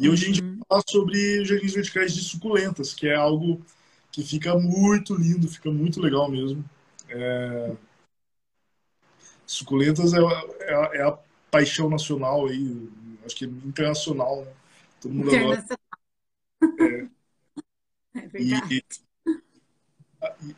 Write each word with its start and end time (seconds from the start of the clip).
E 0.00 0.08
hoje 0.08 0.24
a 0.24 0.28
gente 0.28 0.40
vai 0.40 0.56
falar 0.66 0.82
sobre 0.88 1.44
jardins 1.44 1.74
verticais 1.74 2.14
de 2.14 2.22
suculentas, 2.22 2.94
que 2.94 3.06
é 3.06 3.14
algo 3.14 3.60
que 4.10 4.22
fica 4.22 4.58
muito 4.58 5.14
lindo, 5.14 5.46
fica 5.46 5.70
muito 5.70 6.00
legal 6.00 6.30
mesmo. 6.30 6.64
É... 7.10 7.76
Suculentas 9.46 10.14
é, 10.14 10.18
é, 10.60 10.98
é, 10.98 11.02
a 11.02 11.18
paixão 11.50 11.90
nacional 11.90 12.46
aí, 12.46 12.88
acho 13.26 13.36
que 13.36 13.44
internacional, 13.44 14.42
né? 14.42 14.52
Todo 15.02 15.12
mundo 15.12 15.28
internacional. 15.28 15.78
É, 16.80 17.08
é 18.20 18.28
verdade. 18.28 18.74
E, 18.74 19.34
e, 20.48 20.56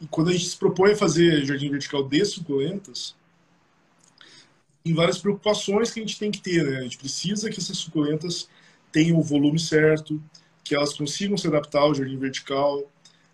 e, 0.00 0.06
quando 0.06 0.30
a 0.30 0.32
gente 0.32 0.46
se 0.46 0.56
propõe 0.56 0.92
a 0.92 0.96
fazer 0.96 1.44
jardim 1.44 1.68
vertical 1.68 2.08
de 2.08 2.24
suculentas, 2.24 3.14
tem 4.82 4.94
várias 4.94 5.18
preocupações 5.18 5.90
que 5.90 6.00
a 6.00 6.02
gente 6.02 6.18
tem 6.18 6.30
que 6.30 6.40
ter, 6.40 6.64
né? 6.64 6.78
A 6.78 6.82
gente 6.82 6.96
precisa 6.96 7.50
que 7.50 7.60
essas 7.60 7.76
suculentas 7.76 8.48
tenham 8.92 9.18
o 9.18 9.22
volume 9.22 9.58
certo, 9.58 10.22
que 10.64 10.74
elas 10.74 10.92
consigam 10.94 11.36
se 11.36 11.46
adaptar 11.46 11.80
ao 11.80 11.94
jardim 11.94 12.18
vertical. 12.18 12.90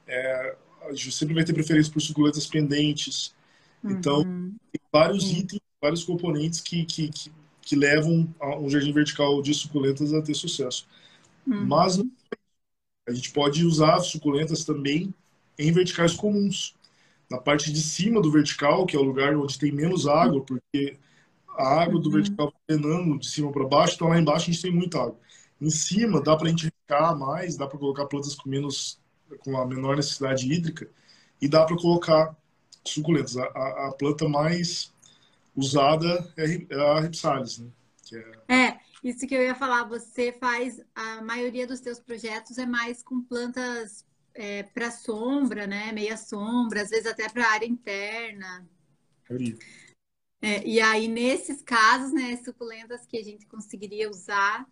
É, 0.07 0.57
a 0.89 0.93
gente 0.93 1.13
sempre 1.13 1.35
vai 1.35 1.45
ter 1.45 1.53
preferência 1.53 1.93
por 1.93 2.01
suculentas 2.01 2.47
pendentes. 2.47 3.35
Então, 3.85 4.23
uhum. 4.23 4.55
tem 4.73 4.81
vários 4.93 5.25
uhum. 5.25 5.39
itens, 5.39 5.61
vários 5.81 6.05
componentes 6.05 6.61
que, 6.61 6.85
que, 6.85 7.09
que, 7.09 7.33
que, 7.61 7.77
levam 7.77 8.29
um 8.61 8.69
jardim 8.69 8.93
vertical 8.93 9.41
de 9.43 9.55
suculentas 9.55 10.13
a 10.13 10.23
ter 10.23 10.35
sucesso. 10.35 10.87
Uhum. 11.47 11.67
Mas 11.67 11.99
a 13.09 13.13
gente 13.13 13.31
pode 13.31 13.65
usar 13.65 14.01
suculentas 14.01 14.65
também 14.65 15.15
em 15.59 15.73
verticais 15.73 16.15
comuns. 16.15 16.75
Na 17.31 17.39
parte 17.39 17.73
de 17.73 17.81
cima 17.81 18.21
do 18.21 18.31
vertical, 18.31 18.87
que 18.87 18.97
é 18.97 18.99
o 18.99 19.03
lugar 19.03 19.37
onde 19.37 19.59
tem 19.59 19.73
menos 19.73 20.07
água, 20.07 20.43
porque 20.43 20.97
a 21.57 21.83
água 21.83 22.01
do 22.01 22.09
uhum. 22.09 22.15
vertical 22.15 22.53
drenando 22.69 23.19
de 23.19 23.29
cima 23.29 23.51
para 23.53 23.67
baixo, 23.67 23.95
então 23.95 24.09
lá 24.09 24.19
embaixo 24.19 24.49
a 24.49 24.53
gente 24.53 24.63
tem 24.63 24.73
muita 24.73 25.01
água. 25.01 25.19
Em 25.61 25.71
cima 25.71 26.21
dá 26.21 26.37
para 26.37 26.47
a 26.47 26.51
gente 26.51 26.65
recar 26.67 27.17
mais, 27.19 27.57
dá 27.57 27.67
para 27.67 27.79
colocar 27.79 28.07
plantas 28.07 28.35
com 28.35 28.49
menos, 28.49 29.01
com 29.41 29.57
a 29.57 29.67
menor 29.67 29.97
necessidade 29.97 30.51
hídrica 30.51 30.89
e 31.41 31.49
dá 31.49 31.65
para 31.65 31.77
colocar 31.77 32.37
suculentas. 32.85 33.37
A, 33.37 33.45
a, 33.45 33.89
a, 33.89 33.93
planta 33.93 34.29
mais 34.29 34.93
usada 35.55 36.33
é, 36.37 36.67
é 36.69 36.81
a 36.81 37.01
Ripsalis, 37.01 37.59
né? 37.59 37.71
É... 38.49 38.55
é... 38.55 38.81
isso 39.03 39.27
que 39.27 39.35
eu 39.35 39.43
ia 39.43 39.55
falar. 39.55 39.85
Você 39.85 40.33
faz 40.33 40.81
a 40.95 41.23
maioria 41.23 41.67
dos 41.67 41.81
seus 41.81 41.99
projetos 41.99 42.59
é 42.59 42.67
mais 42.67 43.03
com 43.03 43.23
plantas 43.23 44.05
é, 44.35 44.63
para 44.63 44.91
sombra, 44.91 45.67
né? 45.67 45.91
Meia 45.93 46.17
sombra, 46.17 46.83
às 46.83 46.91
vezes 46.91 47.07
até 47.07 47.29
para 47.29 47.51
área 47.51 47.67
interna. 47.67 48.69
É, 50.41 50.65
e 50.65 50.81
aí, 50.81 51.09
nesses 51.09 51.63
casos, 51.63 52.13
né, 52.13 52.37
suculentas 52.45 53.07
que 53.07 53.17
a 53.17 53.25
gente 53.25 53.47
conseguiria 53.47 54.09
usar 54.09 54.67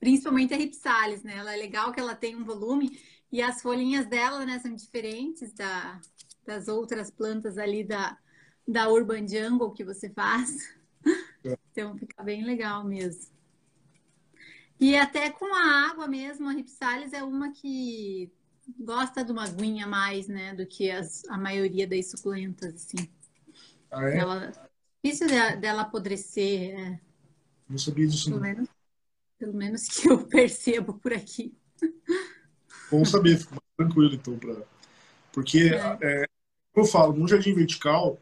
principalmente 0.00 0.54
a 0.54 0.56
Ripsalis, 0.56 1.22
né? 1.22 1.36
Ela 1.36 1.54
é 1.54 1.56
legal 1.58 1.92
que 1.92 2.00
ela 2.00 2.16
tem 2.16 2.34
um 2.34 2.44
volume 2.44 2.98
e 3.30 3.40
as 3.40 3.62
folhinhas 3.62 4.06
dela, 4.06 4.44
né, 4.44 4.58
são 4.58 4.74
diferentes 4.74 5.52
da, 5.52 6.00
das 6.44 6.66
outras 6.66 7.10
plantas 7.10 7.58
ali 7.58 7.84
da, 7.84 8.18
da 8.66 8.88
Urban 8.88 9.28
Jungle 9.28 9.72
que 9.72 9.84
você 9.84 10.08
faz. 10.10 10.74
É. 11.42 11.56
Então 11.72 11.96
fica 11.96 12.22
bem 12.22 12.44
legal 12.44 12.84
mesmo. 12.84 13.32
E 14.78 14.94
até 14.94 15.30
com 15.30 15.46
a 15.54 15.88
água 15.88 16.06
mesmo, 16.06 16.46
a 16.46 16.52
Ripsalis 16.52 17.14
é 17.14 17.22
uma 17.22 17.50
que 17.50 18.30
gosta 18.78 19.24
de 19.24 19.32
uma 19.32 19.44
aguinha 19.44 19.86
mais, 19.86 20.28
né, 20.28 20.54
do 20.54 20.66
que 20.66 20.90
as, 20.90 21.24
a 21.30 21.38
maioria 21.38 21.86
das 21.86 22.10
suculentas, 22.10 22.74
assim. 22.74 23.08
Ah, 23.90 24.10
é? 24.10 24.18
Ela, 24.18 24.52
difícil 25.02 25.28
dela, 25.28 25.56
dela 25.56 25.80
apodrecer. 25.80 26.78
É. 26.78 27.00
Não 27.66 27.78
sabia 27.78 28.06
disso. 28.06 28.28
Pelo 28.28 28.42
menos 28.42 28.68
pelo 29.40 29.54
menos 29.54 29.88
que 29.88 30.08
eu 30.08 30.18
percebo 30.28 30.92
por 30.92 31.14
aqui. 31.14 31.56
Bom 32.90 33.04
saber, 33.06 33.38
fico 33.38 33.52
mais 33.52 33.62
tranquilo 33.76 34.14
então. 34.14 34.38
Pra... 34.38 34.54
Porque, 35.32 35.70
é. 35.72 35.98
É, 36.02 36.26
como 36.72 36.86
eu 36.86 36.90
falo, 36.90 37.14
no 37.14 37.26
jardim 37.26 37.54
vertical, 37.54 38.18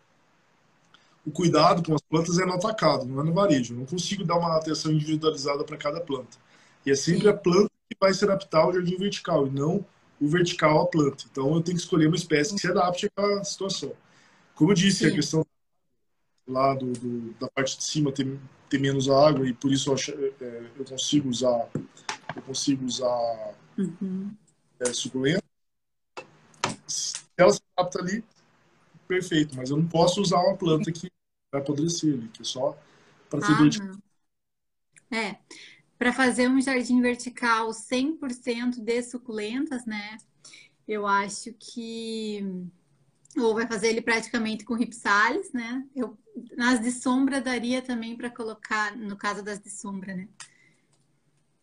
o 1.26 1.30
cuidado 1.30 1.82
com 1.82 1.94
as 1.94 2.00
plantas 2.00 2.38
é 2.38 2.46
no 2.46 2.54
atacado, 2.54 3.04
não 3.04 3.20
é 3.20 3.24
no 3.24 3.34
varejo. 3.34 3.74
Eu 3.74 3.78
não 3.78 3.86
consigo 3.86 4.24
dar 4.24 4.36
uma 4.36 4.56
atenção 4.56 4.92
individualizada 4.92 5.64
para 5.64 5.76
cada 5.76 6.00
planta. 6.00 6.38
E 6.86 6.90
é 6.92 6.94
sempre 6.94 7.22
Sim. 7.22 7.28
a 7.28 7.34
planta 7.34 7.70
que 7.90 7.96
vai 8.00 8.14
se 8.14 8.24
adaptar 8.24 8.60
ao 8.60 8.72
jardim 8.72 8.96
vertical 8.96 9.46
e 9.46 9.50
não 9.50 9.84
o 10.20 10.28
vertical 10.28 10.80
à 10.80 10.86
planta. 10.86 11.24
Então 11.30 11.52
eu 11.54 11.60
tenho 11.60 11.76
que 11.76 11.82
escolher 11.82 12.06
uma 12.06 12.16
espécie 12.16 12.54
que 12.54 12.60
se 12.60 12.68
adapte 12.68 13.10
à 13.16 13.44
situação. 13.44 13.92
Como 14.54 14.70
eu 14.70 14.74
disse, 14.74 14.98
Sim. 14.98 15.06
a 15.08 15.14
questão 15.14 15.46
lá 16.48 16.75
do, 16.75 16.92
do, 16.92 17.32
da 17.34 17.48
parte 17.48 17.76
de 17.76 17.84
cima 17.84 18.10
ter, 18.10 18.38
ter 18.69 18.78
menos 18.78 19.09
água 19.09 19.47
e 19.47 19.53
por 19.53 19.70
isso 19.72 19.91
eu, 19.91 19.94
acho, 19.94 20.12
é, 20.12 20.70
eu 20.78 20.84
consigo 20.84 21.28
usar 21.28 21.69
eu 22.34 22.42
consigo 22.42 22.84
usar 22.84 23.54
uhum. 23.76 24.34
é, 24.81 24.92
suculenta. 24.92 25.44
Se 26.87 27.14
ela 27.37 27.53
se 27.53 27.60
adapta 27.76 28.00
ali, 28.00 28.25
perfeito, 29.06 29.56
mas 29.56 29.70
eu 29.70 29.76
não 29.76 29.87
posso 29.87 30.20
usar 30.20 30.41
uma 30.41 30.56
planta 30.56 30.92
que 30.92 31.10
vai 31.53 31.60
apodrecer 31.60 32.14
ali, 32.14 32.28
que 32.28 32.42
é 32.42 32.44
só 32.44 32.78
para 33.28 33.41
ter 33.41 33.82
ah, 35.10 35.16
É, 35.16 35.38
para 35.98 36.12
fazer 36.12 36.48
um 36.48 36.60
jardim 36.60 37.00
vertical 37.00 37.70
100% 37.70 38.81
de 38.81 39.03
suculentas, 39.03 39.84
né? 39.84 40.19
Eu 40.87 41.06
acho 41.06 41.53
que 41.54 42.70
ou 43.36 43.54
vai 43.54 43.66
fazer 43.66 43.88
ele 43.88 44.00
praticamente 44.00 44.64
com 44.64 44.74
ripsales, 44.74 45.52
né? 45.52 45.86
Eu, 45.94 46.16
nas 46.56 46.80
de 46.80 46.90
sombra 46.90 47.40
daria 47.40 47.82
também 47.82 48.16
para 48.16 48.30
colocar, 48.30 48.96
no 48.96 49.16
caso 49.16 49.42
das 49.42 49.60
de 49.60 49.70
sombra, 49.70 50.14
né? 50.14 50.28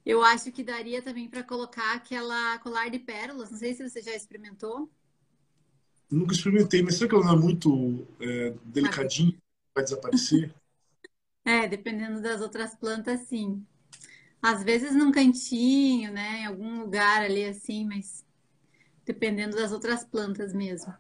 Eu 0.06 0.24
acho 0.24 0.52
que 0.52 0.64
daria 0.64 1.02
também 1.02 1.28
para 1.28 1.44
colocar 1.44 1.96
aquela 1.96 2.60
colar 2.60 2.90
de 2.90 3.00
pérolas. 3.00 3.50
Não 3.50 3.58
sei 3.58 3.74
se 3.74 3.88
você 3.90 4.02
já 4.02 4.14
experimentou. 4.14 4.90
nunca 6.12 6.34
experimentei, 6.34 6.84
mas 6.84 6.96
será 6.96 7.10
que 7.10 7.16
ela 7.16 7.26
não 7.26 7.34
é 7.34 7.40
muito 7.40 8.08
é, 8.20 8.54
delicadinha? 8.66 9.36
Vai 9.74 9.84
desaparecer? 9.84 10.54
é, 11.44 11.68
dependendo 11.68 12.22
das 12.22 12.40
outras 12.40 12.76
plantas, 12.76 13.22
sim. 13.22 13.66
Às 14.40 14.64
vezes 14.64 14.94
num 14.94 15.12
cantinho, 15.12 16.14
né? 16.14 16.42
Em 16.42 16.46
algum 16.46 16.82
lugar 16.82 17.24
ali 17.24 17.44
assim, 17.46 17.84
mas 17.84 18.24
dependendo 19.04 19.56
das 19.56 19.72
outras 19.72 20.06
plantas 20.06 20.54
mesmo. 20.54 20.94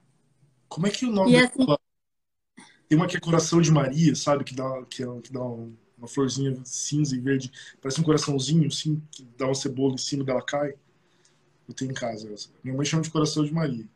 Como 0.75 0.87
é 0.87 0.91
que 0.91 1.05
o 1.05 1.09
nome 1.09 1.37
assim... 1.37 1.65
Tem 2.89 2.97
uma 2.97 3.07
que 3.07 3.15
é 3.15 3.19
Coração 3.21 3.61
de 3.61 3.71
Maria, 3.71 4.13
sabe? 4.13 4.43
Que 4.43 4.53
dá, 4.53 4.85
que, 4.89 5.03
é, 5.03 5.21
que 5.21 5.31
dá 5.31 5.41
uma 5.41 6.05
florzinha 6.05 6.53
cinza 6.65 7.15
e 7.15 7.19
verde. 7.21 7.49
Parece 7.81 8.01
um 8.01 8.03
coraçãozinho, 8.03 8.67
assim, 8.67 9.01
que 9.09 9.25
dá 9.37 9.45
uma 9.45 9.55
cebola 9.55 9.93
em 9.93 9.97
cima 9.97 10.25
dela 10.25 10.41
cai. 10.41 10.73
Eu 11.65 11.73
tenho 11.73 11.91
em 11.91 11.93
casa 11.93 12.29
essa. 12.29 12.49
Minha 12.61 12.75
mãe 12.75 12.85
chama 12.85 13.03
de 13.03 13.09
Coração 13.09 13.45
de 13.45 13.53
Maria. 13.53 13.87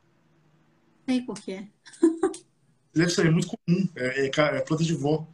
Sei 1.06 1.22
por 1.22 1.38
quê. 1.42 1.68
Deve 2.96 3.12
ser, 3.12 3.26
é 3.26 3.30
muito 3.30 3.48
comum. 3.48 3.90
É, 3.98 4.28
é, 4.28 4.28
é 4.28 4.62
planta 4.62 4.84
de 4.86 4.94
vó. 4.94 5.28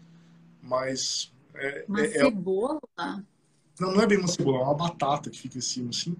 Mas. 0.63 1.31
É, 1.53 1.85
uma 1.87 2.01
é, 2.01 2.05
é 2.05 2.23
cebola? 2.23 2.81
Não, 3.79 3.91
não 3.93 4.01
é 4.01 4.07
bem 4.07 4.17
uma 4.17 4.27
cebola, 4.27 4.61
é 4.61 4.63
uma 4.63 4.73
batata 4.73 5.29
que 5.29 5.39
fica 5.39 5.59
em 5.59 5.61
cima, 5.61 5.91
assim. 5.91 6.17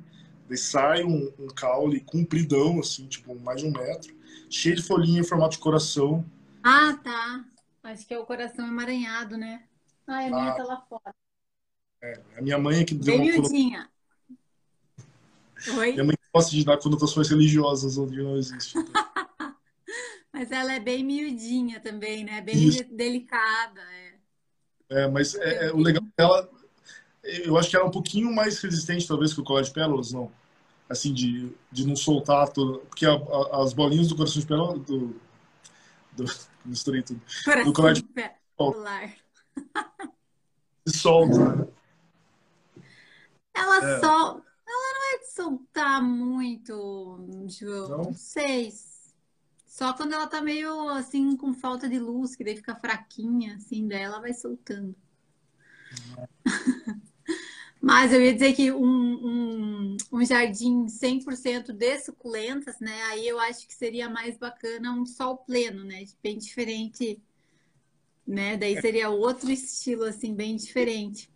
Daí 0.47 0.57
sai 0.57 1.03
um, 1.03 1.33
um 1.39 1.47
caule 1.47 1.99
compridão, 2.01 2.79
assim, 2.79 3.07
tipo, 3.07 3.33
mais 3.39 3.61
de 3.61 3.67
um 3.67 3.71
metro 3.71 4.13
cheio 4.49 4.75
de 4.75 4.81
folhinha 4.81 5.19
em 5.19 5.23
formato 5.23 5.55
de 5.55 5.59
coração. 5.59 6.25
Ah, 6.63 6.97
tá. 7.03 7.45
Acho 7.83 8.07
que 8.07 8.13
é 8.13 8.19
o 8.19 8.25
coração 8.25 8.67
emaranhado, 8.67 9.37
né? 9.37 9.63
Ah, 10.07 10.19
a 10.19 10.29
minha 10.29 10.51
ah, 10.51 10.55
tá 10.55 10.63
lá 10.63 10.81
fora. 10.89 11.15
É, 12.01 12.21
a 12.37 12.41
minha 12.41 12.57
mãe 12.57 12.79
é 12.79 12.83
que 12.83 12.95
deu 12.95 13.17
Bem 13.17 13.31
uma 13.31 13.41
miudinha. 13.41 13.89
Oi? 15.77 15.91
Minha 15.93 16.03
mãe 16.03 16.15
gosta 16.33 16.51
de 16.51 16.63
dar 16.63 16.77
conotações 16.77 17.29
religiosas 17.29 17.97
onde 17.97 18.21
não 18.21 18.37
existe. 18.37 18.75
mas 20.33 20.51
ela 20.51 20.73
é 20.73 20.79
bem 20.79 21.03
miudinha 21.03 21.79
também, 21.79 22.23
né? 22.23 22.41
Bem 22.41 22.67
Isso. 22.67 22.83
delicada. 22.91 23.81
É, 23.81 24.13
é 24.89 25.07
mas 25.07 25.35
é, 25.35 25.67
é, 25.67 25.71
o 25.71 25.77
legal 25.77 26.03
dela, 26.17 26.49
eu 27.23 27.57
acho 27.57 27.69
que 27.69 27.75
ela 27.75 27.85
é 27.85 27.87
um 27.87 27.91
pouquinho 27.91 28.33
mais 28.33 28.59
resistente, 28.59 29.07
talvez, 29.07 29.33
que 29.33 29.41
o 29.41 29.43
colar 29.43 29.61
de 29.61 29.71
pérolas, 29.71 30.11
não 30.11 30.31
assim, 30.89 31.13
de, 31.13 31.55
de 31.71 31.85
não 31.85 31.95
soltar 31.95 32.49
tudo. 32.49 32.79
Porque 32.87 33.05
a, 33.05 33.13
a, 33.13 33.63
as 33.63 33.73
bolinhas 33.73 34.07
do 34.07 34.15
coração 34.15 34.41
de 34.41 34.47
pérola, 34.47 34.79
do, 34.79 35.19
do, 36.13 36.25
misturei 36.65 37.01
tudo. 37.01 37.21
Coração 37.43 37.65
do 37.65 37.73
colar 37.73 37.93
de 37.93 38.03
pérola. 38.03 39.13
Se 40.87 40.97
solta, 40.97 41.55
né? 41.55 41.67
Ela 43.53 43.77
é. 43.77 43.99
Ela 44.67 44.93
não 44.93 45.15
é 45.15 45.19
de 45.19 45.33
soltar 45.33 46.03
muito, 46.03 47.19
João. 47.47 47.89
Não? 47.89 47.97
não 48.05 48.13
sei. 48.13 48.73
Só 49.65 49.93
quando 49.93 50.13
ela 50.13 50.27
tá 50.27 50.41
meio 50.41 50.89
assim, 50.89 51.35
com 51.35 51.53
falta 51.53 51.89
de 51.89 51.99
luz, 51.99 52.35
que 52.35 52.43
daí 52.43 52.55
fica 52.55 52.75
fraquinha, 52.75 53.55
assim, 53.55 53.87
dela 53.87 54.19
vai 54.19 54.33
soltando. 54.33 54.95
Mas 57.85 58.11
eu 58.11 58.19
ia 58.19 58.33
dizer 58.33 58.53
que 58.53 58.71
um, 58.71 58.83
um, 58.83 59.97
um 60.11 60.25
jardim 60.25 60.87
100% 60.87 61.71
de 61.71 61.99
suculentas, 61.99 62.79
né? 62.79 62.99
Aí 63.11 63.27
eu 63.27 63.39
acho 63.39 63.67
que 63.67 63.75
seria 63.75 64.09
mais 64.09 64.35
bacana 64.39 64.91
um 64.91 65.05
sol 65.05 65.37
pleno, 65.37 65.83
né? 65.83 66.03
Bem 66.23 66.35
diferente, 66.35 67.21
né? 68.25 68.57
Daí 68.57 68.81
seria 68.81 69.11
outro 69.11 69.51
estilo, 69.51 70.03
assim, 70.05 70.33
bem 70.33 70.55
diferente. 70.55 71.29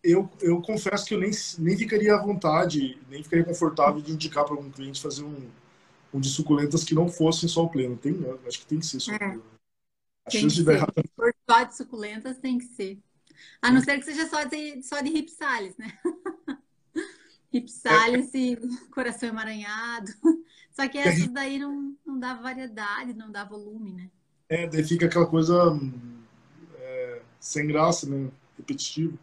eu, 0.00 0.30
eu 0.40 0.62
confesso 0.62 1.06
que 1.06 1.14
eu 1.14 1.18
nem, 1.18 1.32
nem 1.58 1.76
ficaria 1.76 2.14
à 2.14 2.22
vontade, 2.22 2.96
nem 3.08 3.24
ficaria 3.24 3.44
confortável 3.44 4.00
de 4.00 4.12
indicar 4.12 4.44
para 4.44 4.54
algum 4.54 4.70
cliente 4.70 5.02
fazer 5.02 5.24
um, 5.24 5.50
um 6.14 6.20
de 6.20 6.28
suculentas 6.28 6.84
que 6.84 6.94
não 6.94 7.08
fossem 7.08 7.48
só 7.48 7.64
o 7.64 7.68
pleno. 7.68 7.96
Tem, 7.96 8.14
acho 8.46 8.60
que 8.60 8.66
tem 8.66 8.78
que 8.78 8.86
ser 8.86 9.10
o 9.10 9.14
é. 9.16 9.18
pleno. 9.18 9.42
A 10.24 10.30
tem 10.30 10.42
chance 10.42 10.54
de 10.54 10.62
dar 10.62 10.74
errado. 10.74 10.94
For 11.16 11.34
só 11.50 11.64
de 11.64 11.76
suculentas 11.76 12.38
tem 12.38 12.58
que 12.58 12.66
ser. 12.66 13.02
A 13.60 13.70
não 13.70 13.80
ser 13.80 13.98
que 13.98 14.04
seja 14.04 14.28
só 14.28 14.44
de, 14.44 14.82
só 14.82 15.00
de 15.00 15.10
ripsalis, 15.10 15.76
né? 15.76 15.92
ripsalis 17.52 18.34
é. 18.34 18.38
e 18.38 18.56
coração 18.90 19.28
emaranhado. 19.28 20.12
Só 20.72 20.88
que 20.88 20.96
essas 20.96 21.28
daí 21.28 21.58
não, 21.58 21.94
não 22.06 22.18
dá 22.18 22.32
variedade, 22.32 23.12
não 23.12 23.30
dá 23.30 23.44
volume, 23.44 23.92
né? 23.92 24.10
É, 24.48 24.66
daí 24.66 24.84
fica 24.84 25.06
aquela 25.06 25.26
coisa 25.26 25.78
é, 26.78 27.22
sem 27.38 27.66
graça, 27.66 28.08
né? 28.08 28.30
Repetitivo. 28.56 29.18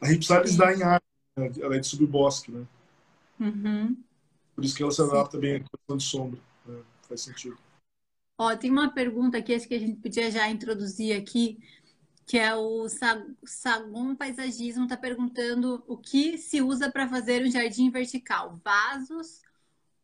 A 0.00 0.08
Ripsalis 0.08 0.56
dá 0.56 0.74
em 0.74 0.82
área, 0.82 1.02
né? 1.38 1.50
ela 1.60 1.76
é 1.76 1.78
de 1.78 1.86
subbosque, 1.86 2.50
né? 2.50 2.66
Uhum. 3.38 3.96
Por 4.54 4.64
isso 4.64 4.76
que 4.76 4.82
ela 4.82 4.92
se 4.92 5.00
adapta 5.00 5.36
Sim. 5.36 5.40
bem 5.40 5.56
à 5.56 5.60
condição 5.60 5.96
de 5.96 6.04
sombra. 6.04 6.40
Né? 6.66 6.80
Faz 7.08 7.22
sentido. 7.22 7.56
Ó, 8.38 8.56
tem 8.56 8.70
uma 8.70 8.90
pergunta 8.90 9.38
aqui, 9.38 9.54
acho 9.54 9.68
que 9.68 9.74
a 9.74 9.78
gente 9.78 10.00
podia 10.00 10.30
já 10.30 10.48
introduzir 10.48 11.14
aqui, 11.14 11.58
que 12.30 12.38
é 12.38 12.54
o 12.54 12.86
Sagon 13.44 14.14
Paisagismo 14.14 14.84
está 14.84 14.96
perguntando 14.96 15.82
o 15.88 15.96
que 15.96 16.38
se 16.38 16.62
usa 16.62 16.88
para 16.88 17.08
fazer 17.08 17.44
um 17.44 17.50
jardim 17.50 17.90
vertical, 17.90 18.56
vasos 18.64 19.40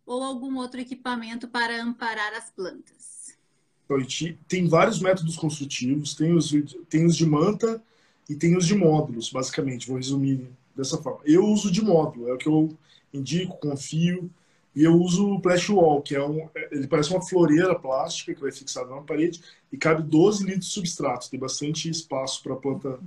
ou 0.05 0.25
algum 0.25 0.57
outro 0.57 0.81
equipamento 0.81 1.47
para 1.47 1.81
amparar 1.81 2.35
as 2.35 2.51
plantas? 2.51 3.39
Então, 3.85 4.05
tem 4.49 4.67
vários 4.67 4.99
métodos 4.99 5.37
construtivos, 5.37 6.17
tem 6.17 6.35
os, 6.35 6.51
tem 6.89 7.07
os 7.07 7.15
de 7.15 7.25
manta, 7.25 7.81
e 8.29 8.35
tem 8.35 8.57
os 8.57 8.67
de 8.67 8.75
módulos, 8.75 9.31
basicamente. 9.31 9.87
Vou 9.87 9.97
resumir 9.97 10.51
dessa 10.75 11.01
forma. 11.01 11.21
Eu 11.25 11.45
uso 11.45 11.71
de 11.71 11.81
módulo, 11.81 12.29
é 12.29 12.33
o 12.33 12.39
que 12.39 12.49
eu 12.49 12.77
indico, 13.15 13.57
confio. 13.59 14.29
E 14.77 14.85
eu 14.85 14.95
uso 14.95 15.37
o 15.37 15.41
Flash 15.41 15.71
Wall, 15.71 16.03
que 16.03 16.15
é 16.15 16.23
um. 16.23 16.51
Ele 16.71 16.87
parece 16.87 17.11
uma 17.11 17.27
floreira 17.27 17.75
plástica 17.75 18.35
que 18.35 18.41
vai 18.43 18.53
fixada 18.53 18.95
na 18.95 19.01
parede 19.01 19.43
e 19.73 19.79
cabe 19.79 20.03
12 20.03 20.45
litros 20.45 20.67
de 20.67 20.73
substrato. 20.73 21.31
Tem 21.31 21.41
bastante 21.41 21.89
espaço 21.89 22.43
para 22.43 22.53
a 22.53 22.57
planta 22.57 23.01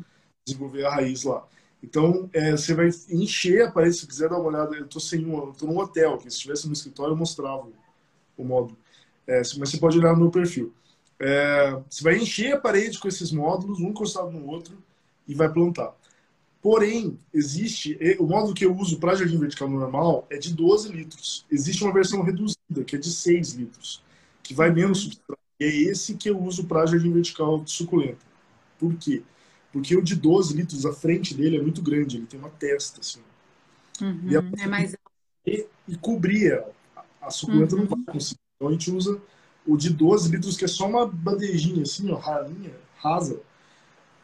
desenvolver 0.43 0.83
a 0.85 0.95
raiz 0.95 1.23
lá. 1.23 1.47
Então, 1.83 2.27
é, 2.33 2.51
você 2.51 2.73
vai 2.73 2.89
encher 3.11 3.67
a 3.67 3.71
parede, 3.71 3.97
se 3.97 4.07
quiser 4.07 4.29
dar 4.29 4.39
uma 4.39 4.49
olhada. 4.49 4.75
Eu 4.75 4.85
estou 4.85 4.99
sem 4.99 5.23
um, 5.23 5.51
estou 5.51 5.69
num 5.69 5.77
hotel, 5.77 6.17
que 6.17 6.23
se 6.23 6.37
estivesse 6.37 6.65
no 6.65 6.73
escritório 6.73 7.13
eu 7.13 7.17
mostrava 7.17 7.67
o 8.35 8.43
módulo. 8.43 8.75
É, 9.27 9.37
mas 9.37 9.69
você 9.69 9.77
pode 9.77 9.99
olhar 9.99 10.13
no 10.13 10.21
meu 10.21 10.31
perfil. 10.31 10.73
É, 11.19 11.79
você 11.87 12.03
vai 12.03 12.17
encher 12.17 12.53
a 12.53 12.59
parede 12.59 12.97
com 12.97 13.07
esses 13.07 13.31
módulos, 13.31 13.79
um 13.79 13.89
encostado 13.89 14.31
no 14.31 14.47
outro, 14.47 14.75
e 15.27 15.35
vai 15.35 15.47
plantar. 15.47 15.93
Porém, 16.61 17.17
existe, 17.33 17.97
o 18.19 18.25
módulo 18.25 18.53
que 18.53 18.65
eu 18.65 18.75
uso 18.75 18.99
para 18.99 19.15
jardim 19.15 19.37
vertical 19.37 19.69
normal 19.69 20.27
é 20.29 20.37
de 20.37 20.53
12 20.53 20.91
litros. 20.91 21.45
Existe 21.49 21.83
uma 21.83 21.93
versão 21.93 22.21
reduzida, 22.21 22.83
que 22.85 22.97
é 22.97 22.99
de 22.99 23.09
6 23.09 23.53
litros, 23.53 24.03
que 24.43 24.53
vai 24.53 24.69
menos 24.69 24.99
substrato. 24.99 25.39
E 25.59 25.63
é 25.63 25.75
esse 25.89 26.15
que 26.15 26.29
eu 26.29 26.41
uso 26.41 26.65
para 26.65 26.85
jardim 26.85 27.13
vertical 27.13 27.61
de 27.63 27.71
suculenta. 27.71 28.25
Por 28.77 28.93
quê? 28.95 29.23
Porque 29.71 29.95
o 29.95 30.01
de 30.01 30.15
12 30.15 30.55
litros, 30.55 30.85
a 30.85 30.91
frente 30.91 31.33
dele 31.33 31.57
é 31.57 31.61
muito 31.61 31.81
grande, 31.81 32.17
ele 32.17 32.25
tem 32.25 32.39
uma 32.39 32.49
testa, 32.49 32.99
assim. 32.99 33.21
Uhum, 34.01 34.29
e 34.29 34.35
é 34.35 34.67
mais... 34.67 34.95
E, 35.47 35.65
e 35.87 35.95
cobrir 35.95 36.51
ela. 36.51 36.71
A 37.21 37.31
suculenta 37.31 37.73
uhum. 37.73 37.83
não 37.83 37.87
vai 37.87 38.13
conseguir. 38.13 38.39
Então 38.55 38.67
a 38.67 38.71
gente 38.71 38.91
usa 38.91 39.19
o 39.65 39.77
de 39.77 39.89
12 39.89 40.29
litros, 40.29 40.57
que 40.57 40.65
é 40.65 40.67
só 40.67 40.85
uma 40.85 41.07
bandejinha, 41.07 41.83
assim, 41.83 42.11
ó, 42.11 42.17
ralinha, 42.17 42.73
rasa, 42.97 43.41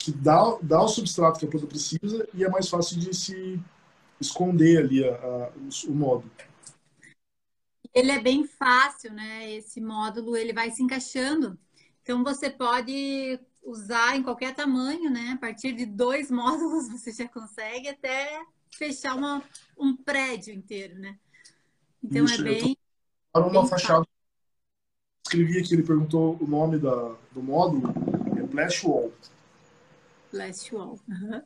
que 0.05 0.11
dá, 0.11 0.55
dá 0.61 0.83
o 0.83 0.87
substrato 0.87 1.39
que 1.39 1.45
a 1.47 1.49
planta 1.49 1.65
precisa 1.65 2.29
e 2.31 2.43
é 2.43 2.49
mais 2.49 2.69
fácil 2.69 2.99
de 2.99 3.11
se 3.11 3.59
esconder 4.21 4.77
ali 4.77 5.03
a, 5.03 5.15
a, 5.15 5.49
o, 5.49 5.91
o 5.91 5.95
módulo. 5.95 6.31
Ele 7.91 8.11
é 8.11 8.21
bem 8.21 8.45
fácil, 8.45 9.11
né? 9.11 9.51
Esse 9.51 9.81
módulo 9.81 10.37
ele 10.37 10.53
vai 10.53 10.69
se 10.69 10.83
encaixando. 10.83 11.57
Então 12.03 12.23
você 12.23 12.51
pode 12.51 13.39
usar 13.63 14.15
em 14.15 14.21
qualquer 14.21 14.53
tamanho, 14.53 15.09
né? 15.09 15.31
A 15.33 15.37
partir 15.37 15.73
de 15.73 15.87
dois 15.87 16.29
módulos 16.29 16.87
você 16.87 17.11
já 17.11 17.27
consegue 17.27 17.89
até 17.89 18.43
fechar 18.77 19.15
uma, 19.15 19.41
um 19.75 19.95
prédio 19.95 20.53
inteiro, 20.53 20.99
né? 20.99 21.17
Então 22.03 22.27
é 22.27 22.37
bem. 22.37 22.77
Para 23.33 23.47
uma 23.47 23.65
fachada. 23.65 24.05
Escrevi 25.25 25.57
aqui, 25.57 25.73
ele 25.73 25.81
perguntou 25.81 26.37
o 26.39 26.45
nome 26.45 26.77
da, 26.77 27.15
do 27.31 27.41
módulo, 27.41 27.91
é 28.37 28.43
Blast 28.43 28.85
Wall. 28.85 29.11
Blast 30.35 30.75
Wall. 30.75 30.99
Uhum. 31.07 31.41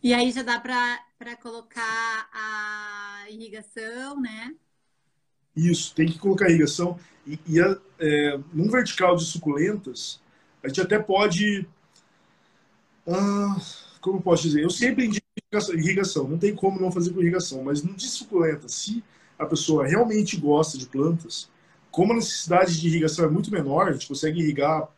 E 0.00 0.14
aí 0.14 0.30
já 0.30 0.42
dá 0.44 0.60
para 0.60 1.36
colocar 1.42 2.28
a 2.32 3.24
irrigação, 3.28 4.20
né? 4.20 4.54
Isso, 5.56 5.92
tem 5.94 6.06
que 6.06 6.18
colocar 6.18 6.48
irrigação. 6.48 6.98
E, 7.26 7.38
e 7.46 7.60
a, 7.60 7.76
é, 7.98 8.38
num 8.52 8.70
vertical 8.70 9.16
de 9.16 9.24
suculentas, 9.24 10.20
a 10.62 10.68
gente 10.68 10.80
até 10.80 10.98
pode. 10.98 11.68
Ah, 13.06 13.56
como 14.00 14.22
posso 14.22 14.44
dizer? 14.44 14.62
Eu 14.62 14.70
sempre 14.70 15.06
indico 15.06 15.26
irrigação, 15.74 16.28
não 16.28 16.38
tem 16.38 16.54
como 16.54 16.80
não 16.80 16.92
fazer 16.92 17.12
com 17.12 17.20
irrigação, 17.20 17.64
mas 17.64 17.82
no 17.82 17.94
de 17.94 18.06
suculentas, 18.06 18.74
se 18.74 19.02
a 19.38 19.46
pessoa 19.46 19.86
realmente 19.86 20.36
gosta 20.36 20.76
de 20.76 20.86
plantas, 20.86 21.50
como 21.90 22.12
a 22.12 22.16
necessidade 22.16 22.78
de 22.78 22.86
irrigação 22.86 23.24
é 23.24 23.30
muito 23.30 23.50
menor, 23.50 23.88
a 23.88 23.92
gente 23.92 24.06
consegue 24.06 24.40
irrigar 24.40 24.88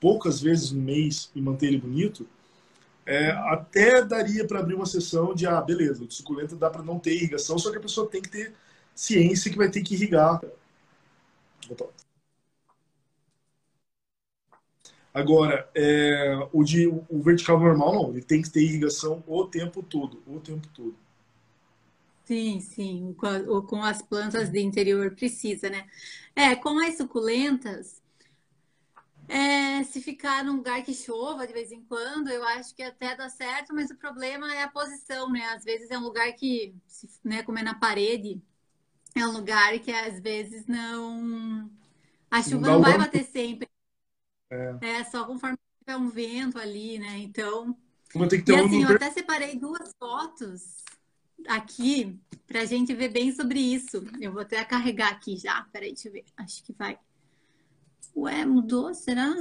poucas 0.00 0.40
vezes 0.40 0.70
no 0.70 0.80
mês 0.80 1.30
e 1.34 1.40
manter 1.40 1.66
ele 1.66 1.78
bonito, 1.78 2.26
é, 3.06 3.30
até 3.30 4.04
daria 4.04 4.46
para 4.46 4.60
abrir 4.60 4.74
uma 4.74 4.86
sessão 4.86 5.34
de, 5.34 5.46
ah, 5.46 5.60
beleza, 5.60 6.04
suculenta 6.10 6.54
dá 6.54 6.68
para 6.68 6.82
não 6.82 6.98
ter 6.98 7.14
irrigação, 7.14 7.58
só 7.58 7.70
que 7.70 7.78
a 7.78 7.80
pessoa 7.80 8.08
tem 8.08 8.20
que 8.20 8.28
ter 8.28 8.52
ciência 8.94 9.50
que 9.50 9.56
vai 9.56 9.70
ter 9.70 9.82
que 9.82 9.94
irrigar. 9.94 10.40
Agora, 15.12 15.68
é, 15.74 16.48
o, 16.52 16.62
de, 16.62 16.86
o 16.86 17.22
vertical 17.22 17.58
normal 17.58 17.94
não, 17.94 18.10
ele 18.10 18.22
tem 18.22 18.42
que 18.42 18.50
ter 18.50 18.60
irrigação 18.60 19.24
o 19.26 19.46
tempo 19.46 19.82
todo, 19.82 20.22
o 20.26 20.38
tempo 20.38 20.68
todo. 20.74 20.94
Sim, 22.24 22.60
sim, 22.60 23.14
com, 23.16 23.62
com 23.62 23.82
as 23.82 24.02
plantas 24.02 24.50
de 24.50 24.60
interior 24.60 25.10
precisa, 25.12 25.70
né? 25.70 25.86
É, 26.36 26.54
com 26.54 26.78
as 26.78 26.98
suculentas, 26.98 28.02
é, 29.28 29.84
se 29.84 30.00
ficar 30.00 30.42
num 30.42 30.56
lugar 30.56 30.82
que 30.82 30.94
chova 30.94 31.46
de 31.46 31.52
vez 31.52 31.70
em 31.70 31.82
quando, 31.82 32.28
eu 32.28 32.42
acho 32.44 32.74
que 32.74 32.82
até 32.82 33.14
dá 33.14 33.28
certo, 33.28 33.74
mas 33.74 33.90
o 33.90 33.96
problema 33.96 34.52
é 34.54 34.62
a 34.62 34.70
posição, 34.70 35.30
né? 35.30 35.44
Às 35.50 35.64
vezes 35.64 35.90
é 35.90 35.98
um 35.98 36.02
lugar 36.02 36.32
que, 36.32 36.74
né, 37.22 37.42
como 37.42 37.58
é 37.58 37.62
na 37.62 37.74
parede, 37.74 38.42
é 39.14 39.26
um 39.26 39.32
lugar 39.32 39.78
que 39.80 39.90
às 39.90 40.18
vezes 40.20 40.66
não. 40.66 41.70
A 42.30 42.42
chuva 42.42 42.66
não, 42.66 42.74
não 42.74 42.82
vai 42.82 42.96
bater 42.96 43.24
sempre. 43.24 43.68
É. 44.50 44.78
é 44.80 45.04
só 45.04 45.26
conforme 45.26 45.58
tiver 45.80 45.96
um 45.96 46.08
vento 46.08 46.58
ali, 46.58 46.98
né? 46.98 47.18
Então. 47.18 47.76
Que 48.10 48.42
ter 48.42 48.52
e 48.52 48.56
assim, 48.56 48.86
um... 48.86 48.88
eu 48.88 48.96
até 48.96 49.10
separei 49.10 49.56
duas 49.56 49.94
fotos 49.98 50.82
aqui 51.46 52.18
pra 52.46 52.64
gente 52.64 52.94
ver 52.94 53.10
bem 53.10 53.30
sobre 53.32 53.60
isso. 53.60 54.02
Eu 54.18 54.32
vou 54.32 54.40
até 54.40 54.64
carregar 54.64 55.10
aqui 55.12 55.36
já. 55.36 55.62
Peraí, 55.70 55.92
deixa 55.92 56.08
eu 56.08 56.12
ver. 56.12 56.24
Acho 56.36 56.62
que 56.64 56.72
vai. 56.72 56.98
Ué, 58.16 58.44
mudou? 58.44 58.92
Será? 58.94 59.34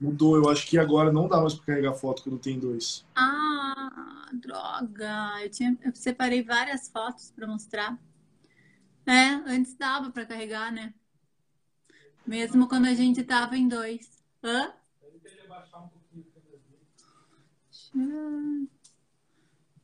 Mudou, 0.00 0.36
eu 0.36 0.48
acho 0.48 0.66
que 0.66 0.78
agora 0.78 1.12
não 1.12 1.28
dá 1.28 1.40
mais 1.40 1.54
para 1.54 1.66
carregar 1.66 1.94
foto 1.94 2.22
quando 2.22 2.38
tem 2.38 2.58
dois. 2.58 3.04
Ah, 3.14 4.28
droga! 4.32 5.42
Eu, 5.42 5.50
tinha, 5.50 5.76
eu 5.82 5.94
separei 5.94 6.42
várias 6.42 6.88
fotos 6.88 7.30
para 7.30 7.46
mostrar. 7.46 7.98
É, 9.06 9.34
antes 9.46 9.74
dava 9.74 10.10
para 10.10 10.24
carregar, 10.24 10.72
né? 10.72 10.94
Mesmo 12.26 12.68
quando 12.68 12.86
a 12.86 12.94
gente 12.94 13.22
tava 13.24 13.56
em 13.56 13.68
dois. 13.68 14.22
Hã? 14.42 14.72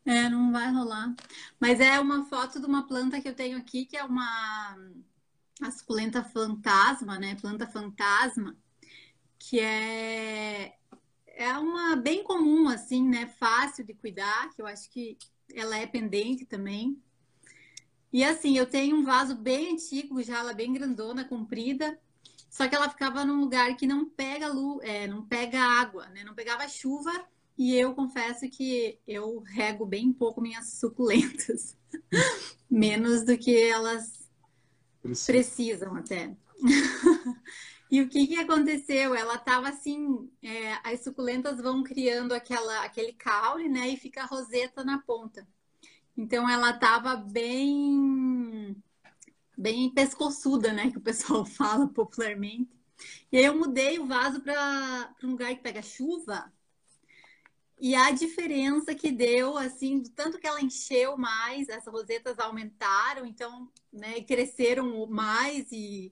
É, 0.04 0.28
não 0.30 0.52
vai 0.52 0.71
rolar. 0.73 1.14
Mas 1.59 1.80
é 1.80 1.99
uma 1.99 2.25
foto 2.25 2.61
de 2.61 2.66
uma 2.66 2.87
planta 2.87 3.21
que 3.21 3.28
eu 3.28 3.35
tenho 3.35 3.59
aqui, 3.59 3.85
que 3.85 3.97
é 3.97 4.04
uma 4.04 4.78
a 5.61 5.71
suculenta 5.71 6.23
fantasma, 6.23 7.19
né? 7.19 7.35
Planta 7.37 7.67
fantasma, 7.67 8.57
que 9.39 9.61
é 9.61 10.77
é 11.37 11.53
uma 11.59 11.95
bem 11.97 12.25
comum 12.25 12.69
assim, 12.69 13.07
né? 13.07 13.27
Fácil 13.39 13.85
de 13.85 13.93
cuidar, 13.93 14.51
que 14.55 14.63
eu 14.63 14.67
acho 14.67 14.91
que 14.91 15.19
ela 15.55 15.77
é 15.77 15.87
pendente 15.87 16.47
também. 16.47 17.01
E 18.13 18.25
assim, 18.25 18.57
eu 18.57 18.67
tenho 18.67 18.97
um 18.97 19.05
vaso 19.05 19.37
bem 19.37 19.75
antigo, 19.75 20.23
já 20.23 20.39
ela 20.39 20.55
bem 20.55 20.73
grandona, 20.73 21.25
comprida, 21.25 21.99
só 22.49 22.67
que 22.67 22.75
ela 22.75 22.89
ficava 22.89 23.25
num 23.25 23.39
lugar 23.39 23.77
que 23.77 23.87
não 23.87 24.09
pega 24.09 24.49
luz, 24.49 24.83
é, 24.83 25.07
não 25.07 25.27
pega 25.27 25.61
água, 25.61 26.07
né? 26.09 26.25
Não 26.25 26.35
pegava 26.35 26.67
chuva. 26.69 27.13
E 27.59 27.75
eu 27.75 27.95
confesso 27.95 28.49
que 28.51 28.99
eu 29.07 29.41
rego 29.41 29.87
bem 29.87 30.13
pouco 30.13 30.43
minhas 30.43 30.73
suculentas, 30.73 31.77
menos 32.69 33.25
do 33.25 33.37
que 33.37 33.57
elas 33.57 34.25
Precisam, 35.07 35.35
Precisam 35.35 35.97
até. 35.97 36.37
E 37.91 38.01
o 38.03 38.09
que, 38.09 38.27
que 38.27 38.37
aconteceu? 38.37 39.15
Ela 39.15 39.37
estava 39.37 39.69
assim, 39.69 40.29
é, 40.43 40.73
as 40.83 41.05
suculentas 41.05 41.61
vão 41.61 41.85
criando 41.85 42.33
aquela, 42.33 42.85
aquele 42.85 43.13
caule, 43.13 43.69
né? 43.69 43.89
E 43.91 43.97
fica 43.97 44.23
a 44.23 44.27
roseta 44.27 44.83
na 44.83 44.99
ponta. 44.99 45.47
Então 46.17 46.49
ela 46.49 46.71
estava 46.71 47.15
bem, 47.17 48.77
bem 49.57 49.91
pescoçuda, 49.95 50.73
né? 50.73 50.91
Que 50.91 50.99
o 50.99 51.01
pessoal 51.01 51.47
fala 51.47 51.87
popularmente. 51.89 52.75
E 53.31 53.37
aí 53.37 53.45
eu 53.45 53.57
mudei 53.57 53.99
o 54.01 54.07
vaso 54.07 54.41
para 54.41 55.15
um 55.23 55.31
lugar 55.33 55.55
que 55.55 55.63
pega 55.63 55.83
chuva. 55.83 56.53
E 57.78 57.95
a 57.95 58.11
diferença 58.11 58.95
que 58.95 59.12
deu, 59.12 59.59
assim, 59.59 60.00
do 60.00 60.09
tanto 60.11 60.38
que 60.38 60.47
ela 60.47 60.62
encheu 60.62 61.16
mais, 61.18 61.68
as 61.68 61.87
rosetas 61.87 62.38
aumentaram, 62.38 63.26
então, 63.26 63.71
né, 63.92 64.23
cresceram 64.23 65.06
mais 65.06 65.71
e, 65.71 66.11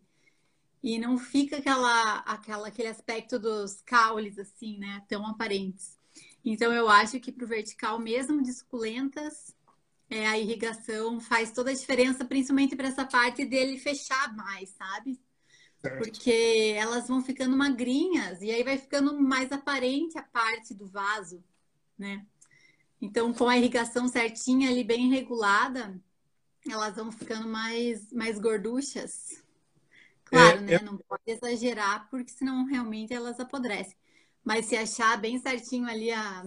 e 0.82 0.98
não 0.98 1.16
fica 1.16 1.56
aquela, 1.56 2.18
aquela, 2.18 2.68
aquele 2.68 2.88
aspecto 2.88 3.38
dos 3.38 3.80
caules, 3.80 4.38
assim, 4.38 4.78
né, 4.78 5.02
tão 5.08 5.26
aparentes. 5.26 5.98
Então, 6.44 6.70
eu 6.70 6.86
acho 6.88 7.18
que 7.18 7.32
para 7.32 7.46
o 7.46 7.48
vertical, 7.48 7.98
mesmo 7.98 8.42
de 8.42 8.52
suculentas, 8.52 9.56
é, 10.10 10.26
a 10.26 10.38
irrigação 10.38 11.18
faz 11.18 11.50
toda 11.50 11.70
a 11.70 11.74
diferença, 11.74 12.26
principalmente 12.26 12.76
para 12.76 12.88
essa 12.88 13.06
parte 13.06 13.42
dele 13.46 13.78
fechar 13.78 14.36
mais, 14.36 14.68
sabe? 14.68 15.18
Certo. 15.80 15.96
Porque 15.96 16.74
elas 16.76 17.08
vão 17.08 17.22
ficando 17.22 17.56
magrinhas 17.56 18.42
e 18.42 18.50
aí 18.50 18.62
vai 18.62 18.76
ficando 18.76 19.18
mais 19.18 19.50
aparente 19.50 20.18
a 20.18 20.22
parte 20.22 20.74
do 20.74 20.86
vaso 20.86 21.42
né? 21.98 22.24
Então, 23.00 23.32
com 23.32 23.48
a 23.48 23.56
irrigação 23.56 24.08
certinha 24.08 24.70
ali, 24.70 24.82
bem 24.82 25.10
regulada, 25.10 25.94
elas 26.68 26.96
vão 26.96 27.12
ficando 27.12 27.46
mais, 27.46 28.10
mais 28.12 28.38
gorduchas. 28.38 29.42
Claro, 30.24 30.58
é, 30.58 30.60
né? 30.60 30.74
É... 30.74 30.82
Não 30.82 30.96
pode 30.96 31.22
exagerar, 31.26 32.08
porque 32.10 32.32
senão 32.32 32.64
realmente 32.64 33.12
elas 33.12 33.38
apodrecem. 33.38 33.96
Mas 34.42 34.66
se 34.66 34.76
achar 34.76 35.18
bem 35.18 35.38
certinho 35.38 35.86
ali 35.86 36.10
a, 36.10 36.46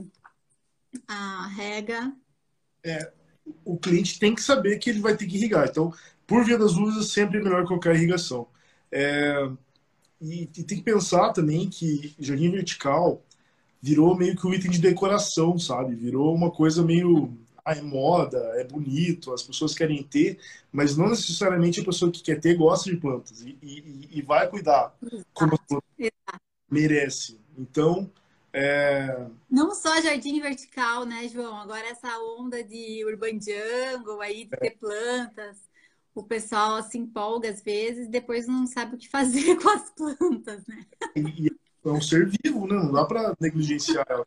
a 1.07 1.47
rega. 1.47 2.13
É, 2.83 3.11
o 3.63 3.77
cliente 3.77 4.19
tem 4.19 4.35
que 4.35 4.41
saber 4.41 4.77
que 4.77 4.89
ele 4.89 4.99
vai 4.99 5.15
ter 5.15 5.27
que 5.27 5.35
irrigar. 5.35 5.67
Então, 5.67 5.93
por 6.25 6.43
via 6.43 6.57
das 6.57 6.73
luzes, 6.73 7.11
sempre 7.11 7.39
é 7.39 7.43
melhor 7.43 7.65
colocar 7.65 7.93
irrigação. 7.93 8.47
É, 8.91 9.49
e, 10.21 10.43
e, 10.43 10.63
tem 10.63 10.77
que 10.77 10.83
pensar 10.83 11.31
também 11.31 11.69
que 11.69 12.15
jardim 12.19 12.49
vertical 12.51 13.23
virou 13.81 14.15
meio 14.15 14.35
que 14.35 14.45
um 14.45 14.53
item 14.53 14.71
de 14.71 14.79
decoração, 14.79 15.57
sabe? 15.57 15.95
Virou 15.95 16.33
uma 16.33 16.51
coisa 16.51 16.83
meio. 16.83 17.31
Ah, 17.63 17.73
é 17.73 17.81
moda, 17.81 18.37
é 18.55 18.63
bonito, 18.63 19.33
as 19.33 19.43
pessoas 19.43 19.75
querem 19.75 20.01
ter, 20.01 20.39
mas 20.71 20.95
não 20.95 21.09
necessariamente 21.09 21.81
a 21.81 21.83
pessoa 21.83 22.09
que 22.09 22.23
quer 22.23 22.39
ter 22.39 22.55
gosta 22.55 22.89
de 22.89 22.95
plantas 22.95 23.41
e, 23.41 23.57
e, 23.61 24.09
e 24.09 24.21
vai 24.21 24.47
cuidar 24.49 24.95
como 25.33 25.53
as 25.53 25.59
plantas 25.67 26.11
merece. 26.71 27.37
Então. 27.57 28.09
É... 28.53 29.27
Não 29.51 29.75
só 29.75 30.01
jardim 30.01 30.39
vertical, 30.39 31.05
né, 31.05 31.27
João? 31.27 31.57
Agora 31.57 31.85
essa 31.87 32.17
onda 32.19 32.63
de 32.63 33.03
urban 33.05 33.37
jungle 33.39 34.21
aí, 34.21 34.45
de 34.45 34.51
ter 34.51 34.77
plantas. 34.77 35.57
O 36.15 36.23
pessoal 36.23 36.81
se 36.81 36.97
empolga 36.97 37.49
às 37.49 37.61
vezes, 37.61 38.07
depois 38.07 38.47
não 38.47 38.65
sabe 38.65 38.95
o 38.95 38.97
que 38.97 39.09
fazer 39.09 39.55
com 39.61 39.69
as 39.69 39.89
plantas, 39.91 40.65
né? 40.65 40.85
E, 41.15 41.51
é 41.85 41.89
um 41.89 42.01
ser 42.01 42.29
vivo, 42.43 42.67
né? 42.67 42.75
Não 42.75 42.91
dá 42.91 43.05
para 43.05 43.35
negligenciar 43.39 44.05
ela. 44.09 44.25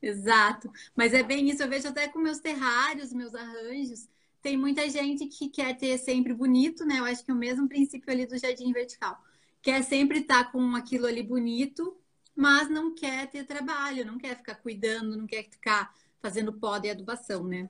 Exato. 0.00 0.70
Mas 0.94 1.12
é 1.12 1.22
bem 1.22 1.48
isso. 1.50 1.62
Eu 1.62 1.68
vejo 1.68 1.88
até 1.88 2.08
com 2.08 2.18
meus 2.18 2.38
terrários, 2.38 3.12
meus 3.12 3.34
arranjos. 3.34 4.08
Tem 4.40 4.56
muita 4.56 4.88
gente 4.88 5.26
que 5.26 5.48
quer 5.48 5.76
ter 5.76 5.98
sempre 5.98 6.32
bonito, 6.32 6.84
né? 6.84 7.00
Eu 7.00 7.04
acho 7.04 7.24
que 7.24 7.30
é 7.30 7.34
o 7.34 7.36
mesmo 7.36 7.68
princípio 7.68 8.10
ali 8.12 8.26
do 8.26 8.38
jardim 8.38 8.72
vertical. 8.72 9.20
Quer 9.60 9.82
sempre 9.82 10.20
estar 10.20 10.44
tá 10.44 10.50
com 10.52 10.76
aquilo 10.76 11.06
ali 11.06 11.22
bonito, 11.22 11.96
mas 12.34 12.70
não 12.70 12.94
quer 12.94 13.28
ter 13.28 13.44
trabalho, 13.44 14.06
não 14.06 14.18
quer 14.18 14.36
ficar 14.36 14.54
cuidando, 14.56 15.16
não 15.16 15.26
quer 15.26 15.44
ficar 15.50 15.92
fazendo 16.20 16.52
poda 16.52 16.86
e 16.86 16.90
adubação, 16.90 17.44
né? 17.44 17.68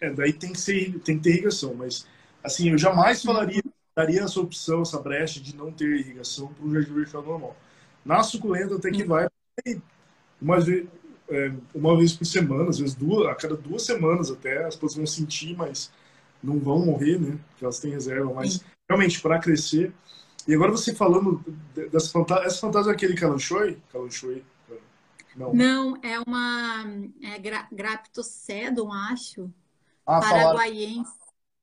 É, 0.00 0.10
daí 0.10 0.32
tem 0.32 0.52
que, 0.52 0.60
ser, 0.60 0.98
tem 1.00 1.16
que 1.18 1.24
ter 1.24 1.30
irrigação, 1.30 1.74
mas 1.74 2.06
assim, 2.42 2.70
eu 2.70 2.78
jamais 2.78 3.22
falaria, 3.22 3.62
daria 3.94 4.22
essa 4.22 4.40
opção, 4.40 4.82
essa 4.82 5.00
brecha 5.00 5.40
de 5.40 5.54
não 5.54 5.72
ter 5.72 6.00
irrigação 6.00 6.52
para 6.54 6.64
um 6.64 6.72
jardim 6.72 6.94
vertical 6.94 7.22
normal. 7.22 7.56
Na 8.06 8.22
suculenta 8.22 8.76
até 8.76 8.90
que 8.90 9.02
vai 9.02 9.26
uma 10.40 10.60
vez, 10.60 10.86
é, 11.28 11.52
uma 11.74 11.96
vez 11.96 12.12
por 12.12 12.24
semana, 12.24 12.70
às 12.70 12.78
vezes 12.78 12.94
duas, 12.94 13.26
a 13.26 13.34
cada 13.34 13.56
duas 13.56 13.82
semanas 13.82 14.30
até, 14.30 14.64
as 14.64 14.76
pessoas 14.76 14.94
vão 14.94 15.06
sentir, 15.06 15.56
mas 15.56 15.90
não 16.42 16.60
vão 16.60 16.86
morrer, 16.86 17.18
né? 17.18 17.38
Porque 17.50 17.64
elas 17.64 17.80
têm 17.80 17.90
reserva, 17.90 18.32
mas 18.32 18.64
realmente 18.88 19.20
para 19.20 19.40
crescer. 19.40 19.92
E 20.46 20.54
agora 20.54 20.70
você 20.70 20.94
falando 20.94 21.44
dessa 21.90 22.10
fantasia, 22.10 22.46
essa 22.46 22.60
fantasia 22.60 22.92
é 22.92 22.94
aquele 22.94 23.16
calanchoi? 23.16 23.78
Calanchoi? 23.92 24.44
Não. 25.34 25.52
Não, 25.52 25.96
é 26.02 26.20
uma 26.20 26.84
é 27.22 27.38
gra, 27.38 27.66
Graptocedon, 27.72 28.92
acho. 28.92 29.52
Ah, 30.06 30.20
paraguaiense. 30.20 31.12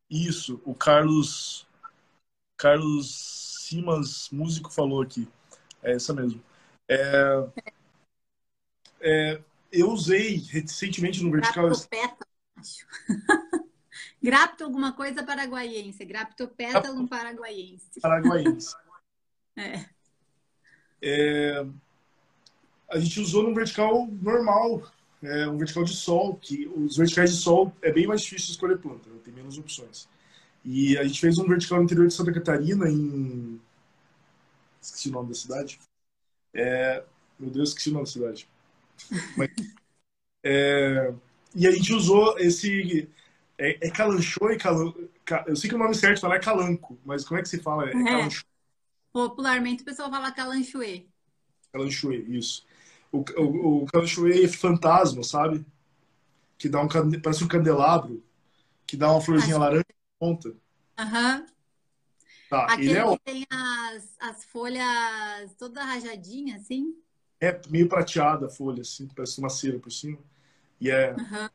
Isso, 0.10 0.62
o 0.66 0.76
Carlos 0.76 1.66
Carlos 2.58 3.64
Simas, 3.64 4.30
músico, 4.32 4.72
falou 4.72 5.02
aqui. 5.02 5.28
É 5.84 5.94
essa 5.94 6.14
mesmo. 6.14 6.42
É, 6.90 7.48
é, 9.02 9.42
eu 9.72 9.92
usei 9.92 10.38
recentemente 10.38 11.22
no 11.24 11.32
vertical. 11.32 11.66
Graptopétalo, 11.66 12.32
acho. 12.58 12.88
Grapto 14.22 14.64
alguma 14.64 14.94
coisa 14.94 15.24
paraguaiense. 15.24 16.06
Graptopétalo 16.06 17.08
paraguaiense. 17.08 18.00
Paraguaiense. 18.02 18.74
é. 19.58 19.86
é. 21.02 21.66
A 22.90 23.00
gente 23.00 23.20
usou 23.20 23.44
no 23.44 23.54
vertical 23.54 24.08
normal, 24.22 24.84
é, 25.22 25.48
um 25.48 25.58
vertical 25.58 25.84
de 25.84 25.96
sol, 25.96 26.36
que 26.36 26.68
os 26.68 26.96
verticais 26.96 27.32
de 27.36 27.42
sol 27.42 27.74
é 27.82 27.92
bem 27.92 28.08
mais 28.08 28.22
difícil 28.22 28.48
de 28.48 28.52
escolher 28.54 28.78
planta, 28.78 29.10
né? 29.10 29.18
tem 29.24 29.34
menos 29.34 29.58
opções. 29.58 30.08
E 30.64 30.98
a 30.98 31.04
gente 31.04 31.20
fez 31.20 31.38
um 31.38 31.48
vertical 31.48 31.80
no 31.80 31.86
interior 31.86 32.08
de 32.08 32.14
Santa 32.14 32.32
Catarina, 32.32 32.88
em 32.88 33.60
esqueci 34.84 35.10
o 35.10 35.14
nome 35.14 35.30
da 35.30 35.36
cidade. 35.36 35.80
É, 36.54 37.04
meu 37.40 37.52
Deus, 37.52 37.70
esqueci 37.70 37.90
o 37.90 37.94
nome 37.94 38.06
da 38.06 38.12
cidade. 38.12 38.50
Mas, 39.36 39.50
é, 40.44 41.14
e 41.56 41.68
a 41.68 41.72
gente 41.72 41.94
usou 41.94 42.38
esse. 42.40 43.10
É, 43.58 43.88
é 43.88 43.92
calanchô 43.92 44.50
e 44.50 44.58
calan, 44.58 44.94
Eu 45.48 45.56
sei 45.56 45.70
que 45.70 45.76
o 45.76 45.80
nome 45.80 45.96
certo 45.96 46.22
fala 46.22 46.36
é 46.36 46.40
calanco, 46.40 46.98
mas 47.06 47.24
como 47.26 47.40
é 47.40 47.44
que 47.44 47.50
se 47.50 47.60
fala? 47.60 47.90
É, 47.90 47.94
é. 47.94 48.30
Popularmente 49.12 49.84
o 49.84 49.86
pessoal 49.86 50.10
fala 50.10 50.32
calanchoê. 50.32 51.08
Calanchoê, 51.72 52.18
isso. 52.30 52.66
O, 53.12 53.20
o, 53.38 53.84
o 53.84 53.86
calanchoê 53.88 54.44
é 54.44 54.48
fantasma, 54.48 55.24
sabe? 55.24 55.66
Que 56.58 56.70
dá 56.70 56.82
um, 56.82 56.88
parece 57.22 57.44
um 57.44 57.48
candelabro, 57.48 58.24
que 58.88 58.98
dá 58.98 59.12
uma 59.12 59.22
florzinha 59.22 59.56
Acho... 59.56 59.64
laranja 59.66 59.86
na 59.90 60.28
ponta. 60.28 60.56
Aham. 60.98 61.40
Uhum. 61.42 61.53
Tá, 62.54 62.66
Aquele 62.66 63.00
é... 63.00 63.04
que 63.04 63.24
tem 63.24 63.48
as, 63.50 64.16
as 64.20 64.46
folhas 64.46 65.56
toda 65.58 65.84
rajadinha, 65.84 66.58
assim? 66.58 66.96
É 67.42 67.60
meio 67.68 67.90
prateada 67.90 68.46
a 68.46 68.50
folha, 68.50 68.82
assim, 68.82 69.08
parece 69.08 69.40
uma 69.40 69.50
cera 69.50 69.80
por 69.80 69.92
cima. 69.92 70.20
E 70.80 70.92
é, 70.92 71.16
uhum. 71.16 71.50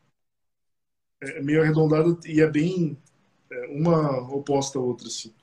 é 1.23 1.41
meio 1.41 1.61
arredondada 1.61 2.19
e 2.25 2.41
é 2.41 2.47
bem 2.47 3.01
é, 3.49 3.67
uma 3.67 4.19
oposta 4.29 4.77
à 4.77 4.81
outra, 4.81 5.07
assim. 5.07 5.33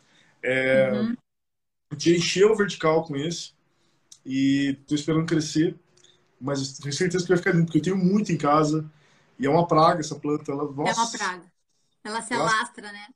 É, 0.42 0.92
uhum. 0.92 1.16
A 1.90 1.94
gente 1.94 2.18
encheu 2.18 2.52
o 2.52 2.56
vertical 2.56 3.02
com 3.04 3.16
esse 3.16 3.54
e 4.26 4.78
tô 4.86 4.94
esperando 4.94 5.24
crescer, 5.24 5.74
mas 6.38 6.76
tenho 6.76 6.92
certeza 6.92 7.24
que 7.24 7.30
vai 7.30 7.38
ficar 7.38 7.52
lindo, 7.52 7.64
porque 7.64 7.78
eu 7.78 7.82
tenho 7.82 7.96
muito 7.96 8.30
em 8.30 8.36
casa 8.36 8.84
e 9.38 9.46
é 9.46 9.48
uma 9.48 9.66
praga 9.66 10.00
essa 10.00 10.16
planta. 10.16 10.52
Ela, 10.52 10.70
nossa, 10.70 10.90
é 10.90 11.02
uma 11.02 11.10
praga. 11.10 11.52
Ela 12.04 12.20
se 12.20 12.34
alastra, 12.34 12.92
né? 12.92 13.06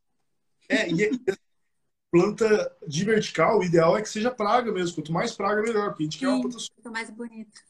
É, 0.70 0.90
e 0.90 1.04
é, 1.04 1.10
planta 2.10 2.72
de 2.86 3.04
vertical, 3.04 3.58
o 3.58 3.64
ideal 3.64 3.96
é 3.96 4.02
que 4.02 4.08
seja 4.08 4.30
praga 4.30 4.72
mesmo. 4.72 4.96
Quanto 4.96 5.12
mais 5.12 5.32
praga, 5.32 5.62
melhor, 5.62 5.90
porque 5.90 6.02
a 6.02 6.06
gente 6.06 6.14
Sim, 6.14 6.20
quer 6.20 6.28
uma 6.28 6.40
planta. 6.42 6.56
Quanto 6.74 6.92
mais 6.92 7.10
bonito. 7.10 7.60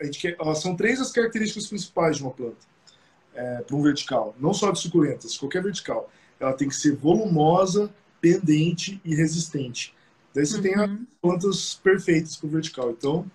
A 0.00 0.04
gente 0.04 0.18
quer, 0.20 0.36
são 0.56 0.76
três 0.76 1.00
as 1.00 1.10
características 1.10 1.66
principais 1.66 2.16
de 2.16 2.22
uma 2.22 2.32
planta 2.32 2.66
é, 3.34 3.62
para 3.62 3.76
um 3.76 3.82
vertical. 3.82 4.34
Não 4.38 4.52
só 4.52 4.70
de 4.70 4.80
suculentas, 4.80 5.36
qualquer 5.36 5.62
vertical. 5.62 6.10
Ela 6.40 6.52
tem 6.52 6.68
que 6.68 6.74
ser 6.74 6.96
volumosa, 6.96 7.92
pendente 8.20 9.00
e 9.04 9.14
resistente. 9.14 9.94
Daí 10.34 10.44
você 10.44 10.56
uhum. 10.56 10.62
tem 10.62 10.74
as 10.74 10.90
plantas 11.20 11.74
perfeitas 11.74 12.36
para 12.36 12.46
o 12.46 12.50
vertical. 12.50 12.90
Então. 12.90 13.30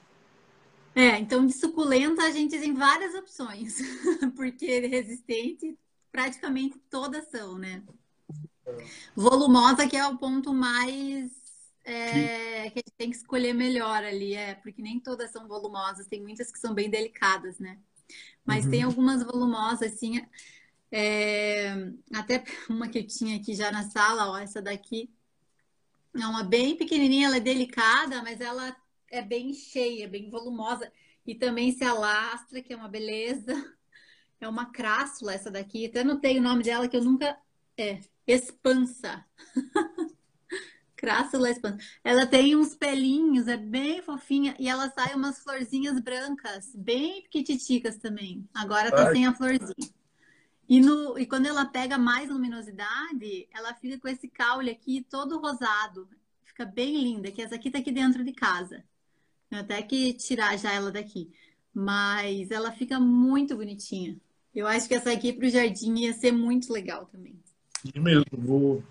É, 0.96 1.18
então 1.20 1.46
de 1.46 1.54
suculenta 1.54 2.24
a 2.24 2.30
gente 2.30 2.58
tem 2.60 2.74
várias 2.74 3.16
opções, 3.16 3.80
porque 4.36 4.80
resistente 4.82 5.76
praticamente 6.12 6.78
todas 6.90 7.28
são, 7.30 7.58
né? 7.58 7.82
Volumosa 9.16 9.88
que 9.88 9.96
é 9.96 10.06
o 10.08 10.18
ponto 10.18 10.54
mais 10.54 11.32
é, 11.84 12.70
que 12.70 12.80
a 12.80 12.84
gente 12.86 12.94
tem 12.98 13.10
que 13.10 13.18
escolher 13.18 13.54
melhor 13.54 14.04
ali, 14.04 14.36
é, 14.36 14.56
porque 14.56 14.82
nem 14.82 15.00
todas 15.00 15.32
são 15.32 15.48
volumosas, 15.48 16.08
tem 16.08 16.22
muitas 16.22 16.52
que 16.52 16.60
são 16.60 16.74
bem 16.74 16.90
delicadas, 16.90 17.60
né? 17.60 17.78
Mas 18.46 18.66
uhum. 18.66 18.72
tem 18.72 18.84
algumas 18.84 19.24
volumosas, 19.24 19.94
assim, 19.94 20.22
é, 20.92 21.74
até 22.14 22.44
uma 22.70 22.88
que 22.88 23.00
eu 23.00 23.08
tinha 23.08 23.38
aqui 23.38 23.56
já 23.56 23.72
na 23.72 23.84
sala, 23.90 24.30
ó, 24.32 24.38
essa 24.38 24.62
daqui, 24.62 25.10
É 26.16 26.28
uma 26.28 26.44
bem 26.44 26.78
pequenininha, 26.78 27.28
ela 27.28 27.38
é 27.38 27.40
delicada, 27.40 28.22
mas 28.22 28.40
ela 28.40 28.76
é 29.10 29.22
bem 29.22 29.54
cheia, 29.54 30.08
bem 30.08 30.30
volumosa. 30.30 30.92
E 31.26 31.34
também 31.36 31.72
se 31.72 31.84
alastra, 31.84 32.62
que 32.62 32.74
é 32.74 32.76
uma 32.76 32.88
beleza. 32.90 33.54
É 34.40 34.48
uma 34.48 34.72
crássula 34.72 35.34
essa 35.34 35.50
daqui. 35.52 35.86
Até 35.86 36.04
notei 36.04 36.38
o 36.40 36.42
nome 36.42 36.64
dela 36.64 36.88
que 36.88 36.98
eu 36.98 37.04
nunca. 37.04 37.38
É, 37.78 38.00
espansa. 38.28 39.26
crássula 41.04 41.50
espansa. 41.50 41.80
Ela 42.02 42.26
tem 42.26 42.56
uns 42.56 42.74
pelinhos, 42.74 43.50
é 43.50 43.58
bem 43.58 44.02
fofinha. 44.02 44.56
E 44.58 44.70
ela 44.70 44.90
sai 44.90 45.14
umas 45.14 45.40
florzinhas 45.40 46.00
brancas, 46.00 46.74
bem 46.74 47.22
pequititicas 47.24 47.98
também. 47.98 48.48
Agora 48.54 48.90
tá 48.90 49.08
Ai. 49.08 49.14
sem 49.14 49.26
a 49.26 49.34
florzinha. 49.34 49.94
E, 50.70 50.80
no, 50.80 51.20
e 51.20 51.26
quando 51.26 51.46
ela 51.46 51.66
pega 51.66 51.98
mais 51.98 52.30
luminosidade, 52.30 53.50
ela 53.54 53.74
fica 53.74 54.00
com 54.00 54.08
esse 54.08 54.30
caule 54.30 54.72
aqui 54.72 55.06
todo 55.10 55.40
rosado. 55.40 56.08
Fica 56.46 56.64
bem 56.64 57.04
linda, 57.04 57.30
que 57.32 57.42
essa 57.42 57.56
aqui 57.56 57.70
tá 57.70 57.80
aqui 57.80 57.92
dentro 57.92 58.24
de 58.24 58.32
casa. 58.32 58.82
Eu 59.52 59.60
até 59.60 59.82
que 59.82 60.14
tirar 60.14 60.58
já 60.58 60.72
ela 60.72 60.90
daqui. 60.90 61.30
Mas 61.74 62.50
ela 62.50 62.72
fica 62.72 62.98
muito 62.98 63.58
bonitinha. 63.58 64.18
Eu 64.56 64.68
acho 64.68 64.88
que 64.88 64.94
essa 64.94 65.12
aqui 65.12 65.34
para 65.34 65.48
o 65.48 65.50
jardim 65.50 65.96
ia 65.96 66.14
ser 66.14 66.32
muito 66.32 66.72
legal 66.72 67.08
também. 67.08 67.43
E 67.94 68.00
mesmo, 68.00 68.26
vou. 68.34 68.84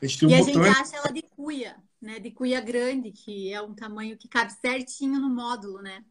A 0.00 0.06
gente 0.06 0.20
tem 0.20 0.28
um 0.28 0.32
e 0.32 0.38
botão... 0.38 0.62
a 0.62 0.66
gente 0.66 0.80
acha 0.80 0.96
ela 0.96 1.12
de 1.12 1.22
cuia, 1.22 1.76
né? 2.00 2.18
De 2.18 2.30
cuia 2.30 2.60
grande, 2.60 3.10
que 3.10 3.52
é 3.52 3.60
um 3.60 3.74
tamanho 3.74 4.16
que 4.16 4.28
cabe 4.28 4.52
certinho 4.52 5.20
no 5.20 5.28
módulo, 5.28 5.82
né? 5.82 6.04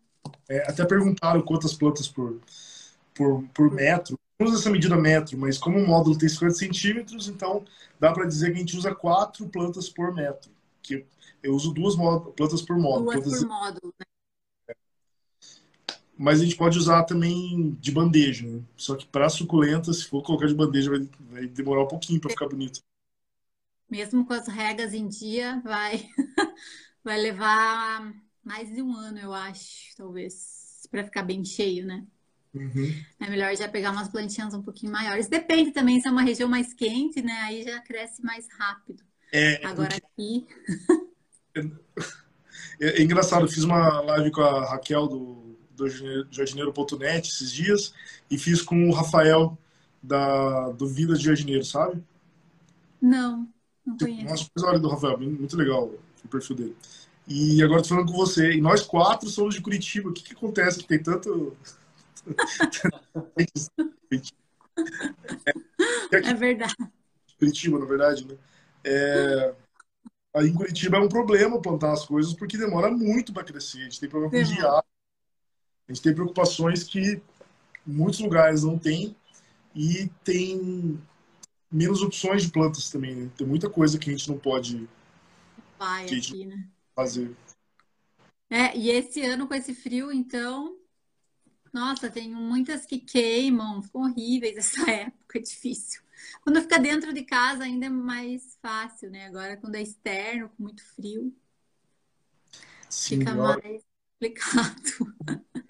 É, 0.49 0.69
até 0.69 0.85
perguntaram 0.85 1.41
quantas 1.41 1.73
plantas 1.73 2.07
por, 2.07 2.39
por, 3.13 3.43
por 3.53 3.71
metro. 3.71 4.17
Não 4.39 4.47
usa 4.47 4.59
essa 4.59 4.69
medida 4.69 4.95
metro, 4.95 5.37
mas 5.37 5.57
como 5.57 5.79
o 5.79 5.87
módulo 5.87 6.17
tem 6.17 6.29
50 6.29 6.53
centímetros, 6.53 7.27
então 7.27 7.65
dá 7.99 8.11
para 8.11 8.25
dizer 8.25 8.51
que 8.51 8.57
a 8.57 8.59
gente 8.59 8.77
usa 8.77 8.93
quatro 8.93 9.47
plantas 9.47 9.89
por 9.89 10.13
metro. 10.13 10.51
Que 10.83 11.05
eu 11.41 11.55
uso 11.55 11.73
duas 11.73 11.95
plantas 12.35 12.61
por 12.61 12.77
módulo. 12.77 13.19
Duas 13.19 13.39
por 13.39 13.47
módulo, 13.47 13.93
né? 13.99 14.05
Mas 16.17 16.41
a 16.41 16.43
gente 16.43 16.55
pode 16.55 16.77
usar 16.77 17.03
também 17.03 17.77
de 17.79 17.91
bandeja. 17.91 18.47
Né? 18.47 18.61
Só 18.75 18.95
que 18.95 19.05
para 19.05 19.29
suculenta, 19.29 19.93
se 19.93 20.05
for 20.05 20.23
colocar 20.23 20.47
de 20.47 20.55
bandeja, 20.55 20.89
vai, 20.89 21.07
vai 21.29 21.47
demorar 21.47 21.83
um 21.83 21.87
pouquinho 21.87 22.19
para 22.19 22.31
ficar 22.31 22.47
bonito. 22.47 22.81
Mesmo 23.89 24.25
com 24.25 24.33
as 24.33 24.47
regas 24.47 24.93
em 24.93 25.07
dia, 25.07 25.61
vai, 25.63 26.09
vai 27.03 27.21
levar 27.21 28.13
mais 28.43 28.73
de 28.73 28.81
um 28.81 28.95
ano, 28.95 29.19
eu 29.19 29.33
acho, 29.33 29.95
talvez, 29.95 30.87
para 30.89 31.03
ficar 31.03 31.23
bem 31.23 31.45
cheio, 31.45 31.85
né? 31.85 32.05
Uhum. 32.53 32.93
É 33.19 33.29
melhor 33.29 33.55
já 33.55 33.69
pegar 33.69 33.91
umas 33.91 34.09
plantinhas 34.09 34.53
um 34.53 34.63
pouquinho 34.63 34.91
maiores. 34.91 35.27
Depende 35.27 35.71
também 35.71 36.01
se 36.01 36.07
é 36.07 36.11
uma 36.11 36.23
região 36.23 36.49
mais 36.49 36.73
quente, 36.73 37.21
né? 37.21 37.33
Aí 37.43 37.63
já 37.63 37.79
cresce 37.81 38.23
mais 38.23 38.47
rápido. 38.57 39.03
É, 39.31 39.65
Agora 39.65 39.89
porque... 39.89 40.03
aqui. 40.13 40.47
é, 42.81 42.99
é 42.99 43.03
engraçado, 43.03 43.45
eu 43.45 43.49
fiz 43.49 43.63
uma 43.63 44.01
live 44.01 44.31
com 44.31 44.41
a 44.41 44.69
Raquel 44.71 45.07
do 45.07 45.46
do 45.77 45.87
jardineiro.net 46.31 47.29
esses 47.29 47.51
dias 47.51 47.93
e 48.29 48.37
fiz 48.37 48.61
com 48.61 48.89
o 48.89 48.93
Rafael 48.93 49.57
da, 50.01 50.69
do 50.71 50.87
Vida 50.87 51.15
de 51.15 51.23
Jardineiro, 51.23 51.63
sabe? 51.63 52.03
Não, 53.01 53.47
não 53.85 53.95
tipo, 53.95 54.11
conheço. 54.11 54.29
Nossa, 54.29 54.49
coisa 54.53 54.69
olha 54.69 54.79
do 54.79 54.89
Rafael, 54.89 55.19
muito 55.19 55.55
legal 55.55 55.91
o 56.23 56.27
perfil 56.27 56.55
dele. 56.55 56.77
E 57.27 57.61
agora 57.61 57.81
tô 57.81 57.89
falando 57.89 58.11
com 58.11 58.17
você. 58.17 58.53
E 58.53 58.61
nós 58.61 58.81
quatro 58.83 59.29
somos 59.29 59.53
de 59.53 59.61
Curitiba. 59.61 60.09
O 60.09 60.13
que, 60.13 60.23
que 60.23 60.33
acontece 60.33 60.79
que 60.79 60.87
tem 60.87 61.01
tanto. 61.01 61.55
é, 66.11 66.17
é 66.29 66.33
verdade. 66.33 66.73
Curitiba, 67.37 67.79
na 67.79 67.85
verdade, 67.85 68.25
né? 68.25 68.35
É, 68.83 69.53
aí 70.33 70.47
em 70.47 70.53
Curitiba 70.53 70.97
é 70.97 71.01
um 71.01 71.09
problema 71.09 71.61
plantar 71.61 71.91
as 71.91 72.05
coisas 72.05 72.33
porque 72.33 72.57
demora 72.57 72.89
muito 72.89 73.33
para 73.33 73.43
crescer. 73.43 73.79
A 73.79 73.83
gente 73.83 73.99
tem 73.99 74.09
problema 74.09 74.31
com 74.31 74.53
diário, 74.53 74.87
a 75.87 75.93
gente 75.93 76.03
tem 76.03 76.13
preocupações 76.13 76.83
que 76.83 77.21
muitos 77.85 78.19
lugares 78.19 78.63
não 78.63 78.77
têm 78.77 79.15
e 79.73 80.09
tem 80.23 80.99
menos 81.71 82.01
opções 82.01 82.43
de 82.43 82.51
plantas 82.51 82.89
também. 82.89 83.15
Né? 83.15 83.31
Tem 83.37 83.47
muita 83.47 83.69
coisa 83.69 83.97
que 83.97 84.09
a 84.09 84.13
gente 84.13 84.29
não 84.29 84.37
pode 84.37 84.87
Vai 85.79 86.05
aqui, 86.05 86.45
né? 86.45 86.67
fazer. 86.95 87.35
É, 88.49 88.75
e 88.75 88.89
esse 88.89 89.21
ano 89.21 89.47
com 89.47 89.53
esse 89.53 89.75
frio, 89.75 90.11
então, 90.11 90.77
nossa, 91.73 92.09
tem 92.09 92.29
muitas 92.29 92.85
que 92.85 92.97
queimam, 92.97 93.81
ficam 93.81 94.01
horríveis 94.01 94.57
essa 94.57 94.89
época, 94.89 95.37
é 95.37 95.41
difícil. 95.41 96.01
Quando 96.41 96.61
fica 96.61 96.79
dentro 96.79 97.13
de 97.13 97.23
casa 97.23 97.63
ainda 97.63 97.85
é 97.85 97.89
mais 97.89 98.57
fácil, 98.61 99.11
né? 99.11 99.27
Agora 99.27 99.55
quando 99.55 99.75
é 99.75 99.81
externo, 99.81 100.49
com 100.49 100.63
muito 100.63 100.83
frio, 100.83 101.33
Sim, 102.89 103.19
fica 103.19 103.35
mais 103.35 103.83
complicado. 104.19 105.15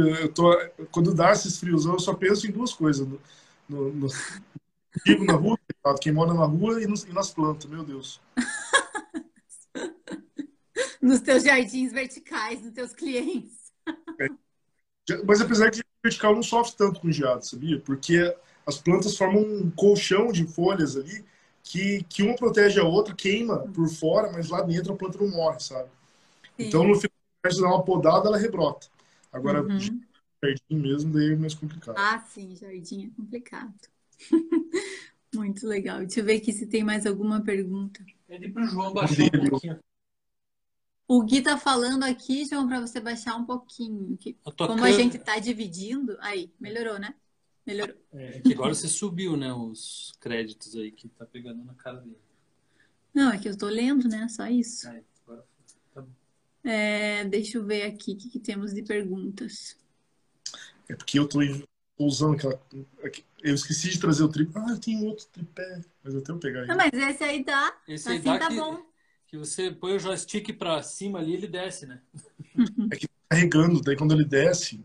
Eu 0.00 0.32
tô, 0.32 0.56
quando 0.90 1.14
dá 1.14 1.32
esses 1.32 1.58
frios, 1.58 1.86
eu 1.86 1.98
só 1.98 2.14
penso 2.14 2.46
em 2.46 2.50
duas 2.50 2.72
coisas. 2.72 3.06
No, 3.06 3.20
no, 3.68 3.92
no 3.92 4.08
na 5.26 5.34
rua, 5.34 5.58
quem 6.00 6.12
mora 6.12 6.34
na 6.34 6.44
rua 6.44 6.82
e, 6.82 6.86
nos, 6.86 7.04
e 7.04 7.12
nas 7.12 7.30
plantas, 7.30 7.70
meu 7.70 7.84
Deus. 7.84 8.20
nos 11.00 11.20
teus 11.20 11.44
jardins 11.44 11.92
verticais, 11.92 12.62
nos 12.62 12.72
teus 12.72 12.92
clientes. 12.92 13.72
É. 14.20 14.28
Mas 15.24 15.40
apesar 15.40 15.70
que 15.70 15.82
vertical 16.02 16.34
não 16.34 16.42
sofre 16.42 16.76
tanto 16.76 17.00
com 17.00 17.10
geado, 17.10 17.44
sabia? 17.44 17.80
Porque 17.80 18.34
as 18.66 18.78
plantas 18.78 19.16
formam 19.16 19.42
um 19.42 19.70
colchão 19.70 20.30
de 20.30 20.46
folhas 20.46 20.96
ali 20.96 21.24
que, 21.62 22.04
que 22.08 22.22
uma 22.22 22.34
protege 22.34 22.80
a 22.80 22.84
outra, 22.84 23.14
queima 23.14 23.58
por 23.58 23.88
fora, 23.88 24.30
mas 24.32 24.48
lá 24.48 24.62
dentro 24.62 24.92
a 24.92 24.96
planta 24.96 25.18
não 25.18 25.28
morre, 25.28 25.60
sabe? 25.60 25.88
Sim. 26.56 26.66
Então, 26.66 26.84
no 26.84 26.94
final, 26.94 27.12
de 27.48 27.60
dar 27.60 27.68
uma 27.68 27.84
podada, 27.84 28.28
ela 28.28 28.38
rebrota. 28.38 28.88
Agora, 29.32 29.62
uhum. 29.62 29.78
jardim 29.78 30.76
mesmo, 30.76 31.12
daí 31.12 31.32
é 31.32 31.36
mais 31.36 31.54
complicado. 31.54 31.96
Ah, 31.98 32.18
sim, 32.20 32.54
jardim 32.56 33.06
é 33.06 33.10
complicado. 33.10 33.74
Muito 35.34 35.66
legal. 35.66 35.98
Deixa 36.00 36.20
eu 36.20 36.24
ver 36.24 36.36
aqui 36.36 36.52
se 36.52 36.66
tem 36.66 36.82
mais 36.82 37.06
alguma 37.06 37.42
pergunta. 37.42 38.04
Pede 38.26 38.48
para 38.48 38.64
o 38.64 38.66
João 38.66 38.92
baixar 38.92 39.24
um 39.24 39.48
pouquinho. 39.48 39.78
O 41.06 41.22
Gui 41.22 41.40
tá 41.40 41.56
falando 41.56 42.02
aqui, 42.02 42.44
João, 42.44 42.68
para 42.68 42.80
você 42.80 43.00
baixar 43.00 43.34
um 43.36 43.44
pouquinho. 43.44 44.16
Que, 44.18 44.36
como 44.56 44.84
a 44.84 44.92
gente 44.92 45.18
tá 45.18 45.38
dividindo, 45.38 46.16
aí, 46.20 46.52
melhorou, 46.60 46.98
né? 46.98 47.14
Melhorou. 47.66 47.96
É, 48.12 48.36
é 48.36 48.40
que 48.40 48.52
agora 48.52 48.74
você 48.74 48.88
subiu, 48.88 49.36
né, 49.36 49.52
os 49.52 50.12
créditos 50.20 50.76
aí 50.76 50.90
que 50.90 51.08
tá 51.08 51.24
pegando 51.24 51.64
na 51.64 51.74
cara 51.74 51.98
dele. 52.00 52.18
Não, 53.14 53.32
é 53.32 53.38
que 53.38 53.48
eu 53.48 53.56
tô 53.56 53.66
lendo, 53.66 54.06
né? 54.08 54.28
Só 54.28 54.46
isso. 54.46 54.86
É. 54.88 55.02
É, 56.70 57.24
deixa 57.24 57.56
eu 57.56 57.64
ver 57.64 57.84
aqui 57.84 58.12
o 58.12 58.16
que, 58.18 58.28
que, 58.28 58.38
temos 58.38 58.74
de 58.74 58.82
perguntas. 58.82 59.74
É 60.86 60.94
porque 60.94 61.18
eu 61.18 61.26
tô 61.26 61.38
usando 61.98 62.34
aquela. 62.34 62.60
Eu 63.42 63.54
esqueci 63.54 63.88
de 63.88 63.98
trazer 63.98 64.22
o 64.22 64.28
tripé. 64.28 64.60
Ah, 64.60 64.72
eu 64.72 64.78
tenho 64.78 65.06
outro 65.06 65.24
tripé. 65.32 65.82
Mas 66.04 66.12
eu 66.12 66.20
tenho 66.20 66.38
que 66.38 66.46
pegar 66.46 66.60
aí. 66.60 66.66
Não, 66.66 66.76
mas 66.76 66.92
esse 66.92 67.24
aí 67.24 67.42
dá. 67.42 67.74
Esse 67.88 68.08
assim 68.08 68.18
aí 68.18 68.38
dá 68.38 68.38
tá 68.38 68.48
que... 68.48 68.56
bom 68.56 68.82
que 69.26 69.38
você 69.38 69.70
põe 69.70 69.96
o 69.96 69.98
joystick 69.98 70.52
para 70.58 70.82
cima 70.82 71.18
ali, 71.18 71.34
ele 71.34 71.46
desce, 71.46 71.86
né? 71.86 72.02
É 72.90 72.96
que 72.96 73.08
tá 73.08 73.14
carregando, 73.30 73.80
daí 73.80 73.96
quando 73.96 74.12
ele 74.12 74.24
desce, 74.24 74.82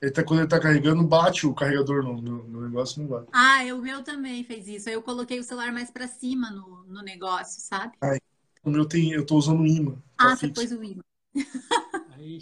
ele 0.00 0.10
tá, 0.10 0.24
quando 0.24 0.40
ele 0.40 0.48
tá 0.48 0.60
carregando, 0.60 1.02
bate 1.02 1.46
o 1.46 1.54
carregador 1.54 2.02
no, 2.02 2.22
no, 2.22 2.44
no 2.44 2.60
negócio, 2.62 3.02
não 3.02 3.08
bate. 3.08 3.28
Ah, 3.32 3.62
o 3.74 3.82
meu 3.82 4.02
também 4.02 4.44
fez 4.44 4.66
isso. 4.66 4.88
Eu 4.88 5.02
coloquei 5.02 5.38
o 5.38 5.44
celular 5.44 5.72
mais 5.72 5.90
para 5.90 6.08
cima 6.08 6.50
no, 6.50 6.84
no 6.84 7.02
negócio, 7.02 7.60
sabe? 7.60 7.96
Ai, 8.00 8.18
o 8.62 8.70
meu 8.70 8.86
tem, 8.86 9.12
eu 9.12 9.26
tô 9.26 9.36
usando 9.36 9.60
o 9.60 9.66
imã. 9.66 9.96
Ah, 10.16 10.36
você 10.36 10.48
pôs 10.48 10.70
o 10.72 10.82
imã. 10.82 11.02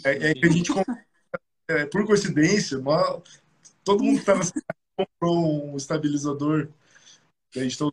é, 0.04 0.30
é, 0.30 0.34
que 0.34 0.46
a 0.46 0.50
gente, 0.50 0.70
é, 1.68 1.86
por 1.86 2.06
coincidência, 2.06 2.78
mas, 2.78 3.22
todo 3.84 4.04
mundo 4.04 4.20
que 4.20 4.26
tá 4.26 4.34
nessa 4.34 4.52
comprou 4.96 5.72
um 5.72 5.76
estabilizador. 5.76 6.68
E 7.54 7.60
a 7.60 7.62
gente 7.62 7.78
tá 7.78 7.86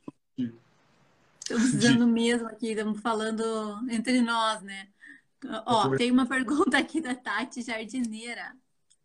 Estamos 1.49 1.73
usando 1.73 2.05
mesmo 2.05 2.47
aqui, 2.47 2.71
estamos 2.71 2.99
falando 2.99 3.41
entre 3.89 4.21
nós, 4.21 4.61
né? 4.61 4.89
Ó, 5.65 5.95
tem 5.95 6.11
uma 6.11 6.25
pergunta 6.25 6.77
aqui 6.77 6.99
da 6.99 7.15
Tati 7.15 7.61
Jardineira. 7.61 8.53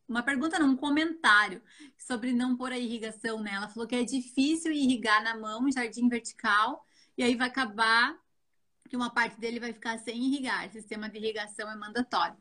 Uma 0.09 0.25
pergunta, 0.25 0.59
não, 0.59 0.71
um 0.71 0.77
comentário 0.77 1.63
sobre 1.97 2.33
não 2.33 2.57
pôr 2.57 2.73
a 2.73 2.79
irrigação 2.79 3.41
nela. 3.41 3.59
Ela 3.59 3.69
falou 3.69 3.89
que 3.89 3.95
é 3.95 4.03
difícil 4.03 4.73
irrigar 4.73 5.23
na 5.23 5.37
mão, 5.37 5.71
jardim 5.71 6.09
vertical, 6.09 6.85
e 7.17 7.23
aí 7.23 7.37
vai 7.37 7.47
acabar 7.47 8.19
que 8.89 8.97
uma 8.97 9.11
parte 9.11 9.39
dele 9.41 9.61
vai 9.61 9.73
ficar 9.73 9.99
sem 9.99 10.17
irrigar. 10.17 10.69
O 10.69 10.73
sistema 10.73 11.09
de 11.09 11.19
irrigação 11.19 11.71
é 11.71 11.77
mandatório. 11.77 12.37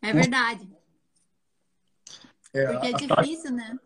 É 0.00 0.12
verdade. 0.12 0.68
É, 2.52 2.66
Porque 2.66 2.86
é 2.86 2.92
difícil, 2.92 3.50
Tati... 3.50 3.52
né? 3.52 3.78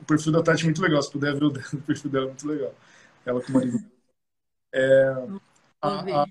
O 0.00 0.04
perfil 0.04 0.32
da 0.32 0.42
Tati 0.42 0.62
é 0.62 0.64
muito 0.66 0.82
legal. 0.82 1.02
Se 1.02 1.10
puder 1.10 1.34
ver 1.34 1.44
o 1.44 1.52
perfil 1.82 2.10
dela, 2.10 2.26
é 2.26 2.28
muito 2.28 2.46
legal. 2.46 2.74
Ela 3.24 3.42
com 3.42 3.50
o 3.50 3.54
marido 3.54 3.98
é, 4.72 5.08
a, 5.80 6.22
a... 6.22 6.26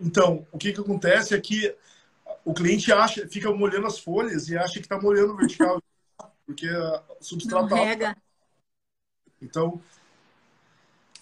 Então, 0.00 0.46
o 0.50 0.58
que, 0.58 0.72
que 0.72 0.80
acontece 0.80 1.34
é 1.34 1.40
que 1.40 1.76
o 2.44 2.54
cliente 2.54 2.92
acha, 2.92 3.26
fica 3.28 3.52
molhando 3.52 3.86
as 3.86 3.98
folhas 3.98 4.48
e 4.48 4.56
acha 4.56 4.74
que 4.74 4.80
está 4.80 5.00
molhando 5.00 5.32
o 5.32 5.36
vertical, 5.36 5.82
porque 6.46 6.68
o 6.68 7.22
substrato. 7.22 7.74
Então, 9.40 9.80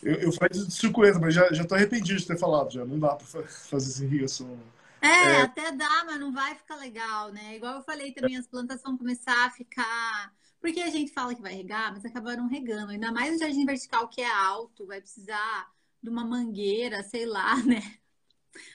Eu, 0.03 0.15
eu 0.15 0.33
falei 0.33 0.51
de 0.51 0.71
suculenta, 0.71 1.19
mas 1.19 1.35
já, 1.35 1.53
já 1.53 1.65
tô 1.65 1.75
arrependido 1.75 2.19
de 2.19 2.27
ter 2.27 2.39
falado, 2.39 2.73
já. 2.73 2.85
Não 2.85 2.99
dá 2.99 3.15
para 3.15 3.27
fazer 3.27 3.91
essa 3.91 4.05
irrigação. 4.05 4.59
É, 5.03 5.07
é, 5.07 5.41
até 5.43 5.73
dá, 5.73 6.05
mas 6.05 6.21
não 6.21 6.33
vai 6.33 6.55
ficar 6.55 6.77
legal, 6.77 7.33
né? 7.33 7.57
Igual 7.57 7.77
eu 7.77 7.83
falei 7.83 8.13
também, 8.13 8.37
as 8.37 8.47
plantas 8.47 8.83
vão 8.83 8.97
começar 8.97 9.47
a 9.47 9.51
ficar. 9.51 10.33
Porque 10.61 10.81
a 10.81 10.91
gente 10.91 11.13
fala 11.13 11.35
que 11.35 11.41
vai 11.41 11.55
regar, 11.55 11.93
mas 11.93 12.05
acabaram 12.05 12.47
regando. 12.47 12.93
Ainda 12.93 13.11
mais 13.11 13.33
no 13.33 13.39
jardim 13.39 13.65
vertical 13.65 14.09
que 14.09 14.21
é 14.21 14.31
alto, 14.31 14.87
vai 14.87 15.01
precisar 15.01 15.71
de 16.03 16.11
uma 16.11 16.25
mangueira, 16.25 17.03
sei 17.03 17.25
lá, 17.25 17.57
né? 17.65 17.83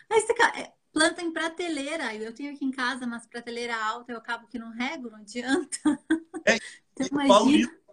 Mas 0.10 0.24
é, 0.58 0.74
planta 0.92 1.22
em 1.22 1.32
prateleira. 1.32 2.16
Eu 2.16 2.34
tenho 2.34 2.54
aqui 2.54 2.66
em 2.66 2.72
casa 2.72 3.06
umas 3.06 3.28
prateleiras 3.28 3.78
altas, 3.78 4.10
eu 4.10 4.18
acabo 4.18 4.48
que 4.48 4.58
não 4.58 4.72
rego, 4.72 5.10
não 5.10 5.20
adianta. 5.20 5.78
É, 6.46 6.58
então, 6.94 7.08
imagina. 7.12 7.85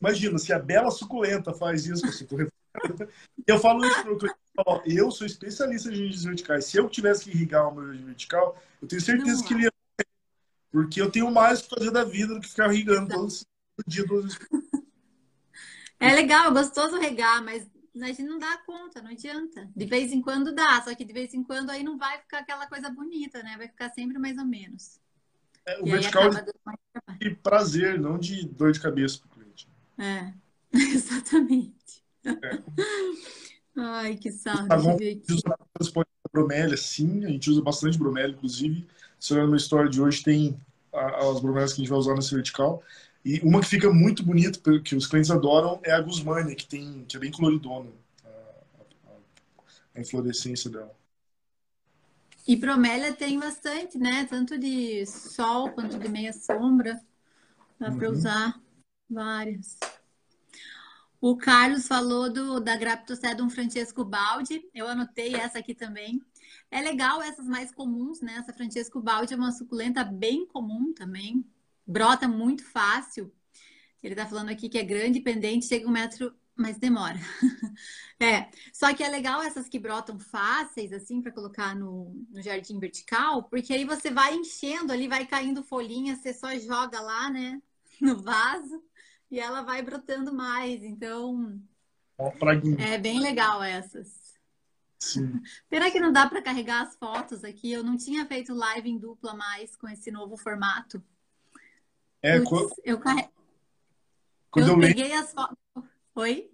Imagina, 0.00 0.38
se 0.38 0.52
a 0.52 0.58
bela 0.58 0.90
suculenta 0.90 1.52
faz 1.52 1.86
isso 1.86 2.02
com 2.26 2.36
eu 3.46 3.58
falo 3.58 3.84
isso 3.84 4.02
pro 4.02 4.16
cliente, 4.16 4.38
eu 4.86 5.10
sou 5.10 5.26
especialista 5.26 5.90
em 5.90 5.94
jardins 5.94 6.24
verticais. 6.24 6.64
Se 6.64 6.78
eu 6.78 6.88
tivesse 6.88 7.24
que 7.24 7.30
irrigar 7.30 7.68
o 7.68 7.74
meu 7.74 7.86
jardim 7.86 8.06
vertical, 8.06 8.60
eu 8.80 8.88
tenho 8.88 9.00
certeza 9.00 9.40
não, 9.40 9.46
que 9.46 9.54
ele 9.54 9.64
ia 9.64 9.72
porque 10.70 11.00
eu 11.00 11.10
tenho 11.10 11.30
mais 11.30 11.60
que 11.60 11.68
fazer 11.68 11.90
da 11.90 12.02
vida 12.02 12.34
do 12.34 12.40
que 12.40 12.48
ficar 12.48 12.72
irrigando 12.72 13.08
todo 13.08 13.44
dia, 13.86 14.06
duas 14.06 14.38
É 16.00 16.14
legal, 16.14 16.48
é 16.48 16.50
gostoso 16.50 16.98
regar, 16.98 17.44
mas 17.44 17.70
a 18.00 18.06
gente 18.06 18.22
não 18.22 18.38
dá 18.38 18.56
conta, 18.64 19.02
não 19.02 19.10
adianta. 19.10 19.70
De 19.76 19.84
vez 19.84 20.12
em 20.12 20.22
quando 20.22 20.54
dá, 20.54 20.82
só 20.82 20.94
que 20.94 21.04
de 21.04 21.12
vez 21.12 21.34
em 21.34 21.44
quando 21.44 21.68
aí 21.68 21.82
não 21.82 21.98
vai 21.98 22.18
ficar 22.20 22.38
aquela 22.38 22.66
coisa 22.66 22.88
bonita, 22.88 23.42
né? 23.42 23.54
Vai 23.58 23.68
ficar 23.68 23.90
sempre 23.90 24.18
mais 24.18 24.38
ou 24.38 24.46
menos. 24.46 24.98
É, 25.66 25.80
o 25.80 25.86
e 25.86 25.90
vertical 25.90 26.30
é 26.32 26.44
de 27.18 27.34
prazer, 27.36 27.98
não 28.00 28.18
de 28.18 28.46
dor 28.46 28.72
de 28.72 28.80
cabeça 28.80 29.18
para 29.18 29.28
o 29.28 29.30
cliente. 29.30 29.68
É, 29.98 30.32
exatamente. 30.72 32.02
É. 32.24 32.62
Ai, 33.76 34.16
que 34.16 34.30
saco. 34.30 34.68
Tá 34.68 34.76
bom, 34.76 34.96
usa 35.30 36.06
bromélia, 36.32 36.76
sim, 36.76 37.24
a 37.24 37.28
gente 37.28 37.50
usa 37.50 37.62
bastante 37.62 37.98
bromélia, 37.98 38.32
inclusive. 38.32 38.86
Se 39.18 39.34
olhar 39.34 39.46
no 39.46 39.56
story 39.56 39.88
de 39.88 40.00
hoje, 40.00 40.22
tem 40.22 40.58
as 40.92 41.40
bromélias 41.40 41.72
que 41.72 41.80
a 41.80 41.84
gente 41.84 41.90
vai 41.90 41.98
usar 41.98 42.14
nesse 42.14 42.34
vertical. 42.34 42.82
E 43.24 43.38
uma 43.40 43.60
que 43.60 43.68
fica 43.68 43.92
muito 43.92 44.24
bonita, 44.24 44.80
que 44.80 44.96
os 44.96 45.06
clientes 45.06 45.30
adoram, 45.30 45.80
é 45.84 45.92
a 45.92 46.00
Guzmania, 46.00 46.56
que, 46.56 46.66
tem, 46.66 47.04
que 47.06 47.16
é 47.16 47.20
bem 47.20 47.30
coloridona 47.30 47.88
a, 48.24 48.28
a, 48.28 49.12
a 49.94 50.00
inflorescência 50.00 50.68
dela. 50.68 50.92
E 52.46 52.56
bromélia 52.56 53.12
tem 53.12 53.38
bastante, 53.38 53.98
né? 53.98 54.24
Tanto 54.24 54.58
de 54.58 55.06
sol 55.06 55.70
quanto 55.70 55.98
de 55.98 56.08
meia 56.08 56.32
sombra. 56.32 57.00
Dá 57.78 57.88
uhum. 57.88 57.98
para 57.98 58.10
usar 58.10 58.60
várias. 59.08 59.78
O 61.20 61.36
Carlos 61.36 61.86
falou 61.86 62.32
do, 62.32 62.58
da 62.58 62.76
Graptocedum 62.76 63.48
Francesco 63.48 64.04
Baldi. 64.04 64.68
Eu 64.74 64.88
anotei 64.88 65.36
essa 65.36 65.60
aqui 65.60 65.72
também. 65.72 66.20
É 66.68 66.80
legal 66.80 67.22
essas 67.22 67.46
mais 67.46 67.72
comuns, 67.72 68.20
né? 68.20 68.34
Essa 68.38 68.52
Francesco 68.52 69.00
Baldi 69.00 69.34
é 69.34 69.36
uma 69.36 69.52
suculenta 69.52 70.02
bem 70.02 70.44
comum 70.44 70.92
também. 70.92 71.44
Brota 71.86 72.26
muito 72.26 72.64
fácil. 72.64 73.32
Ele 74.02 74.16
tá 74.16 74.26
falando 74.26 74.48
aqui 74.48 74.68
que 74.68 74.78
é 74.78 74.82
grande, 74.82 75.20
pendente, 75.20 75.66
chega 75.66 75.86
um 75.86 75.92
metro, 75.92 76.34
mas 76.56 76.78
demora. 76.78 77.18
é, 78.20 78.50
só 78.72 78.94
que 78.94 79.02
é 79.02 79.08
legal 79.08 79.42
essas 79.42 79.68
que 79.68 79.78
brotam 79.78 80.18
fáceis, 80.18 80.92
assim, 80.92 81.20
para 81.20 81.32
colocar 81.32 81.74
no, 81.74 82.14
no 82.30 82.42
jardim 82.42 82.78
vertical, 82.78 83.44
porque 83.44 83.72
aí 83.72 83.84
você 83.84 84.10
vai 84.10 84.34
enchendo 84.34 84.92
ali, 84.92 85.08
vai 85.08 85.26
caindo 85.26 85.62
folhinha, 85.62 86.16
você 86.16 86.32
só 86.32 86.56
joga 86.58 87.00
lá, 87.00 87.30
né, 87.30 87.60
no 88.00 88.20
vaso 88.20 88.82
e 89.30 89.40
ela 89.40 89.62
vai 89.62 89.82
brotando 89.82 90.32
mais. 90.32 90.84
Então, 90.84 91.58
é 92.78 92.98
bem 92.98 93.18
legal 93.18 93.62
essas. 93.62 94.34
Sim. 95.00 95.40
Pena 95.68 95.90
que 95.90 95.98
não 95.98 96.12
dá 96.12 96.28
para 96.28 96.42
carregar 96.42 96.82
as 96.82 96.96
fotos 96.96 97.42
aqui. 97.42 97.72
Eu 97.72 97.82
não 97.82 97.96
tinha 97.96 98.26
feito 98.26 98.54
live 98.54 98.88
em 98.88 98.98
dupla 98.98 99.34
mais 99.34 99.74
com 99.74 99.88
esse 99.88 100.10
novo 100.10 100.36
formato. 100.36 101.02
É, 102.20 102.38
Puts, 102.38 102.48
quando... 102.48 102.74
eu 102.84 103.00
carrego. 103.00 103.32
Quando 104.50 104.68
eu, 104.68 104.74
eu 104.74 104.80
peguei 104.80 105.08
lembro... 105.08 105.18
as 105.18 105.32
fotos. 105.32 105.61
Oi? 106.14 106.50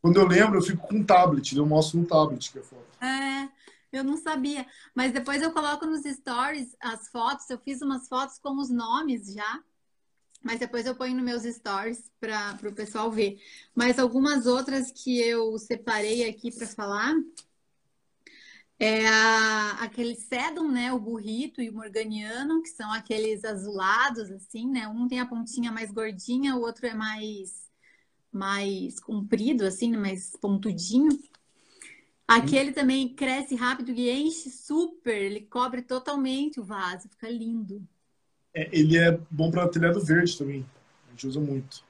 Quando 0.00 0.18
eu 0.18 0.26
lembro, 0.26 0.58
eu 0.58 0.62
fico 0.62 0.86
com 0.86 0.96
um 0.96 1.04
tablet, 1.04 1.56
eu 1.56 1.66
mostro 1.66 1.98
no 1.98 2.06
tablet 2.06 2.52
que 2.52 2.58
é 2.58 2.62
foto. 2.62 2.86
É, 3.00 3.48
eu 3.92 4.02
não 4.02 4.16
sabia. 4.16 4.66
Mas 4.94 5.12
depois 5.12 5.42
eu 5.42 5.52
coloco 5.52 5.86
nos 5.86 6.02
stories 6.02 6.74
as 6.80 7.08
fotos. 7.08 7.48
Eu 7.50 7.58
fiz 7.58 7.82
umas 7.82 8.08
fotos 8.08 8.38
com 8.38 8.58
os 8.58 8.70
nomes 8.70 9.32
já. 9.32 9.62
Mas 10.42 10.58
depois 10.58 10.86
eu 10.86 10.96
ponho 10.96 11.14
nos 11.14 11.24
meus 11.24 11.42
stories 11.42 12.10
para 12.18 12.58
o 12.68 12.74
pessoal 12.74 13.10
ver. 13.10 13.40
Mas 13.74 13.98
algumas 13.98 14.46
outras 14.46 14.90
que 14.90 15.20
eu 15.20 15.56
separei 15.58 16.28
aqui 16.28 16.50
para 16.50 16.66
falar 16.66 17.14
é 18.78 19.06
a, 19.06 19.70
aquele 19.82 20.16
sedum, 20.16 20.68
né? 20.68 20.92
O 20.92 20.98
burrito 20.98 21.62
e 21.62 21.70
o 21.70 21.74
morganiano, 21.74 22.60
que 22.60 22.70
são 22.70 22.92
aqueles 22.92 23.44
azulados, 23.44 24.30
assim, 24.32 24.68
né? 24.68 24.88
Um 24.88 25.06
tem 25.06 25.20
a 25.20 25.26
pontinha 25.26 25.70
mais 25.70 25.92
gordinha, 25.92 26.56
o 26.56 26.60
outro 26.62 26.86
é 26.86 26.94
mais, 26.94 27.70
mais 28.32 28.98
comprido, 28.98 29.64
assim, 29.64 29.96
mais 29.96 30.36
pontudinho. 30.36 31.10
Aquele 32.26 32.72
também 32.72 33.14
cresce 33.14 33.54
rápido 33.54 33.90
e 33.90 34.10
enche 34.10 34.48
super, 34.48 35.20
ele 35.20 35.42
cobre 35.42 35.82
totalmente 35.82 36.58
o 36.58 36.64
vaso, 36.64 37.08
fica 37.08 37.28
lindo. 37.28 37.86
É, 38.54 38.68
ele 38.72 38.96
é 38.96 39.18
bom 39.30 39.50
para 39.50 39.68
telhado 39.68 40.00
verde 40.00 40.36
também. 40.38 40.64
A 41.08 41.10
gente 41.10 41.26
usa 41.26 41.40
muito. 41.40 41.84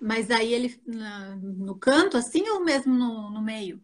Mas 0.00 0.30
aí 0.30 0.54
ele 0.54 0.80
no 1.42 1.74
canto, 1.74 2.16
assim, 2.16 2.48
ou 2.48 2.64
mesmo 2.64 2.94
no, 2.94 3.30
no 3.30 3.42
meio? 3.42 3.80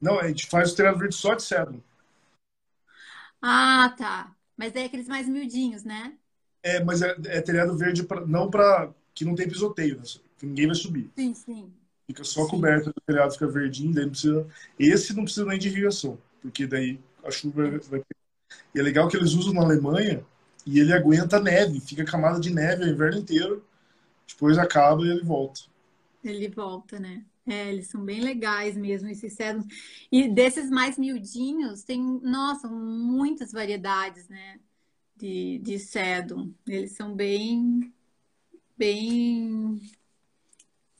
Não, 0.00 0.20
a 0.20 0.28
gente 0.28 0.46
faz 0.46 0.72
o 0.72 0.76
telhado 0.76 0.98
verde 0.98 1.14
só 1.14 1.34
de 1.34 1.42
cedro. 1.42 1.82
Ah, 3.42 3.94
tá. 3.96 4.36
Mas 4.56 4.74
é 4.74 4.84
aqueles 4.84 5.08
mais 5.08 5.28
miudinhos, 5.28 5.84
né? 5.84 6.16
É, 6.62 6.82
mas 6.84 7.02
é, 7.02 7.16
é 7.26 7.40
telhado 7.40 7.76
verde 7.76 8.02
pra, 8.02 8.24
não 8.26 8.50
para 8.50 8.92
que 9.14 9.24
não 9.24 9.34
tem 9.34 9.48
pisoteio, 9.48 9.96
né? 9.96 10.02
Que 10.38 10.46
ninguém 10.46 10.66
vai 10.66 10.76
subir. 10.76 11.10
Sim, 11.16 11.34
sim. 11.34 11.72
Fica 12.06 12.24
só 12.24 12.44
sim. 12.44 12.50
coberto, 12.50 12.90
o 12.90 13.00
telhado 13.02 13.32
fica 13.32 13.46
verdinho, 13.46 13.92
daí 13.92 14.04
não 14.04 14.10
precisa. 14.12 14.46
Esse 14.78 15.14
não 15.14 15.24
precisa 15.24 15.46
nem 15.46 15.58
de 15.58 15.68
irrigação, 15.68 16.18
porque 16.40 16.66
daí 16.66 16.98
a 17.22 17.30
chuva 17.30 17.78
vai. 17.90 18.02
E 18.74 18.80
é 18.80 18.82
legal 18.82 19.08
que 19.08 19.16
eles 19.16 19.34
usam 19.34 19.52
na 19.52 19.62
Alemanha 19.62 20.24
e 20.64 20.80
ele 20.80 20.92
aguenta 20.92 21.40
neve, 21.40 21.80
fica 21.80 22.04
camada 22.04 22.40
de 22.40 22.50
neve 22.50 22.84
o 22.84 22.88
inverno 22.88 23.18
inteiro, 23.20 23.64
depois 24.26 24.58
acaba 24.58 25.04
e 25.04 25.10
ele 25.10 25.22
volta. 25.22 25.62
Ele 26.22 26.48
volta, 26.48 26.98
né? 26.98 27.24
É, 27.46 27.70
eles 27.72 27.88
são 27.88 28.04
bem 28.04 28.20
legais 28.20 28.76
mesmo, 28.76 29.08
esses 29.08 29.32
cedros. 29.32 29.64
E 30.12 30.28
desses 30.28 30.70
mais 30.70 30.98
miudinhos, 30.98 31.82
tem, 31.82 32.02
nossa, 32.22 32.68
muitas 32.68 33.52
variedades, 33.52 34.28
né? 34.28 34.60
De, 35.16 35.58
de 35.60 35.78
cedro. 35.78 36.54
Eles 36.66 36.92
são 36.92 37.14
bem, 37.14 37.92
bem, 38.76 39.80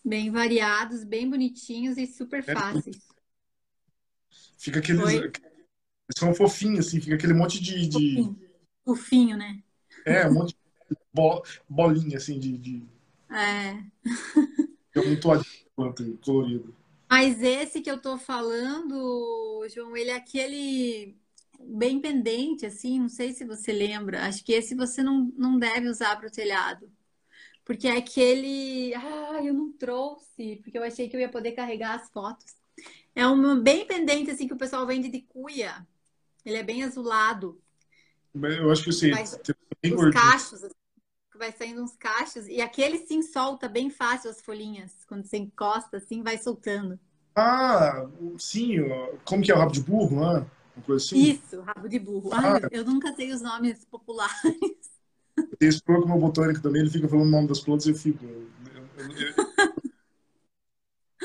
bem 0.09 0.31
variados, 0.31 1.05
bem 1.05 1.29
bonitinhos 1.29 1.99
e 1.99 2.07
super 2.07 2.41
é. 2.47 2.55
fáceis. 2.55 2.99
Fica 4.57 4.79
aqueles. 4.79 5.03
Oi? 5.03 5.33
São 6.17 6.35
fofinhos, 6.35 6.87
assim, 6.87 7.01
fica 7.01 7.15
aquele 7.15 7.35
monte 7.35 7.63
de. 7.63 7.87
de 7.87 8.37
fofinho, 8.85 9.37
né? 9.37 9.63
É, 10.05 10.27
um 10.27 10.35
monte 10.35 10.57
de 10.91 10.97
bolinha, 11.69 12.17
assim, 12.17 12.39
de. 12.39 12.57
de... 12.57 12.83
É. 13.31 13.85
É 14.95 15.01
um 15.01 15.21
toalhinho 15.21 16.19
colorido. 16.25 16.75
Mas 17.11 17.43
esse 17.43 17.81
que 17.81 17.91
eu 17.91 18.01
tô 18.01 18.19
falando, 18.19 19.67
João, 19.69 19.97
ele 19.97 20.11
é 20.11 20.17
aquele 20.17 21.17
bem 21.61 22.01
pendente, 22.01 22.67
assim, 22.67 23.01
não 23.01 23.09
sei 23.09 23.33
se 23.33 23.45
você 23.45 23.73
lembra. 23.73 24.27
Acho 24.27 24.45
que 24.45 24.53
esse 24.53 24.75
você 24.75 25.03
não, 25.03 25.33
não 25.37 25.59
deve 25.59 25.89
usar 25.89 26.17
para 26.17 26.29
o 26.29 26.33
telhado. 26.33 26.91
Porque 27.69 27.87
é 27.87 27.99
aquele. 27.99 28.95
Ah, 28.95 29.41
eu 29.45 29.53
não 29.53 29.71
trouxe, 29.71 30.57
porque 30.63 30.79
eu 30.79 30.83
achei 30.83 31.07
que 31.07 31.15
eu 31.15 31.21
ia 31.21 31.29
poder 31.29 31.53
carregar 31.53 31.97
as 31.97 32.09
fotos. 32.09 32.57
É 33.15 33.27
um 33.27 33.61
bem 33.61 33.87
pendente, 33.87 34.31
assim, 34.31 34.49
que 34.49 34.55
o 34.55 34.59
pessoal 34.59 34.87
vende 34.87 35.11
de 35.11 35.21
cuia. 35.21 35.87
Ele 36.47 36.57
é 36.57 36.63
bem 36.63 36.83
azulado. 36.83 37.61
Eu 38.35 38.71
acho 38.71 38.85
que 38.85 38.91
sim. 38.91 39.13
os 39.13 40.15
cachos, 40.15 40.65
assim, 40.65 40.75
vai 41.37 41.53
saindo 41.53 41.83
uns 41.83 41.95
cachos. 41.95 42.47
E 42.47 42.59
aquele 42.63 43.01
sim 43.07 43.21
solta 43.21 43.69
bem 43.69 43.91
fácil 43.91 44.31
as 44.31 44.41
folhinhas. 44.41 45.05
Quando 45.07 45.27
você 45.27 45.37
encosta, 45.37 45.99
assim, 45.99 46.23
vai 46.23 46.39
soltando. 46.39 46.99
Ah, 47.37 48.09
sim. 48.39 48.77
Como 49.27 49.43
que 49.43 49.53
é 49.53 49.55
o 49.55 49.59
rabo 49.59 49.73
de 49.73 49.83
burro, 49.83 50.17
né? 50.19 50.47
Uma 50.75 50.85
coisa 50.87 51.05
assim? 51.05 51.19
Isso, 51.19 51.61
rabo 51.61 51.87
de 51.87 51.99
burro. 51.99 52.31
Ah, 52.33 52.55
Ai, 52.55 52.61
eu 52.71 52.87
nunca 52.87 53.15
sei 53.15 53.31
os 53.31 53.43
nomes 53.43 53.85
populares. 53.85 54.88
Tem 55.59 55.69
esse 55.69 55.83
programa 55.83 56.17
botânico 56.17 56.63
também, 56.63 56.83
ele 56.83 56.91
fica 56.91 57.09
falando 57.09 57.27
o 57.27 57.31
nome 57.31 57.49
das 57.49 57.61
plantas 57.61 57.87
e 57.87 57.91
eu 57.91 57.95
fico. 57.95 58.25
Eu, 58.25 58.49
eu, 58.67 59.11
eu, 59.11 59.35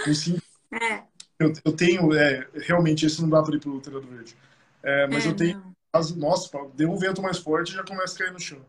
eu, 0.07 0.15
sim, 0.15 0.37
é. 0.71 1.03
eu, 1.39 1.53
eu 1.63 1.73
tenho, 1.73 2.13
é, 2.13 2.47
realmente, 2.55 3.05
esse 3.05 3.21
não 3.21 3.29
dá 3.29 3.43
para 3.43 3.55
ir 3.55 3.59
pro 3.59 3.79
telhado 3.79 4.07
verde. 4.07 4.35
É, 4.81 5.07
mas 5.07 5.25
é, 5.25 5.29
eu 5.29 5.35
tenho. 5.35 5.59
Não 5.59 5.73
nossa, 6.15 6.49
deu 6.73 6.91
um 6.91 6.97
vento 6.97 7.21
mais 7.21 7.37
forte 7.37 7.69
e 7.69 7.75
já 7.75 7.83
começa 7.83 8.15
a 8.15 8.17
cair 8.17 8.33
no 8.33 8.39
chão. 8.39 8.59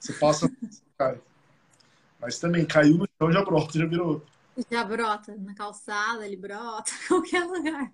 Você 0.00 0.14
passa, 0.14 0.50
cai. 0.96 1.20
Mas 2.18 2.38
também 2.38 2.64
caiu 2.64 2.96
no 2.96 3.08
chão, 3.18 3.30
já 3.30 3.44
brota, 3.44 3.78
já 3.78 3.84
virou 3.84 4.08
outro. 4.08 4.28
Já 4.70 4.82
brota 4.82 5.36
na 5.36 5.54
calçada, 5.54 6.26
ele 6.26 6.36
brota, 6.36 6.90
em 6.90 7.04
qualquer 7.08 7.44
lugar. 7.44 7.92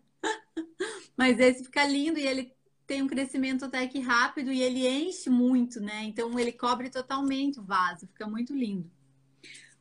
Mas 1.16 1.38
esse 1.40 1.64
fica 1.64 1.85
lindo 1.85 2.18
e 2.18 2.26
ele 2.26 2.54
tem 2.87 3.03
um 3.03 3.09
crescimento 3.09 3.64
até 3.64 3.87
que 3.87 3.99
rápido 3.99 4.53
e 4.53 4.62
ele 4.62 4.87
enche 4.87 5.31
muito, 5.31 5.81
né? 5.81 6.05
Então 6.05 6.38
ele 6.38 6.53
cobre 6.53 6.90
totalmente 6.90 7.59
o 7.59 7.64
vaso, 7.64 8.07
fica 8.07 8.27
muito 8.27 8.55
lindo. 8.55 8.90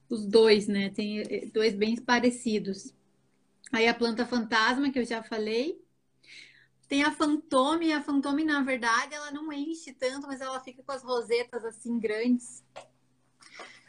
Os 0.10 0.26
dois, 0.26 0.68
né? 0.68 0.90
Tem 0.90 1.20
eh, 1.20 1.50
dois 1.54 1.74
bem 1.74 1.96
parecidos. 1.96 2.94
Aí 3.72 3.88
a 3.88 3.94
planta 3.94 4.26
fantasma, 4.26 4.92
que 4.92 5.00
eu 5.00 5.06
já 5.06 5.24
falei. 5.24 5.82
Tem 6.88 7.04
a 7.04 7.12
fantome, 7.12 7.92
a 7.92 8.02
fantome, 8.02 8.44
na 8.44 8.62
verdade, 8.62 9.16
ela 9.16 9.32
não 9.32 9.52
enche 9.52 9.92
tanto, 9.94 10.28
mas 10.28 10.42
ela 10.42 10.60
fica 10.60 10.84
com 10.84 10.92
as 10.92 11.02
rosetas 11.02 11.66
assim 11.66 12.00
grandes. 12.00 12.64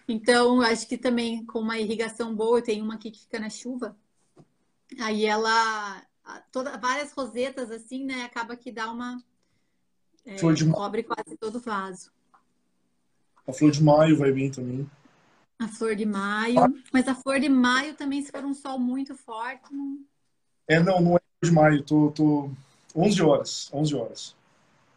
Então, 0.09 0.61
acho 0.61 0.88
que 0.88 0.96
também 0.96 1.44
com 1.44 1.61
uma 1.61 1.79
irrigação 1.79 2.35
boa, 2.35 2.62
tem 2.62 2.81
uma 2.81 2.94
aqui 2.94 3.11
que 3.11 3.20
fica 3.20 3.38
na 3.38 3.50
chuva. 3.50 3.96
Aí 4.98 5.24
ela 5.24 6.03
toda, 6.50 6.76
várias 6.78 7.12
rosetas 7.12 7.70
assim, 7.70 8.04
né? 8.04 8.22
Acaba 8.22 8.56
que 8.56 8.72
dá 8.72 8.90
uma. 8.90 9.22
É, 10.24 10.38
flor 10.38 10.54
de 10.54 10.68
cobre 10.70 11.02
quase 11.02 11.37
todo 11.37 11.56
o 11.56 11.60
vaso. 11.60 12.10
A 13.46 13.52
flor 13.52 13.70
de 13.70 13.82
maio 13.82 14.16
vai 14.16 14.32
bem 14.32 14.50
também. 14.50 14.88
A 15.58 15.68
flor 15.68 15.94
de 15.94 16.06
maio. 16.06 16.82
Mas 16.92 17.06
a 17.08 17.14
flor 17.14 17.38
de 17.38 17.48
maio 17.48 17.94
também, 17.94 18.22
se 18.22 18.30
for 18.30 18.44
um 18.44 18.54
sol 18.54 18.78
muito 18.78 19.14
forte. 19.14 19.72
Não... 19.72 19.98
É, 20.66 20.80
não, 20.80 21.00
não 21.00 21.16
é 21.16 21.20
flor 21.20 21.44
de 21.44 21.52
maio. 21.52 21.82
Tô, 21.82 22.10
tô 22.10 22.50
11 22.96 23.22
horas. 23.22 23.70
11 23.72 23.94
horas. 23.94 24.37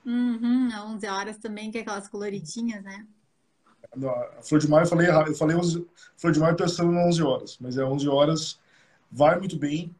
Uhum, 0.05 0.69
11 0.93 1.07
horas 1.07 1.37
também, 1.37 1.69
que 1.69 1.77
é 1.77 1.81
aquelas 1.81 2.07
coloridinhas, 2.07 2.81
né? 2.83 3.05
A 4.37 4.41
flor 4.41 4.59
de 4.59 4.67
maio 4.69 4.85
eu 4.85 4.89
falei 4.89 5.07
errado. 5.07 5.27
Eu 5.27 5.35
falei 5.35 5.57
11, 5.57 5.85
flor 6.15 6.31
de 6.31 6.39
maio 6.39 6.55
pensando 6.55 6.93
em 6.93 7.07
11 7.07 7.23
horas. 7.23 7.57
Mas 7.59 7.77
é 7.77 7.83
11 7.83 8.07
horas. 8.07 8.59
Vai 9.11 9.37
muito 9.37 9.57
bem. 9.57 9.93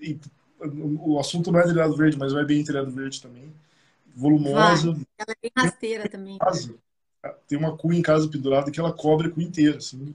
E 0.00 0.18
o 0.60 1.18
assunto 1.18 1.52
não 1.52 1.60
é 1.60 1.64
telhado 1.64 1.96
verde, 1.96 2.18
mas 2.18 2.32
vai 2.32 2.44
bem 2.44 2.64
telhado 2.64 2.90
verde 2.90 3.20
também. 3.20 3.52
Volumosa. 4.14 4.92
Vai. 4.92 5.06
Ela 5.18 5.32
é 5.32 5.36
bem 5.42 5.50
rasteira 5.56 6.08
também. 6.08 6.38
Casa, 6.38 6.74
tem 7.46 7.58
uma 7.58 7.76
cuia 7.76 7.98
em 7.98 8.02
casa 8.02 8.28
pendurada 8.28 8.70
que 8.70 8.80
ela 8.80 8.92
cobre 8.92 9.28
a 9.28 9.30
cuia 9.30 9.46
inteira, 9.46 9.78
assim. 9.78 10.14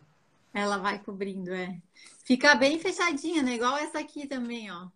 Ela 0.54 0.78
vai 0.78 1.00
cobrindo, 1.00 1.54
é. 1.54 1.80
Fica 2.26 2.56
bem 2.56 2.80
fechadinha, 2.80 3.42
né? 3.44 3.56
Igual 3.56 3.78
essa 3.78 4.00
aqui 4.00 4.28
também, 4.28 4.72
ó. 4.72 4.88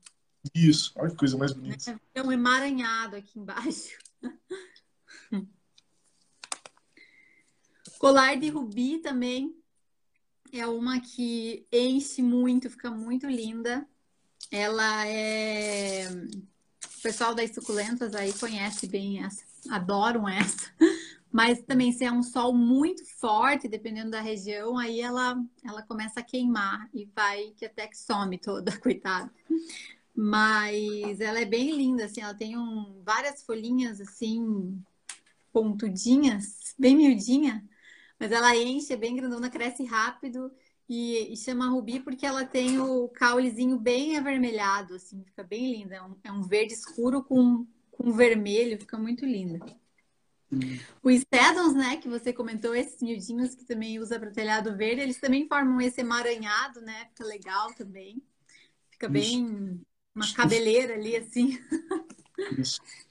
Isso, 0.53 0.91
olha 0.95 1.09
que 1.11 1.17
coisa 1.17 1.37
mais 1.37 1.53
bonita. 1.53 1.99
É 2.13 2.21
um 2.21 2.31
emaranhado 2.31 3.15
aqui 3.15 3.39
embaixo. 3.39 3.97
Colar 7.97 8.35
de 8.35 8.49
rubi 8.49 8.99
também 8.99 9.55
é 10.51 10.67
uma 10.67 10.99
que 10.99 11.65
enche 11.71 12.21
muito, 12.21 12.69
fica 12.69 12.91
muito 12.91 13.27
linda. 13.27 13.87
Ela 14.51 15.07
é. 15.07 16.07
O 16.09 17.01
pessoal 17.01 17.35
das 17.35 17.53
suculentas 17.53 18.15
aí 18.15 18.33
conhece 18.33 18.87
bem 18.87 19.23
essa, 19.23 19.43
adoram 19.69 20.27
essa. 20.27 20.71
Mas 21.31 21.61
também 21.61 21.91
se 21.91 22.05
é 22.05 22.11
um 22.11 22.23
sol 22.23 22.53
muito 22.53 23.05
forte, 23.19 23.67
dependendo 23.67 24.11
da 24.11 24.21
região, 24.21 24.77
aí 24.77 25.01
ela, 25.01 25.37
ela 25.65 25.81
começa 25.81 26.21
a 26.21 26.23
queimar 26.23 26.89
e 26.93 27.05
vai 27.13 27.51
que 27.57 27.65
até 27.65 27.87
que 27.87 27.97
some 27.97 28.37
toda, 28.37 28.71
coitada. 28.79 29.29
Mas 30.15 31.19
ela 31.19 31.41
é 31.41 31.45
bem 31.45 31.75
linda, 31.75 32.05
assim, 32.05 32.21
ela 32.21 32.33
tem 32.33 32.57
um, 32.57 33.01
várias 33.03 33.43
folhinhas 33.43 33.99
assim, 33.99 34.81
pontudinhas, 35.51 36.73
bem 36.79 36.95
miudinha, 36.95 37.67
mas 38.17 38.31
ela 38.31 38.55
enche, 38.55 38.93
é 38.93 38.97
bem 38.97 39.13
grandona, 39.13 39.49
cresce 39.49 39.83
rápido 39.83 40.49
e, 40.87 41.33
e, 41.33 41.37
chama 41.37 41.69
rubi 41.69 41.99
porque 41.99 42.25
ela 42.25 42.45
tem 42.45 42.79
o 42.79 43.07
caulezinho 43.09 43.77
bem 43.77 44.17
avermelhado, 44.17 44.95
assim, 44.95 45.23
fica 45.23 45.43
bem 45.43 45.71
linda. 45.71 45.95
É 45.95 46.01
um, 46.03 46.15
é 46.23 46.31
um 46.31 46.43
verde 46.43 46.73
escuro 46.73 47.23
com, 47.23 47.65
com 47.91 48.11
vermelho, 48.11 48.79
fica 48.79 48.97
muito 48.97 49.25
linda. 49.25 49.65
Hum. 50.51 50.59
Os 51.01 51.23
sedons, 51.33 51.73
né, 51.73 51.97
que 51.97 52.07
você 52.07 52.31
comentou, 52.31 52.75
esses 52.75 53.01
miudinhos 53.01 53.55
que 53.55 53.65
também 53.65 53.99
usa 53.99 54.19
para 54.19 54.31
telhado 54.31 54.75
verde, 54.77 55.01
eles 55.01 55.19
também 55.19 55.47
formam 55.47 55.81
esse 55.81 56.01
emaranhado, 56.01 56.81
né? 56.81 57.07
Fica 57.09 57.23
legal 57.25 57.73
também. 57.73 58.21
Fica 58.91 59.09
bem 59.09 59.81
uma 60.13 60.33
cabeleira 60.33 60.93
ali, 60.93 61.15
assim. 61.15 61.59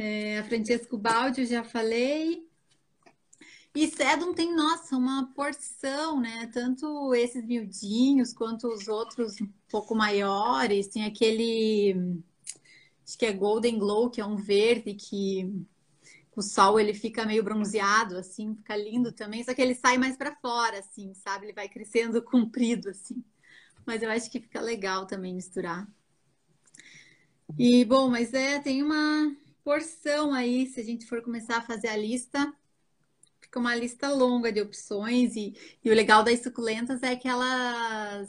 É, 0.00 0.38
a 0.38 0.44
Francesco 0.44 0.96
Baldi, 0.96 1.40
eu 1.40 1.46
já 1.46 1.64
falei. 1.64 2.47
E 3.78 3.86
Sedum 3.86 4.34
tem, 4.34 4.56
nossa, 4.56 4.96
uma 4.96 5.32
porção, 5.36 6.20
né? 6.20 6.50
Tanto 6.52 7.14
esses 7.14 7.46
miudinhos 7.46 8.32
quanto 8.32 8.66
os 8.66 8.88
outros 8.88 9.40
um 9.40 9.48
pouco 9.68 9.94
maiores. 9.94 10.88
Tem 10.88 11.04
aquele, 11.04 11.94
acho 13.06 13.16
que 13.16 13.24
é 13.24 13.32
Golden 13.32 13.78
Glow, 13.78 14.10
que 14.10 14.20
é 14.20 14.26
um 14.26 14.34
verde 14.34 14.94
que 14.94 15.64
o 16.34 16.42
sol 16.42 16.80
ele 16.80 16.92
fica 16.92 17.24
meio 17.24 17.44
bronzeado, 17.44 18.16
assim, 18.16 18.56
fica 18.56 18.76
lindo 18.76 19.12
também. 19.12 19.44
Só 19.44 19.54
que 19.54 19.62
ele 19.62 19.76
sai 19.76 19.96
mais 19.96 20.16
para 20.16 20.34
fora, 20.34 20.80
assim, 20.80 21.14
sabe? 21.14 21.46
Ele 21.46 21.52
vai 21.52 21.68
crescendo 21.68 22.20
comprido, 22.26 22.88
assim. 22.88 23.22
Mas 23.86 24.02
eu 24.02 24.10
acho 24.10 24.28
que 24.28 24.40
fica 24.40 24.60
legal 24.60 25.06
também 25.06 25.32
misturar. 25.32 25.86
E, 27.56 27.84
bom, 27.84 28.10
mas 28.10 28.34
é, 28.34 28.58
tem 28.58 28.82
uma 28.82 29.36
porção 29.62 30.34
aí, 30.34 30.66
se 30.66 30.80
a 30.80 30.84
gente 30.84 31.06
for 31.06 31.22
começar 31.22 31.58
a 31.58 31.62
fazer 31.62 31.86
a 31.86 31.96
lista, 31.96 32.52
fica 33.48 33.58
uma 33.58 33.74
lista 33.74 34.10
longa 34.10 34.52
de 34.52 34.60
opções 34.60 35.34
e, 35.34 35.54
e 35.82 35.90
o 35.90 35.94
legal 35.94 36.22
das 36.22 36.42
suculentas 36.42 37.02
é 37.02 37.16
que 37.16 37.26
elas 37.26 38.28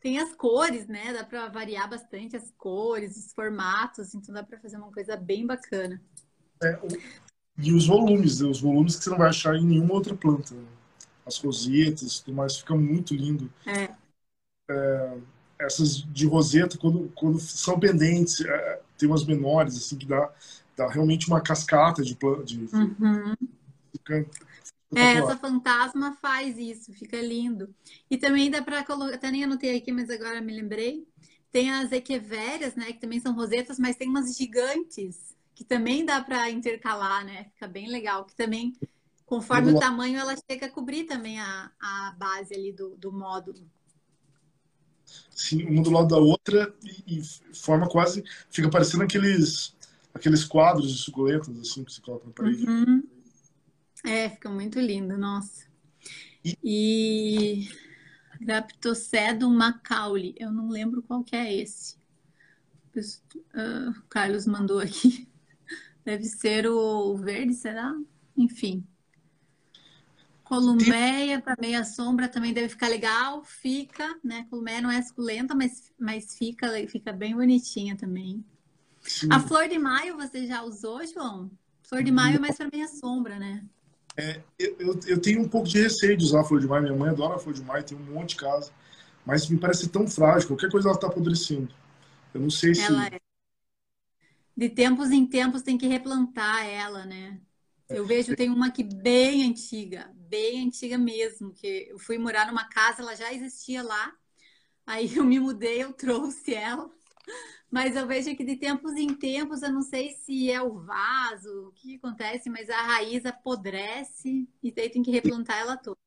têm 0.00 0.18
as 0.18 0.32
cores, 0.34 0.86
né? 0.86 1.12
Dá 1.12 1.24
para 1.24 1.48
variar 1.48 1.90
bastante 1.90 2.36
as 2.36 2.52
cores, 2.52 3.16
os 3.16 3.32
formatos, 3.32 4.14
então 4.14 4.32
dá 4.32 4.44
para 4.44 4.58
fazer 4.60 4.76
uma 4.76 4.92
coisa 4.92 5.16
bem 5.16 5.44
bacana. 5.44 6.00
É, 6.62 6.78
e 7.58 7.72
os 7.72 7.86
volumes, 7.86 8.40
né? 8.40 8.48
os 8.48 8.60
volumes 8.60 8.96
que 8.96 9.04
você 9.04 9.10
não 9.10 9.18
vai 9.18 9.28
achar 9.28 9.56
em 9.56 9.66
nenhuma 9.66 9.94
outra 9.94 10.14
planta. 10.14 10.54
Né? 10.54 10.64
As 11.26 11.38
rosetas, 11.38 12.20
tudo 12.20 12.36
mais, 12.36 12.56
fica 12.56 12.74
muito 12.74 13.14
lindo. 13.14 13.52
É. 13.66 13.92
É, 14.70 15.18
essas 15.58 15.96
de 15.96 16.26
roseta, 16.26 16.78
quando, 16.78 17.10
quando 17.16 17.40
são 17.40 17.80
pendentes, 17.80 18.40
é, 18.42 18.80
tem 18.96 19.08
umas 19.08 19.24
menores, 19.24 19.76
assim, 19.76 19.96
que 19.96 20.06
dá, 20.06 20.30
dá 20.76 20.88
realmente 20.88 21.26
uma 21.26 21.40
cascata 21.40 22.02
de, 22.02 22.16
de, 22.44 22.76
uhum. 22.76 23.34
É, 24.94 25.14
essa 25.14 25.36
fantasma 25.36 26.16
faz 26.20 26.56
isso, 26.56 26.92
fica 26.92 27.20
lindo. 27.20 27.74
E 28.10 28.16
também 28.16 28.50
dá 28.50 28.62
para 28.62 28.84
colocar, 28.84 29.14
até 29.14 29.30
nem 29.30 29.44
anotei 29.44 29.76
aqui, 29.76 29.92
mas 29.92 30.08
agora 30.08 30.40
me 30.40 30.54
lembrei. 30.54 31.06
Tem 31.50 31.70
as 31.70 31.90
equevérias, 31.92 32.74
né, 32.74 32.92
que 32.92 33.00
também 33.00 33.20
são 33.20 33.34
rosetas, 33.34 33.78
mas 33.78 33.96
tem 33.96 34.08
umas 34.08 34.36
gigantes 34.36 35.34
que 35.54 35.64
também 35.64 36.04
dá 36.04 36.22
para 36.22 36.50
intercalar, 36.50 37.24
né? 37.24 37.44
Fica 37.54 37.66
bem 37.66 37.88
legal, 37.88 38.26
que 38.26 38.36
também 38.36 38.74
conforme 39.24 39.72
o 39.72 39.78
tamanho 39.78 40.18
ela 40.18 40.34
chega 40.48 40.66
a 40.66 40.70
cobrir 40.70 41.04
também 41.04 41.40
a, 41.40 41.72
a 41.80 42.14
base 42.18 42.54
ali 42.54 42.72
do, 42.72 42.94
do 42.96 43.10
módulo. 43.10 43.66
Sim, 45.30 45.64
uma 45.64 45.82
do 45.82 45.90
lado 45.90 46.08
da 46.08 46.18
outra 46.18 46.74
e, 47.06 47.20
e 47.20 47.54
forma 47.54 47.88
quase, 47.88 48.22
fica 48.50 48.68
parecendo 48.70 49.04
aqueles 49.04 49.74
aqueles 50.12 50.44
quadros 50.44 50.90
de 50.90 50.98
suculentas 50.98 51.58
assim 51.58 51.84
que 51.84 51.92
você 51.92 52.00
coloca 52.00 52.26
na 52.26 52.32
parede. 52.32 52.66
Uhum. 52.66 53.02
É, 54.06 54.30
fica 54.30 54.48
muito 54.48 54.78
lindo, 54.78 55.18
nossa. 55.18 55.66
E, 56.62 57.68
Graptocedum 58.40 59.50
macaulay, 59.50 60.32
eu 60.38 60.52
não 60.52 60.68
lembro 60.68 61.02
qual 61.02 61.24
que 61.24 61.34
é 61.34 61.52
esse. 61.52 61.96
Uh, 62.96 63.90
o 63.90 64.02
Carlos 64.08 64.46
mandou 64.46 64.78
aqui. 64.78 65.28
Deve 66.04 66.24
ser 66.24 66.68
o 66.68 67.16
verde, 67.16 67.52
será? 67.52 67.92
Enfim. 68.36 68.86
Columbeia 70.44 71.42
para 71.42 71.56
meia 71.60 71.84
sombra 71.84 72.28
também 72.28 72.52
deve 72.52 72.68
ficar 72.68 72.86
legal. 72.86 73.42
Fica, 73.44 74.16
né? 74.22 74.46
Columbeia 74.48 74.80
não 74.80 74.90
é 74.90 75.02
suculenta, 75.02 75.52
mas, 75.52 75.92
mas 75.98 76.38
fica, 76.38 76.68
fica 76.86 77.12
bem 77.12 77.34
bonitinha 77.34 77.96
também. 77.96 78.44
Sim. 79.00 79.26
A 79.32 79.40
flor 79.40 79.68
de 79.68 79.78
maio 79.78 80.16
você 80.16 80.46
já 80.46 80.62
usou, 80.62 81.04
João? 81.04 81.50
Flor 81.82 82.04
de 82.04 82.12
maio 82.12 82.36
é 82.36 82.38
mais 82.38 82.56
para 82.56 82.70
meia 82.72 82.86
sombra, 82.86 83.38
né? 83.40 83.64
É, 84.16 84.40
eu, 84.58 84.98
eu 85.06 85.20
tenho 85.20 85.42
um 85.42 85.48
pouco 85.48 85.68
de 85.68 85.82
receio 85.82 86.16
de 86.16 86.24
usar 86.24 86.40
a 86.40 86.44
flor 86.44 86.60
de 86.60 86.66
maio. 86.66 86.82
Minha 86.82 86.96
mãe 86.96 87.10
adora 87.10 87.36
a 87.36 87.38
flor 87.38 87.54
de 87.54 87.62
maio, 87.62 87.84
tem 87.84 87.96
um 87.96 88.14
monte 88.14 88.30
de 88.30 88.36
casa. 88.36 88.72
Mas 89.24 89.48
me 89.48 89.58
parece 89.58 89.88
tão 89.88 90.08
frágil. 90.08 90.48
Qualquer 90.48 90.70
coisa 90.70 90.88
ela 90.88 90.96
está 90.96 91.08
apodrecendo. 91.08 91.68
Eu 92.32 92.40
não 92.40 92.50
sei 92.50 92.74
se. 92.74 92.82
Ela 92.82 93.06
é. 93.06 93.20
De 94.56 94.70
tempos 94.70 95.10
em 95.10 95.26
tempos 95.26 95.62
tem 95.62 95.76
que 95.76 95.86
replantar 95.86 96.64
ela, 96.64 97.04
né? 97.04 97.38
Eu 97.88 98.04
é. 98.04 98.06
vejo, 98.06 98.34
tem 98.34 98.50
uma 98.50 98.68
aqui 98.68 98.82
bem 98.82 99.48
antiga, 99.48 100.10
bem 100.14 100.66
antiga 100.66 100.96
mesmo, 100.96 101.52
que 101.52 101.88
eu 101.90 101.98
fui 101.98 102.16
morar 102.16 102.46
numa 102.46 102.64
casa, 102.68 103.02
ela 103.02 103.14
já 103.14 103.32
existia 103.32 103.82
lá. 103.82 104.12
Aí 104.86 105.14
eu 105.14 105.24
me 105.24 105.38
mudei, 105.38 105.82
eu 105.82 105.92
trouxe 105.92 106.54
ela. 106.54 106.90
Mas 107.70 107.96
eu 107.96 108.06
vejo 108.06 108.34
que 108.36 108.44
de 108.44 108.56
tempos 108.56 108.94
em 108.94 109.12
tempos, 109.14 109.62
eu 109.62 109.72
não 109.72 109.82
sei 109.82 110.12
se 110.12 110.50
é 110.50 110.62
o 110.62 110.78
vaso, 110.80 111.68
o 111.68 111.72
que 111.72 111.96
acontece, 111.96 112.48
mas 112.48 112.70
a 112.70 112.80
raiz 112.80 113.26
apodrece 113.26 114.48
e 114.62 114.72
daí 114.72 114.88
tem 114.88 115.02
que 115.02 115.10
replantar 115.10 115.58
ela 115.58 115.76
toda. 115.76 115.98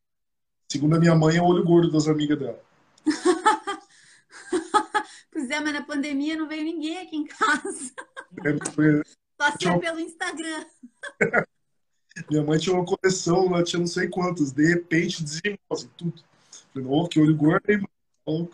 Segundo 0.71 0.95
a 0.95 0.99
minha 0.99 1.15
mãe, 1.15 1.37
é 1.37 1.41
o 1.41 1.45
olho 1.45 1.63
gordo 1.63 1.91
das 1.91 2.07
amigas 2.07 2.39
dela. 2.39 2.63
pois 5.31 5.49
é, 5.49 5.59
mas 5.59 5.73
na 5.73 5.83
pandemia 5.83 6.37
não 6.37 6.47
veio 6.47 6.63
ninguém 6.63 6.99
aqui 6.99 7.17
em 7.17 7.25
casa. 7.25 7.91
É. 8.45 8.55
Só 9.41 9.51
se 9.57 9.67
é 9.67 9.77
pelo 9.79 9.99
Instagram. 9.99 10.65
minha 12.29 12.43
mãe 12.43 12.59
tinha 12.59 12.75
uma 12.75 12.85
coleção, 12.85 13.47
ela 13.47 13.63
tinha 13.63 13.79
não 13.79 13.87
sei 13.87 14.07
quantas. 14.07 14.51
De 14.51 14.65
repente, 14.67 15.23
dizimou 15.23 15.57
assim, 15.71 15.89
tudo. 15.97 16.21
Falei, 16.73 16.87
oh, 16.89 17.07
que 17.07 17.19
olho 17.19 17.35
gordo, 17.35 17.69
hein, 17.69 17.83
mano? 18.27 18.49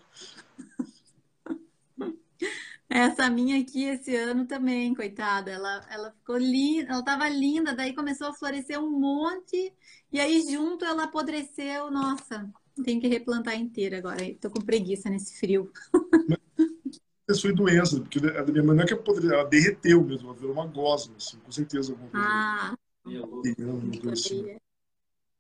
Essa 2.95 3.29
minha 3.29 3.60
aqui 3.60 3.84
esse 3.84 4.15
ano 4.15 4.45
também, 4.47 4.95
coitada. 4.95 5.51
Ela, 5.51 5.86
ela 5.89 6.12
ficou 6.12 6.38
linda, 6.38 6.93
ela 6.93 7.03
tava 7.03 7.27
linda, 7.27 7.75
daí 7.75 7.93
começou 7.93 8.27
a 8.27 8.34
florescer 8.34 8.79
um 8.79 8.89
monte, 8.89 9.73
e 10.10 10.17
aí 10.17 10.41
junto 10.49 10.86
ela 10.86 11.03
apodreceu. 11.03 11.91
Nossa, 11.91 12.49
tem 12.86 12.97
que 12.97 13.08
replantar 13.08 13.60
inteira 13.60 13.97
agora. 13.97 14.19
Tô 14.39 14.49
com 14.49 14.62
preguiça 14.62 15.10
nesse 15.10 15.38
frio. 15.38 15.69
Isso 17.29 17.41
foi 17.41 17.53
doença, 17.53 17.99
porque 17.99 18.19
a 18.19 18.43
da 18.43 18.51
minha 18.51 18.63
mãe 18.63 18.77
não 18.77 18.84
é 18.84 18.88
que 18.88 18.93
ela 18.93 19.43
derreteu 19.43 20.01
mesmo, 20.01 20.29
ela 20.29 20.38
virou 20.38 20.53
uma 20.53 20.67
gosma, 20.67 21.15
assim, 21.17 21.38
com 21.39 21.51
certeza. 21.51 21.91
Alguma 21.91 22.10
coisa 22.12 22.27
ah, 22.27 22.75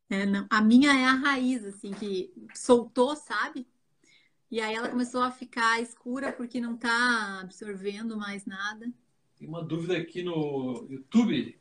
é, 0.09 0.25
não. 0.25 0.45
A 0.49 0.61
minha 0.61 0.91
é 0.91 1.05
a 1.05 1.13
raiz, 1.13 1.63
assim, 1.63 1.91
que 1.91 2.33
soltou, 2.53 3.15
sabe? 3.15 3.65
E 4.55 4.61
aí 4.61 4.73
ela 4.73 4.87
começou 4.87 5.21
a 5.21 5.31
ficar 5.31 5.81
escura 5.81 6.31
porque 6.31 6.61
não 6.61 6.75
está 6.75 7.41
absorvendo 7.41 8.15
mais 8.15 8.45
nada. 8.45 8.89
Tem 9.37 9.49
uma 9.49 9.61
dúvida 9.61 9.97
aqui 9.97 10.23
no 10.23 10.87
YouTube 10.89 11.59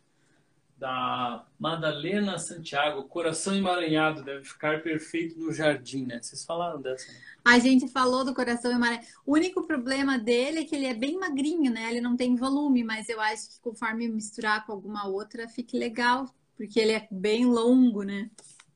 da 0.79 1.45
Madalena 1.59 2.39
Santiago. 2.39 3.03
Coração 3.09 3.57
emaranhado 3.57 4.23
deve 4.23 4.45
ficar 4.45 4.81
perfeito 4.81 5.37
no 5.41 5.53
jardim, 5.53 6.07
né? 6.07 6.23
Vocês 6.23 6.45
falaram 6.45 6.81
dessa, 6.81 7.11
né? 7.11 7.19
A 7.45 7.59
gente 7.59 7.89
falou 7.89 8.25
do 8.25 8.33
coração 8.33 8.71
emaranhado. 8.71 9.05
O 9.27 9.33
único 9.33 9.67
problema 9.67 10.17
dele 10.17 10.61
é 10.61 10.65
que 10.65 10.77
ele 10.77 10.87
é 10.87 10.95
bem 10.95 11.19
magrinho, 11.19 11.73
né? 11.73 11.91
Ele 11.91 12.01
não 12.01 12.17
tem 12.17 12.37
volume, 12.37 12.85
mas 12.85 13.09
eu 13.09 13.21
acho 13.21 13.51
que 13.51 13.61
conforme 13.61 14.07
misturar 14.07 14.65
com 14.65 14.71
alguma 14.71 15.05
outra, 15.09 15.49
fique 15.49 15.77
legal, 15.77 16.33
porque 16.57 16.79
ele 16.79 16.93
é 16.93 17.09
bem 17.11 17.45
longo, 17.45 18.05
né? 18.05 18.31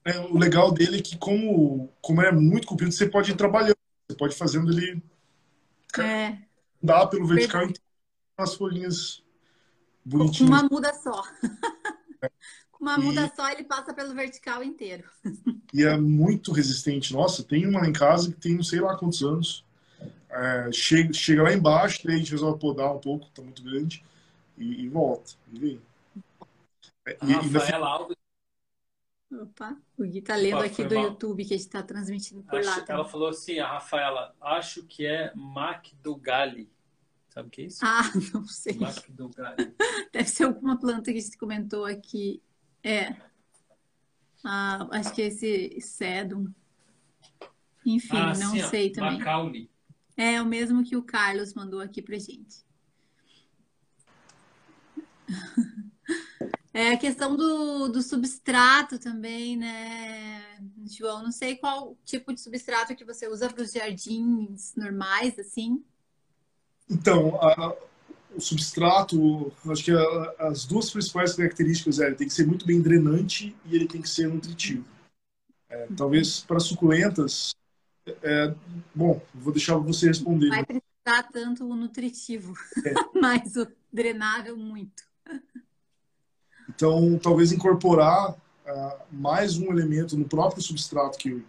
É, 0.05 0.19
o 0.19 0.37
legal 0.37 0.73
dele 0.73 0.99
é 0.99 1.03
que, 1.03 1.17
como, 1.17 1.93
como 2.01 2.21
é 2.21 2.33
muito 2.33 2.67
comprido, 2.67 2.91
você 2.91 3.09
pode 3.09 3.31
ir 3.31 3.37
trabalhando 3.37 3.78
você 4.19 4.35
pode 4.35 4.37
fazendo 4.37 4.71
ele 4.73 5.03
é. 5.99 6.39
dá 6.83 7.07
pelo 7.07 7.27
vertical 7.27 7.63
inteiro 7.63 7.83
as 8.37 8.55
folhinhas 8.55 9.23
bonitinhas. 10.05 10.51
Com 10.51 10.57
uma 10.57 10.69
muda 10.71 10.95
só. 10.95 11.23
É. 12.21 12.29
Com 12.73 12.85
uma 12.85 12.99
muda 12.99 13.27
e... 13.27 13.37
só 13.37 13.49
ele 13.49 13.63
passa 13.63 13.95
pelo 13.95 14.13
vertical 14.13 14.63
inteiro. 14.65 15.09
E 15.73 15.85
é 15.85 15.97
muito 15.97 16.51
resistente. 16.51 17.13
Nossa, 17.13 17.45
tem 17.45 17.65
uma 17.65 17.87
em 17.87 17.93
casa 17.93 18.33
que 18.33 18.41
tem 18.41 18.57
não 18.57 18.63
sei 18.65 18.81
lá 18.81 18.97
quantos 18.97 19.23
anos. 19.23 19.65
É, 20.29 20.73
chega, 20.73 21.13
chega 21.13 21.43
lá 21.45 21.53
embaixo, 21.53 22.01
daí 22.05 22.17
a 22.17 22.19
gente 22.19 22.33
resolve 22.33 22.59
podar 22.59 22.93
um 22.93 22.99
pouco, 22.99 23.31
tá 23.31 23.41
muito 23.41 23.63
grande, 23.63 24.03
e, 24.57 24.83
e 24.83 24.89
volta. 24.89 25.33
E 25.53 25.59
vem. 25.61 25.83
É, 27.07 27.19
e, 27.23 27.33
Rafaela 27.35 27.87
Alves 27.87 28.17
Opa, 29.31 29.77
o 29.99 30.05
Gui 30.05 30.23
tá 30.23 30.35
lendo 30.37 30.63
aqui 30.63 30.83
do 30.83 30.95
mal. 30.95 31.05
YouTube 31.05 31.45
que 31.45 31.53
a 31.53 31.57
gente 31.57 31.67
está 31.67 31.83
transmitindo 31.83 32.43
por 32.45 32.59
acho, 32.59 32.69
lá. 32.69 32.81
Também. 32.81 32.95
Ela 32.95 33.05
falou 33.05 33.29
assim, 33.29 33.59
a 33.59 33.69
Rafaela, 33.69 34.35
acho 34.41 34.87
que 34.87 35.05
é 35.05 35.33
Mac 35.35 35.89
do. 36.03 36.21
Sabe 37.29 37.49
o 37.49 37.51
que 37.51 37.63
é 37.63 37.65
isso? 37.67 37.81
Ah, 37.83 38.03
não 38.33 38.47
sei. 38.47 38.79
Mac 38.79 39.07
do 39.11 39.29
Gali. 39.29 39.75
Deve 40.13 40.29
ser 40.29 40.45
alguma 40.45 40.79
planta 40.79 41.13
que 41.13 41.19
a 41.19 41.21
gente 41.21 41.37
comentou 41.37 41.85
aqui. 41.85 42.43
É. 42.83 43.15
Ah, 44.43 44.89
acho 44.93 45.13
que 45.13 45.21
é 45.21 45.27
esse 45.27 45.79
sedum. 45.81 46.51
Enfim, 47.85 48.17
ah, 48.17 48.35
não 48.35 48.53
sim, 48.53 48.63
sei 48.69 48.91
também. 48.91 49.19
Macaulay. 49.19 49.71
É 50.17 50.41
o 50.41 50.47
mesmo 50.47 50.83
que 50.83 50.97
o 50.97 51.03
Carlos 51.03 51.53
mandou 51.55 51.81
aqui 51.81 52.01
pra 52.01 52.19
gente. 52.19 52.67
É 56.79 56.93
a 56.93 56.97
questão 56.97 57.35
do, 57.35 57.89
do 57.89 58.01
substrato 58.01 59.01
também, 59.01 59.57
né, 59.57 60.61
João? 60.87 61.25
Não 61.25 61.33
sei 61.33 61.57
qual 61.57 61.99
tipo 62.05 62.33
de 62.33 62.41
substrato 62.41 62.95
que 62.95 63.05
você 63.05 63.27
usa 63.27 63.53
para 63.53 63.65
os 63.65 63.73
jardins 63.73 64.77
normais, 64.77 65.37
assim. 65.41 65.85
Então, 66.89 67.35
a, 67.43 67.75
o 68.33 68.41
substrato, 68.41 69.53
acho 69.69 69.85
que 69.87 69.91
a, 69.91 70.35
as 70.39 70.67
duas 70.67 70.89
principais 70.89 71.35
características 71.35 71.99
é 71.99 72.07
ele 72.07 72.15
tem 72.15 72.29
que 72.29 72.35
ser 72.35 72.47
muito 72.47 72.65
bem 72.65 72.81
drenante 72.81 73.57
e 73.67 73.75
ele 73.75 73.89
tem 73.89 74.01
que 74.01 74.09
ser 74.09 74.29
nutritivo. 74.29 74.85
É, 75.69 75.85
uhum. 75.87 75.97
talvez 75.97 76.43
para 76.43 76.61
suculentas, 76.61 77.57
é, 78.23 78.55
bom, 78.95 79.21
vou 79.35 79.53
deixar 79.53 79.77
você 79.79 80.07
responder. 80.07 80.49
Vai 80.49 80.65
precisar 80.65 81.25
tanto 81.33 81.65
o 81.65 81.75
nutritivo, 81.75 82.55
é. 82.87 82.95
mas 83.21 83.57
o 83.57 83.67
drenável 83.93 84.57
muito. 84.57 85.09
Então, 86.79 87.19
talvez 87.21 87.51
incorporar 87.51 88.31
uh, 88.31 88.93
mais 89.11 89.59
um 89.59 89.65
elemento 89.73 90.17
no 90.17 90.25
próprio 90.25 90.63
substrato 90.63 91.19
que 91.19 91.45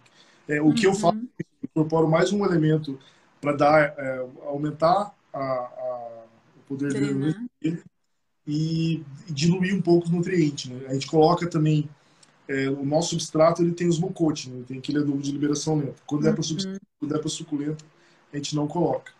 é, 0.48 0.60
o 0.60 0.64
uhum. 0.66 0.74
que 0.74 0.84
eu 0.84 0.92
faço, 0.92 1.18
eu 1.38 1.46
incorporo 1.62 2.08
mais 2.08 2.32
um 2.32 2.44
elemento 2.44 2.98
para 3.40 3.52
dar, 3.52 3.94
é, 3.96 4.26
aumentar 4.46 5.14
a, 5.32 5.40
a, 5.40 6.24
o 6.56 6.62
poder 6.66 6.92
dele 6.92 7.36
e, 7.62 7.78
e 8.48 9.04
diluir 9.28 9.72
um 9.72 9.80
pouco 9.80 10.06
os 10.06 10.10
nutrientes. 10.10 10.68
Né? 10.68 10.84
A 10.88 10.94
gente 10.94 11.06
coloca 11.06 11.46
também 11.46 11.88
é, 12.48 12.68
o 12.68 12.84
nosso 12.84 13.10
substrato 13.10 13.62
ele 13.62 13.70
tem 13.70 13.86
os 13.86 14.00
mocotes, 14.00 14.48
né? 14.48 14.64
tem 14.66 14.78
aquele 14.78 14.98
adubo 14.98 15.22
de 15.22 15.30
liberação 15.30 15.78
lenta. 15.78 16.02
Quando 16.04 16.24
uhum. 16.24 16.30
é 16.30 17.18
para 17.18 17.28
suculenta, 17.28 17.84
a 18.32 18.36
gente 18.36 18.56
não 18.56 18.66
coloca. 18.66 19.12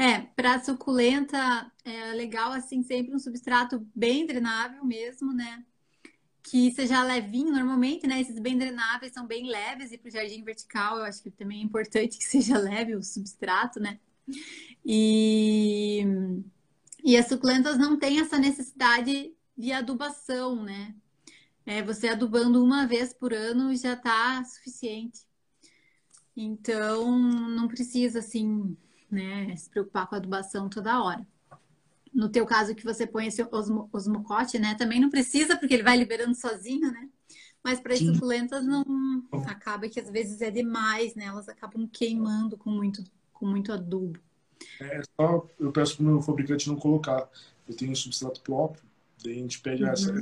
É, 0.00 0.20
para 0.20 0.62
suculenta 0.62 1.72
é 1.84 2.12
legal 2.12 2.52
assim 2.52 2.84
sempre 2.84 3.12
um 3.12 3.18
substrato 3.18 3.84
bem 3.92 4.24
drenável 4.24 4.84
mesmo, 4.84 5.32
né? 5.32 5.66
Que 6.40 6.70
seja 6.70 7.02
levinho, 7.02 7.50
normalmente, 7.50 8.06
né? 8.06 8.20
Esses 8.20 8.38
bem 8.38 8.56
drenáveis 8.56 9.12
são 9.12 9.26
bem 9.26 9.50
leves 9.50 9.90
e 9.90 9.98
para 9.98 10.08
o 10.08 10.12
jardim 10.12 10.44
vertical 10.44 10.98
eu 10.98 11.04
acho 11.04 11.20
que 11.20 11.32
também 11.32 11.60
é 11.60 11.64
importante 11.64 12.16
que 12.16 12.22
seja 12.30 12.56
leve 12.56 12.94
o 12.94 13.02
substrato, 13.02 13.80
né? 13.80 13.98
E, 14.84 16.04
e 17.02 17.16
as 17.16 17.26
suculentas 17.26 17.76
não 17.76 17.98
têm 17.98 18.20
essa 18.20 18.38
necessidade 18.38 19.34
de 19.56 19.72
adubação, 19.72 20.62
né? 20.62 20.94
É, 21.66 21.82
você 21.82 22.06
adubando 22.06 22.62
uma 22.62 22.86
vez 22.86 23.12
por 23.12 23.34
ano 23.34 23.74
já 23.74 23.94
está 23.94 24.44
suficiente. 24.44 25.26
Então, 26.36 27.18
não 27.18 27.66
precisa, 27.66 28.20
assim, 28.20 28.76
né, 29.10 29.54
se 29.56 29.68
preocupar 29.70 30.06
com 30.06 30.14
a 30.14 30.18
adubação 30.18 30.68
toda 30.68 31.02
hora. 31.02 31.26
No 32.12 32.28
teu 32.28 32.46
caso 32.46 32.74
que 32.74 32.84
você 32.84 33.06
põe 33.06 33.26
esse 33.26 33.42
osmo, 33.50 33.88
osmocote, 33.92 34.58
né, 34.58 34.74
também 34.74 35.00
não 35.00 35.10
precisa 35.10 35.56
porque 35.56 35.74
ele 35.74 35.82
vai 35.82 35.96
liberando 35.96 36.34
sozinho, 36.34 36.90
né? 36.90 37.08
Mas 37.62 37.80
para 37.80 37.92
as 37.92 37.98
suculentas 37.98 38.64
não 38.64 38.84
acaba 39.46 39.88
que 39.88 40.00
às 40.00 40.08
vezes 40.10 40.40
é 40.40 40.50
demais, 40.50 41.14
né? 41.14 41.24
Elas 41.24 41.48
acabam 41.48 41.86
queimando 41.86 42.56
com 42.56 42.70
muito 42.70 43.02
com 43.32 43.46
muito 43.46 43.72
adubo. 43.72 44.18
É 44.80 45.02
só 45.20 45.46
eu 45.58 45.72
peço 45.72 45.96
para 45.96 46.02
o 46.02 46.06
meu 46.06 46.22
fabricante 46.22 46.68
não 46.68 46.76
colocar. 46.76 47.28
Eu 47.68 47.76
tenho 47.76 47.92
um 47.92 47.96
substrato 47.96 48.40
próprio, 48.40 48.82
daí 49.22 49.34
a 49.34 49.36
gente 49.36 49.60
pede 49.60 49.84
uhum. 49.84 49.90
essa 49.90 50.12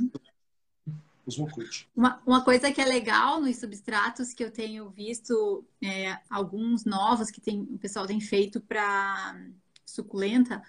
uma, 1.95 2.21
uma 2.25 2.43
coisa 2.43 2.71
que 2.71 2.79
é 2.79 2.85
legal 2.85 3.41
nos 3.41 3.57
substratos 3.57 4.33
que 4.33 4.43
eu 4.43 4.51
tenho 4.51 4.89
visto, 4.89 5.65
é, 5.81 6.17
alguns 6.29 6.85
novos 6.85 7.29
que 7.29 7.41
tem, 7.41 7.61
o 7.61 7.77
pessoal 7.77 8.07
tem 8.07 8.21
feito 8.21 8.61
para 8.61 9.37
suculenta, 9.85 10.63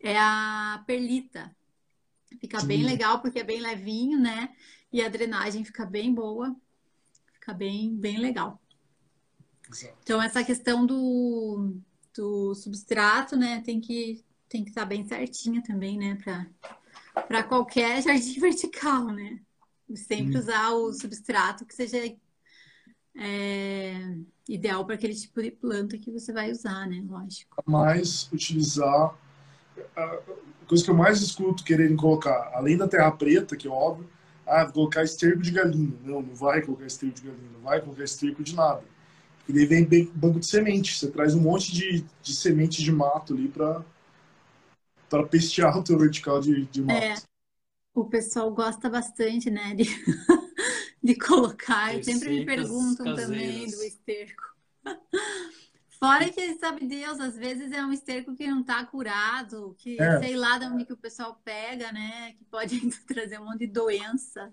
é 0.00 0.16
a 0.16 0.82
perlita. 0.86 1.54
Fica 2.40 2.60
Sim. 2.60 2.66
bem 2.66 2.84
legal 2.84 3.20
porque 3.20 3.40
é 3.40 3.44
bem 3.44 3.60
levinho, 3.60 4.18
né? 4.18 4.54
E 4.92 5.02
a 5.02 5.08
drenagem 5.08 5.64
fica 5.64 5.84
bem 5.84 6.14
boa, 6.14 6.56
fica 7.34 7.52
bem, 7.52 7.94
bem 7.94 8.18
legal. 8.18 8.60
Exato. 9.70 9.96
Então, 10.02 10.22
essa 10.22 10.42
questão 10.42 10.86
do, 10.86 11.76
do 12.14 12.54
substrato, 12.54 13.36
né, 13.36 13.60
tem 13.60 13.80
que 13.80 14.24
tem 14.48 14.64
que 14.64 14.70
estar 14.70 14.86
bem 14.86 15.06
certinha 15.06 15.62
também, 15.62 15.98
né, 15.98 16.16
para 17.26 17.42
qualquer 17.42 18.00
jardim 18.02 18.40
vertical, 18.40 19.08
né? 19.08 19.38
Sempre 19.94 20.36
hum. 20.36 20.40
usar 20.40 20.70
o 20.72 20.92
substrato 20.92 21.64
que 21.64 21.74
seja 21.74 21.98
é, 23.16 24.14
ideal 24.48 24.84
para 24.84 24.94
aquele 24.94 25.14
tipo 25.14 25.42
de 25.42 25.50
planta 25.50 25.98
que 25.98 26.10
você 26.10 26.32
vai 26.32 26.50
usar, 26.50 26.86
né? 26.86 27.02
Lógico. 27.06 27.62
Mais 27.66 28.30
utilizar. 28.32 29.16
A 29.96 30.20
coisa 30.66 30.84
que 30.84 30.90
eu 30.90 30.94
mais 30.94 31.20
escuto 31.20 31.64
quererem 31.64 31.96
colocar, 31.96 32.50
além 32.54 32.76
da 32.76 32.88
terra 32.88 33.10
preta, 33.10 33.56
que 33.56 33.66
é 33.66 33.70
óbvio, 33.70 34.08
ah, 34.46 34.64
vou 34.64 34.72
colocar 34.72 35.02
esterco 35.02 35.42
de 35.42 35.50
galinha. 35.50 35.94
Não, 36.04 36.22
não 36.22 36.34
vai 36.34 36.62
colocar 36.62 36.86
esterco 36.86 37.16
de 37.16 37.22
galinha, 37.22 37.50
não 37.52 37.60
vai 37.60 37.80
colocar 37.80 38.04
esterco 38.04 38.42
de 38.42 38.54
nada. 38.54 38.82
E 39.48 39.52
daí 39.52 39.66
vem 39.66 40.10
banco 40.14 40.40
de 40.40 40.46
semente. 40.46 40.98
Você 40.98 41.10
traz 41.10 41.34
um 41.34 41.40
monte 41.40 41.72
de, 41.72 42.04
de 42.22 42.34
semente 42.34 42.82
de 42.82 42.92
mato 42.92 43.34
ali 43.34 43.48
para 43.48 43.84
para 45.08 45.26
pestear 45.26 45.74
o 45.78 45.82
teu 45.82 45.98
vertical 45.98 46.38
de, 46.38 46.66
de 46.66 46.82
mato. 46.82 47.02
É 47.02 47.37
o 48.00 48.08
pessoal 48.08 48.50
gosta 48.52 48.88
bastante, 48.88 49.50
né, 49.50 49.74
de, 49.74 49.84
de 51.02 51.14
colocar. 51.16 51.86
Receitas 51.86 52.20
Sempre 52.20 52.38
me 52.40 52.46
perguntam 52.46 53.06
caseiras. 53.06 53.26
também 53.26 53.66
do 53.66 53.82
esterco. 53.82 54.42
Fora 55.98 56.28
que, 56.30 56.54
sabe 56.54 56.86
Deus, 56.86 57.18
às 57.18 57.36
vezes 57.36 57.72
é 57.72 57.84
um 57.84 57.92
esterco 57.92 58.34
que 58.36 58.46
não 58.46 58.60
está 58.60 58.84
curado, 58.84 59.74
que 59.78 60.00
é. 60.00 60.20
sei 60.20 60.36
lá 60.36 60.56
de 60.56 60.66
onde 60.66 60.84
que 60.84 60.92
o 60.92 60.96
pessoal 60.96 61.40
pega, 61.44 61.90
né? 61.90 62.34
Que 62.38 62.44
pode 62.44 62.78
trazer 63.06 63.40
um 63.40 63.46
monte 63.46 63.60
de 63.60 63.66
doença. 63.66 64.52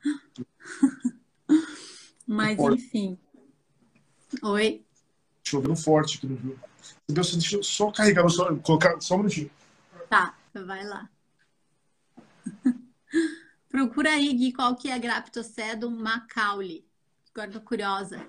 Mas, 2.26 2.56
enfim. 2.58 3.18
Oi? 4.42 4.84
Chovendo 5.42 5.74
forte 5.74 6.18
aqui 6.18 6.28
no 6.28 6.36
Rio. 6.36 6.60
Deus, 7.08 7.34
deixa 7.34 7.56
eu 7.56 7.62
só 7.64 7.90
carregar, 7.90 8.28
só, 8.28 8.54
colocar 8.58 9.00
só 9.00 9.16
um 9.16 9.18
minutinho. 9.18 9.50
Tá, 10.08 10.38
vai 10.54 10.84
lá. 10.84 11.10
Procura 13.70 14.10
aí, 14.10 14.32
Gui, 14.34 14.52
qual 14.52 14.74
que 14.74 14.88
é 14.88 14.94
a 14.94 14.98
Graptocedum 14.98 15.90
macaulay. 15.90 16.84
Agora 17.32 17.52
tô 17.52 17.60
curiosa 17.60 18.28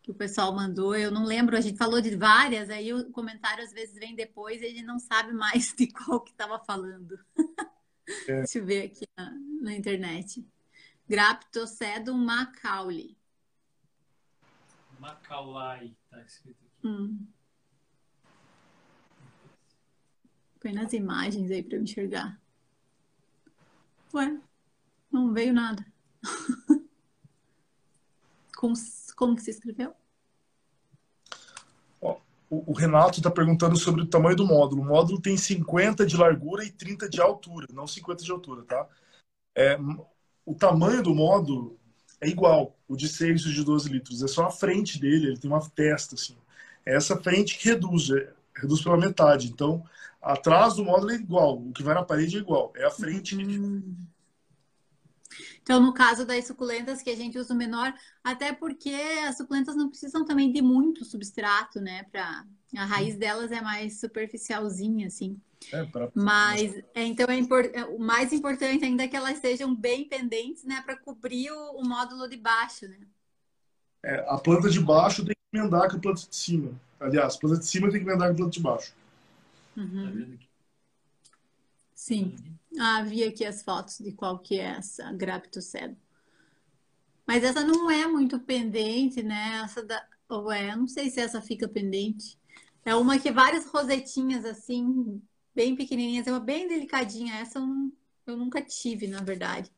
que 0.00 0.12
o 0.12 0.14
pessoal 0.14 0.54
mandou. 0.54 0.94
Eu 0.94 1.10
não 1.10 1.24
lembro, 1.24 1.56
a 1.56 1.60
gente 1.60 1.76
falou 1.76 2.00
de 2.00 2.14
várias, 2.14 2.70
aí 2.70 2.94
o 2.94 3.10
comentário 3.10 3.64
às 3.64 3.72
vezes 3.72 3.96
vem 3.96 4.14
depois 4.14 4.62
e 4.62 4.66
a 4.66 4.68
gente 4.68 4.84
não 4.84 5.00
sabe 5.00 5.32
mais 5.32 5.74
de 5.76 5.88
qual 5.88 6.20
que 6.20 6.30
estava 6.30 6.56
falando. 6.60 7.18
É. 8.28 8.38
Deixa 8.38 8.58
eu 8.58 8.64
ver 8.64 8.84
aqui 8.86 9.04
na, 9.16 9.32
na 9.60 9.72
internet. 9.74 10.46
Graptocedum 11.08 12.16
macaulay. 12.16 13.16
Macaulay, 15.00 15.96
tá 16.08 16.22
escrito 16.22 16.64
aqui. 16.64 16.86
Hum. 16.86 17.26
Põe 20.60 20.72
nas 20.72 20.92
imagens 20.92 21.50
aí 21.50 21.62
para 21.62 21.76
eu 21.76 21.82
enxergar. 21.82 22.40
Ué, 24.14 24.38
não 25.10 25.32
veio 25.32 25.52
nada. 25.52 25.84
como, 28.56 28.74
como 29.16 29.36
que 29.36 29.42
se 29.42 29.50
escreveu? 29.50 29.94
o 32.50 32.72
Renato 32.72 33.18
está 33.18 33.30
perguntando 33.30 33.76
sobre 33.76 34.02
o 34.02 34.06
tamanho 34.06 34.36
do 34.36 34.46
módulo. 34.46 34.82
O 34.82 34.84
módulo 34.84 35.20
tem 35.20 35.36
50 35.36 36.06
de 36.06 36.16
largura 36.16 36.64
e 36.64 36.70
30 36.70 37.08
de 37.08 37.20
altura, 37.20 37.66
não 37.72 37.86
50 37.86 38.24
de 38.24 38.32
altura, 38.32 38.62
tá? 38.62 38.86
É, 39.54 39.78
o 40.46 40.54
tamanho 40.54 41.02
do 41.02 41.14
módulo 41.14 41.78
é 42.20 42.28
igual, 42.28 42.74
o 42.88 42.96
de 42.96 43.08
6 43.08 43.42
e 43.42 43.48
o 43.48 43.52
de 43.52 43.64
12 43.64 43.88
litros. 43.90 44.22
É 44.22 44.26
só 44.26 44.46
a 44.46 44.50
frente 44.50 44.98
dele, 44.98 45.26
ele 45.26 45.38
tem 45.38 45.50
uma 45.50 45.60
testa, 45.68 46.14
assim. 46.14 46.36
É 46.86 46.94
essa 46.96 47.16
frente 47.18 47.58
que 47.58 47.68
reduz, 47.68 48.10
é, 48.10 48.32
reduz 48.56 48.82
pela 48.82 48.96
metade. 48.96 49.48
Então, 49.48 49.84
atrás 50.20 50.74
do 50.74 50.84
módulo 50.84 51.12
é 51.12 51.14
igual, 51.14 51.58
o 51.58 51.72
que 51.72 51.82
vai 51.82 51.94
na 51.94 52.04
parede 52.04 52.36
é 52.36 52.40
igual. 52.40 52.72
É 52.76 52.86
a 52.86 52.90
frente 52.90 53.36
hum. 53.36 53.96
Então, 55.62 55.80
no 55.80 55.92
caso 55.92 56.24
das 56.24 56.46
suculentas, 56.46 57.02
que 57.02 57.10
a 57.10 57.16
gente 57.16 57.38
usa 57.38 57.52
o 57.52 57.56
menor, 57.56 57.92
até 58.24 58.54
porque 58.54 58.94
as 59.26 59.36
suculentas 59.36 59.76
não 59.76 59.90
precisam 59.90 60.24
também 60.24 60.50
de 60.50 60.62
muito 60.62 61.04
substrato, 61.04 61.78
né? 61.78 62.04
Pra... 62.04 62.44
A 62.74 62.84
raiz 62.86 63.16
delas 63.16 63.52
é 63.52 63.60
mais 63.60 64.00
superficialzinha, 64.00 65.06
assim. 65.06 65.38
É, 65.70 65.84
pra... 65.84 66.10
Mas, 66.14 66.74
é, 66.94 67.04
então, 67.04 67.26
é 67.28 67.36
import... 67.36 67.70
É, 67.74 67.84
o 67.84 67.98
mais 67.98 68.32
importante 68.32 68.82
ainda 68.82 69.04
é 69.04 69.08
que 69.08 69.16
elas 69.16 69.38
sejam 69.38 69.74
bem 69.74 70.08
pendentes, 70.08 70.64
né? 70.64 70.82
Para 70.86 70.96
cobrir 70.96 71.50
o, 71.50 71.72
o, 71.72 71.86
módulo 71.86 72.26
de 72.28 72.38
baixo, 72.38 72.88
né? 72.88 72.98
É, 74.02 74.24
a 74.26 74.38
planta 74.38 74.70
de 74.70 74.80
baixo 74.80 75.22
tem 75.22 75.34
que 75.34 75.58
emendar 75.58 75.90
com 75.90 75.96
a 75.98 76.00
planta 76.00 76.22
de 76.26 76.34
cima. 76.34 76.72
Aliás, 76.98 77.36
a 77.36 77.38
planta 77.38 77.58
de 77.58 77.66
cima 77.66 77.90
tem 77.90 78.00
que 78.00 78.06
emendar 78.08 78.28
com 78.28 78.34
a 78.34 78.36
planta 78.36 78.52
de 78.52 78.60
baixo. 78.60 78.94
Uhum. 79.78 80.36
Tá 80.36 80.44
Sim. 81.94 82.34
Ah, 82.78 83.02
vi 83.02 83.22
aqui 83.22 83.44
as 83.44 83.62
fotos 83.62 83.98
de 83.98 84.12
qual 84.12 84.38
que 84.38 84.58
é 84.58 84.76
essa 84.76 85.12
Graptoced. 85.12 85.96
Mas 87.26 87.44
essa 87.44 87.62
não 87.64 87.90
é 87.90 88.06
muito 88.06 88.40
pendente, 88.40 89.22
né? 89.22 89.60
Essa 89.64 89.84
da... 89.84 90.04
Ou 90.28 90.50
é, 90.50 90.74
não 90.74 90.88
sei 90.88 91.10
se 91.10 91.20
essa 91.20 91.40
fica 91.40 91.68
pendente. 91.68 92.38
É 92.84 92.94
uma 92.94 93.18
que 93.18 93.30
várias 93.30 93.66
rosetinhas 93.66 94.44
assim, 94.44 95.22
bem 95.54 95.76
pequenininhas, 95.76 96.26
é 96.26 96.32
uma 96.32 96.40
bem 96.40 96.66
delicadinha. 96.66 97.34
Essa 97.34 97.58
eu, 97.58 97.66
não... 97.66 97.92
eu 98.26 98.36
nunca 98.36 98.62
tive, 98.62 99.06
na 99.06 99.20
verdade. 99.20 99.70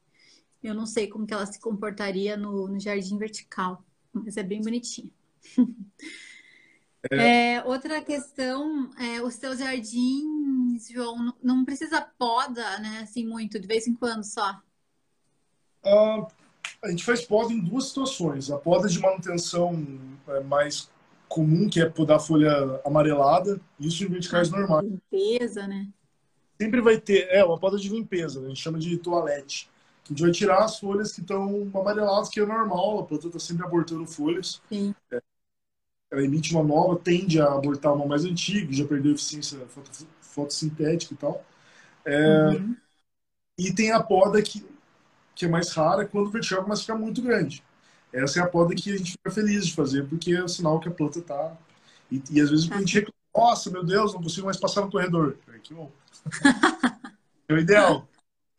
Eu 0.62 0.74
não 0.74 0.86
sei 0.86 1.08
como 1.08 1.26
que 1.26 1.34
ela 1.34 1.46
se 1.46 1.60
comportaria 1.60 2.36
no, 2.36 2.68
no 2.68 2.78
jardim 2.78 3.18
vertical, 3.18 3.84
mas 4.12 4.36
é 4.36 4.42
bem 4.42 4.60
bonitinha. 4.60 5.10
É. 7.10 7.54
É, 7.54 7.64
outra 7.64 8.02
questão, 8.02 8.90
é, 8.98 9.22
os 9.22 9.36
teus 9.38 9.58
jardins, 9.58 10.88
João, 10.90 11.16
não, 11.16 11.34
não, 11.42 11.64
precisa 11.64 12.00
poda, 12.18 12.78
né? 12.78 13.00
Assim, 13.02 13.26
muito, 13.26 13.58
de 13.58 13.66
vez 13.66 13.86
em 13.86 13.94
quando 13.94 14.22
só. 14.24 14.60
Ah, 15.82 16.26
a 16.82 16.90
gente 16.90 17.04
faz 17.04 17.22
poda 17.24 17.52
em 17.52 17.60
duas 17.60 17.86
situações. 17.86 18.50
A 18.50 18.58
poda 18.58 18.86
de 18.86 18.98
manutenção 18.98 19.82
é 20.28 20.40
mais 20.40 20.90
comum, 21.26 21.68
que 21.68 21.80
é 21.80 21.88
podar 21.88 22.20
folha 22.20 22.80
amarelada, 22.84 23.58
isso 23.78 24.04
em 24.04 24.08
verticais 24.08 24.52
ah, 24.52 24.58
normais. 24.58 24.86
Limpeza, 24.86 25.66
né? 25.66 25.88
Sempre 26.60 26.82
vai 26.82 27.00
ter, 27.00 27.28
é, 27.30 27.42
uma 27.42 27.58
poda 27.58 27.78
de 27.78 27.88
limpeza, 27.88 28.40
né? 28.40 28.46
a 28.46 28.48
gente 28.50 28.60
chama 28.60 28.78
de 28.78 28.98
toalete. 28.98 29.70
A 30.04 30.08
gente 30.08 30.22
vai 30.22 30.30
tirar 30.32 30.64
as 30.64 30.78
folhas 30.78 31.12
que 31.12 31.20
estão 31.20 31.70
amareladas, 31.72 32.28
que 32.28 32.40
é 32.40 32.44
normal, 32.44 32.98
a 32.98 33.04
planta 33.04 33.28
está 33.28 33.38
sempre 33.38 33.64
abortando 33.64 34.04
folhas. 34.06 34.60
Sim. 34.68 34.94
É, 35.10 35.22
ela 36.10 36.24
emite 36.24 36.52
uma 36.52 36.64
nova, 36.64 36.98
tende 36.98 37.40
a 37.40 37.46
abortar 37.46 37.94
uma 37.94 38.06
mais 38.06 38.24
antiga, 38.24 38.72
já 38.72 38.84
perdeu 38.84 39.12
eficiência 39.12 39.58
fotossintética 40.20 41.14
e 41.14 41.16
tal. 41.16 41.44
É, 42.04 42.48
uhum. 42.48 42.76
E 43.58 43.72
tem 43.72 43.92
a 43.92 44.02
poda 44.02 44.42
que, 44.42 44.66
que 45.34 45.44
é 45.44 45.48
mais 45.48 45.70
rara 45.72 46.06
quando 46.06 46.26
o 46.26 46.30
vertical 46.30 46.62
começa 46.62 46.80
a 46.80 46.84
ficar 46.84 46.96
muito 46.96 47.22
grande. 47.22 47.62
Essa 48.12 48.40
é 48.40 48.42
a 48.42 48.48
poda 48.48 48.74
que 48.74 48.92
a 48.92 48.96
gente 48.96 49.12
fica 49.12 49.30
feliz 49.30 49.66
de 49.66 49.74
fazer, 49.74 50.08
porque 50.08 50.32
é 50.32 50.42
o 50.42 50.48
sinal 50.48 50.80
que 50.80 50.88
a 50.88 50.92
planta 50.92 51.20
está. 51.20 51.56
E, 52.10 52.20
e, 52.30 52.40
às 52.40 52.50
vezes 52.50 52.70
a 52.72 52.78
gente 52.78 52.94
reclama, 52.94 53.14
nossa, 53.36 53.70
meu 53.70 53.84
Deus, 53.84 54.12
não 54.12 54.22
consigo 54.22 54.46
mais 54.46 54.56
passar 54.56 54.80
no 54.80 54.90
corredor. 54.90 55.36
É, 55.54 55.58
que 55.58 55.72
bom. 55.72 55.92
é 57.48 57.54
o 57.54 57.58
ideal. 57.58 58.08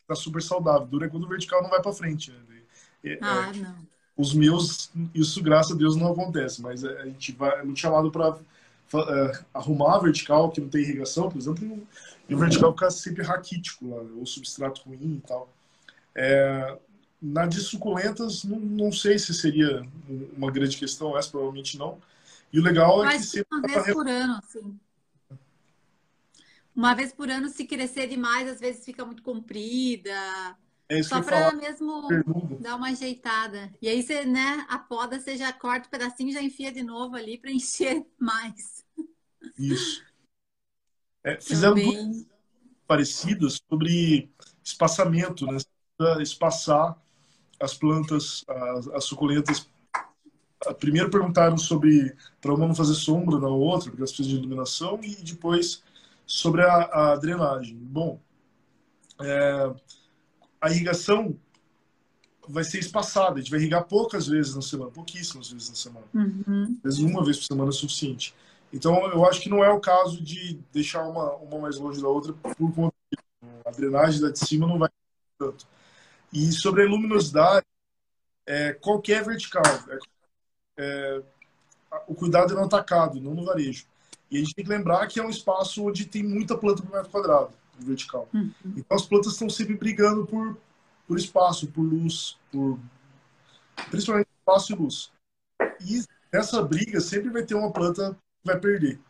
Está 0.02 0.14
super 0.14 0.42
saudável. 0.42 0.86
Dura 0.86 1.10
quando 1.10 1.24
o 1.24 1.28
vertical 1.28 1.62
não 1.62 1.68
vai 1.68 1.82
para 1.82 1.92
frente. 1.92 2.30
Né? 2.30 2.62
É, 3.04 3.18
ah, 3.20 3.52
não. 3.54 3.91
Os 4.16 4.34
meus, 4.34 4.90
isso 5.14 5.42
graças 5.42 5.72
a 5.72 5.78
Deus 5.78 5.96
não 5.96 6.12
acontece, 6.12 6.60
mas 6.60 6.84
a 6.84 7.04
gente 7.06 7.32
vai 7.32 7.60
é 7.60 7.62
muito 7.62 7.80
chamado 7.80 8.10
para 8.10 8.36
é, 8.94 9.44
arrumar 9.54 9.96
a 9.96 9.98
vertical 10.00 10.50
que 10.50 10.60
não 10.60 10.68
tem 10.68 10.82
irrigação, 10.82 11.30
por 11.30 11.38
exemplo, 11.38 11.86
e 12.28 12.34
o 12.34 12.38
vertical 12.38 12.72
fica 12.72 12.90
sempre 12.90 13.22
raquítico, 13.22 13.88
lá, 13.88 14.02
ou 14.16 14.26
substrato 14.26 14.82
ruim 14.86 15.16
e 15.16 15.26
tal. 15.26 15.50
É, 16.14 16.78
na 17.20 17.46
de 17.46 17.60
suculentas, 17.60 18.44
não, 18.44 18.58
não, 18.58 18.92
sei 18.92 19.18
se 19.18 19.32
seria 19.32 19.86
uma 20.36 20.50
grande 20.50 20.76
questão, 20.76 21.16
essa 21.16 21.30
provavelmente 21.30 21.78
não. 21.78 21.98
E 22.52 22.58
o 22.58 22.62
legal 22.62 23.04
é 23.04 23.16
que 23.16 23.22
sempre. 23.22 23.46
Uma 23.50 23.62
vez 23.62 23.94
por 23.94 24.08
ano, 24.08 24.40
assim. 24.42 24.80
Uma 26.74 26.94
vez 26.94 27.12
por 27.12 27.30
ano, 27.30 27.48
se 27.48 27.64
crescer 27.64 28.08
demais, 28.08 28.48
às 28.48 28.60
vezes 28.60 28.84
fica 28.84 29.04
muito 29.04 29.22
comprida. 29.22 30.12
É 30.92 31.02
Só 31.02 31.22
para 31.22 31.52
mesmo 31.52 32.06
dar 32.60 32.76
uma 32.76 32.90
ajeitada. 32.90 33.72
E 33.80 33.88
aí 33.88 34.02
você, 34.02 34.26
né, 34.26 34.66
a 34.68 34.78
poda 34.78 35.18
você 35.18 35.38
já 35.38 35.50
corta 35.50 35.88
um 35.88 35.90
pedacinho 35.90 36.28
e 36.28 36.34
já 36.34 36.42
enfia 36.42 36.70
de 36.70 36.82
novo 36.82 37.16
ali 37.16 37.38
para 37.38 37.48
encher 37.50 38.04
mais. 38.18 38.84
Isso. 39.58 40.04
É, 41.24 41.40
fizemos 41.40 41.82
Também... 41.82 42.28
parecidas 42.86 43.58
sobre 43.66 44.30
espaçamento, 44.62 45.46
né? 45.46 45.56
Espaçar 46.20 47.00
as 47.58 47.72
plantas, 47.72 48.44
as, 48.46 48.88
as 48.88 49.04
suculentas. 49.04 49.66
Primeiro 50.78 51.08
perguntaram 51.10 51.56
sobre 51.56 52.14
para 52.38 52.52
uma 52.52 52.66
não 52.66 52.74
fazer 52.74 52.94
sombra 52.94 53.38
na 53.38 53.48
outra, 53.48 53.88
porque 53.88 54.02
elas 54.02 54.12
precisam 54.12 54.32
de 54.32 54.40
iluminação, 54.40 55.00
e 55.02 55.16
depois 55.22 55.82
sobre 56.26 56.60
a, 56.62 57.12
a 57.12 57.16
drenagem. 57.16 57.76
Bom, 57.78 58.20
é, 59.20 59.74
a 60.62 60.70
irrigação 60.70 61.36
vai 62.48 62.62
ser 62.62 62.78
espaçada. 62.78 63.34
A 63.34 63.38
gente 63.38 63.50
vai 63.50 63.58
irrigar 63.58 63.84
poucas 63.84 64.28
vezes 64.28 64.54
na 64.54 64.62
semana, 64.62 64.92
pouquíssimas 64.92 65.50
vezes 65.50 65.68
na 65.68 65.74
semana. 65.74 66.06
Uhum. 66.14 66.78
Às 66.84 66.96
vezes 66.96 67.00
uma 67.00 67.24
vez 67.24 67.36
por 67.38 67.44
semana 67.44 67.70
é 67.70 67.72
suficiente. 67.72 68.32
Então, 68.72 69.04
eu 69.10 69.26
acho 69.26 69.40
que 69.40 69.50
não 69.50 69.62
é 69.62 69.70
o 69.70 69.80
caso 69.80 70.22
de 70.22 70.58
deixar 70.72 71.02
uma, 71.02 71.34
uma 71.34 71.58
mais 71.58 71.76
longe 71.76 72.00
da 72.00 72.08
outra 72.08 72.32
por 72.32 72.72
conta 72.72 72.94
a 73.64 73.70
drenagem 73.70 74.20
da 74.20 74.30
de 74.30 74.38
cima 74.38 74.66
não 74.66 74.78
vai 74.78 74.88
tanto. 75.38 75.66
E 76.32 76.52
sobre 76.52 76.82
a 76.82 76.88
luminosidade, 76.88 77.66
é, 78.46 78.72
qualquer 78.72 79.24
vertical, 79.24 79.62
é, 79.88 79.98
é, 80.78 81.22
o 82.06 82.14
cuidado 82.14 82.52
é 82.52 82.56
no 82.56 82.64
atacado, 82.64 83.20
não 83.20 83.34
no 83.34 83.44
varejo. 83.44 83.86
E 84.30 84.36
a 84.36 84.40
gente 84.40 84.54
tem 84.54 84.64
que 84.64 84.70
lembrar 84.70 85.06
que 85.06 85.20
é 85.20 85.22
um 85.22 85.28
espaço 85.28 85.84
onde 85.86 86.06
tem 86.06 86.22
muita 86.22 86.56
planta 86.56 86.82
por 86.82 86.92
metro 86.92 87.10
quadrado 87.10 87.52
vertical. 87.78 88.28
Uhum. 88.32 88.52
Então 88.76 88.96
as 88.96 89.06
plantas 89.06 89.32
estão 89.32 89.48
sempre 89.48 89.74
brigando 89.76 90.26
por, 90.26 90.56
por 91.06 91.18
espaço, 91.18 91.66
por 91.68 91.82
luz, 91.82 92.38
por 92.50 92.78
principalmente 93.90 94.28
espaço 94.38 94.72
e 94.72 94.76
luz. 94.76 95.12
E 95.80 96.02
essa 96.32 96.62
briga 96.62 97.00
sempre 97.00 97.30
vai 97.30 97.42
ter 97.42 97.54
uma 97.54 97.72
planta 97.72 98.12
que 98.12 98.46
vai 98.46 98.58
perder. 98.58 99.00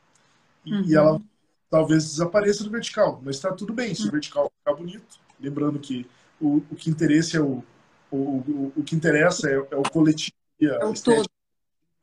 E, 0.65 0.73
uhum. 0.73 0.95
ela 0.95 1.23
talvez 1.71 2.05
desapareça 2.05 2.65
do 2.65 2.71
vertical, 2.71 3.21
mas 3.25 3.37
está 3.37 3.53
tudo 3.53 3.73
bem 3.73 3.95
se 3.95 4.07
o 4.09 4.11
vertical 4.11 4.53
ficar 4.59 4.77
bonito. 4.77 5.21
Lembrando 5.41 5.79
que 5.79 6.07
o, 6.41 6.59
o 6.71 6.77
que 6.77 6.91
interessa 6.91 7.39
é 7.39 7.41
o, 7.41 7.65
O, 8.11 8.17
o, 8.17 8.73
o 8.77 8.83
que 8.83 8.95
interessa 8.95 9.49
é, 9.49 9.55
é 9.55 9.77
o 9.77 9.83
coletivo, 9.83 10.37
é 10.61 10.85
o 10.85 10.93
todo. 10.93 11.27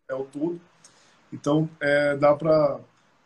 é 0.10 0.16
o 0.16 0.26
todo. 0.26 0.60
Então, 1.32 1.70
é, 1.80 2.18
dá 2.18 2.34
para 2.34 2.80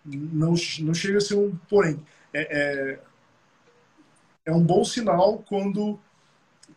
não, 0.03 0.53
não 0.81 0.93
chega 0.93 1.17
a 1.17 1.21
ser 1.21 1.35
um 1.35 1.55
porém. 1.69 1.97
É, 2.33 2.41
é, 2.41 2.99
é, 4.45 4.51
um 4.51 4.63
bom 4.63 4.83
sinal 4.83 5.39
quando 5.47 5.99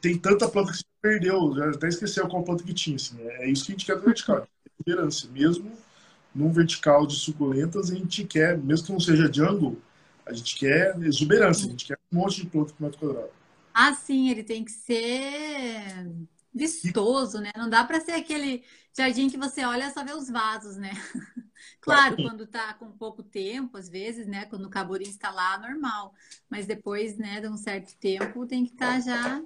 tem 0.01 0.19
tanta 0.19 0.49
planta 0.49 0.73
que 0.73 0.79
se 0.79 0.85
perdeu, 1.01 1.55
já 1.55 1.71
até 1.71 1.89
esqueceu 1.89 2.29
qual 2.29 2.43
planta 2.43 2.65
que 2.65 2.75
tinha. 2.75 2.97
Assim, 2.97 3.17
é, 3.21 3.45
é 3.45 3.51
isso 3.51 3.65
que 3.65 3.73
a 3.73 3.75
gente 3.75 3.87
quer 3.87 3.97
do 3.97 4.03
vertical, 4.03 4.47
tolerância. 4.85 5.29
Mesmo 5.31 5.73
num 6.35 6.53
vertical 6.53 7.07
de 7.07 7.17
suculentas, 7.17 7.91
a 7.91 7.95
gente 7.95 8.25
quer, 8.25 8.59
mesmo 8.59 8.87
que 8.87 8.93
não 8.93 9.01
seja 9.01 9.33
jungle, 9.33 9.81
a 10.27 10.33
gente 10.33 10.57
quer 10.57 10.97
exuberância, 11.03 11.67
a 11.67 11.71
gente 11.71 11.87
quer 11.87 11.99
um 12.13 12.17
monte 12.19 12.43
de 12.43 12.47
planta 12.47 12.73
por 12.75 12.83
metro 12.83 12.99
quadrado. 12.99 13.31
Ah, 13.73 13.95
sim, 13.95 14.31
ele 14.31 14.43
tem 14.43 14.65
que 14.65 14.73
ser 14.73 16.11
vistoso, 16.53 17.39
né? 17.41 17.51
Não 17.57 17.69
dá 17.69 17.85
para 17.85 18.01
ser 18.01 18.13
aquele 18.13 18.65
jardim 18.97 19.29
que 19.29 19.37
você 19.37 19.65
olha 19.65 19.91
só 19.93 20.05
vê 20.05 20.13
os 20.13 20.29
vasos, 20.29 20.77
né? 20.77 20.91
Claro, 21.81 22.17
quando 22.17 22.47
tá 22.47 22.75
com 22.75 22.91
pouco 22.91 23.23
tempo, 23.23 23.77
às 23.77 23.89
vezes, 23.89 24.27
né? 24.27 24.47
Quando 24.47 24.67
o 24.67 24.71
caborim 24.71 25.09
está 25.09 25.31
lá, 25.31 25.59
normal. 25.59 26.15
Mas 26.49 26.67
depois, 26.67 27.17
né, 27.17 27.41
de 27.41 27.49
um 27.49 27.57
certo 27.57 27.97
tempo, 27.99 28.47
tem 28.47 28.65
que 28.65 28.73
estar 28.73 28.95
tá 28.95 29.01
já. 29.01 29.45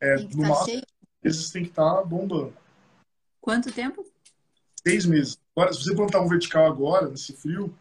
É, 0.00 0.16
tem 0.16 0.28
que 0.28 0.34
estar 0.34 0.48
tá 0.48 0.64
cheio. 0.64 0.86
Esses 1.22 1.50
tem 1.50 1.62
que 1.62 1.70
estar 1.70 1.96
tá 1.96 2.04
bombando. 2.04 2.56
Quanto 3.40 3.72
tempo? 3.72 4.04
Seis 4.86 5.06
meses. 5.06 5.38
Agora, 5.54 5.72
se 5.72 5.82
você 5.82 5.94
plantar 5.94 6.20
um 6.20 6.28
vertical 6.28 6.66
agora, 6.66 7.08
nesse 7.08 7.32
frio, 7.32 7.74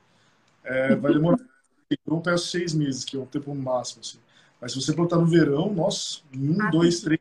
é, 0.63 0.95
vai 0.95 1.13
demorar. 1.13 1.37
então, 1.89 2.17
eu 2.17 2.21
peço 2.21 2.47
seis 2.47 2.73
meses, 2.73 3.03
que 3.03 3.15
é 3.15 3.19
o 3.19 3.25
tempo 3.25 3.53
máximo. 3.55 4.01
Assim. 4.01 4.19
Mas 4.59 4.73
se 4.73 4.81
você 4.81 4.93
plantar 4.93 5.17
no 5.17 5.25
verão, 5.25 5.73
nossa, 5.73 6.21
em 6.33 6.49
um, 6.49 6.61
ah, 6.61 6.69
dois, 6.69 7.01
três, 7.01 7.19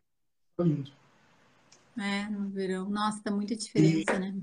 tá 0.56 0.64
lindo. 0.64 0.90
É, 1.98 2.28
no 2.28 2.48
verão. 2.50 2.88
Nossa, 2.88 3.22
tá 3.22 3.30
muita 3.30 3.56
diferença, 3.56 4.14
e, 4.14 4.18
né? 4.18 4.34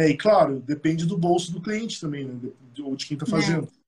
É, 0.00 0.08
e 0.08 0.16
claro, 0.16 0.60
depende 0.60 1.04
do 1.04 1.18
bolso 1.18 1.52
do 1.52 1.60
cliente 1.60 2.00
também, 2.00 2.24
né? 2.24 2.50
Ou 2.78 2.96
de 2.96 3.04
quem 3.04 3.16
está 3.16 3.26
fazendo. 3.26 3.66
É. 3.66 3.80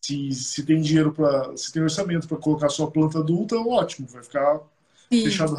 Se, 0.00 0.32
se 0.32 0.64
tem 0.64 0.80
dinheiro 0.80 1.12
para. 1.12 1.54
Se 1.58 1.70
tem 1.70 1.82
orçamento 1.82 2.26
para 2.26 2.38
colocar 2.38 2.70
sua 2.70 2.90
planta 2.90 3.18
adulta, 3.18 3.54
ótimo, 3.56 4.08
vai 4.08 4.22
ficar 4.22 4.62
Sim. 5.12 5.24
fechado. 5.24 5.58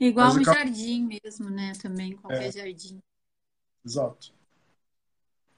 Igual 0.00 0.34
no 0.34 0.44
jardim 0.44 1.06
mesmo, 1.06 1.48
né? 1.48 1.72
Também, 1.80 2.16
qualquer 2.16 2.48
é. 2.48 2.50
jardim. 2.50 2.98
Exato. 3.86 4.34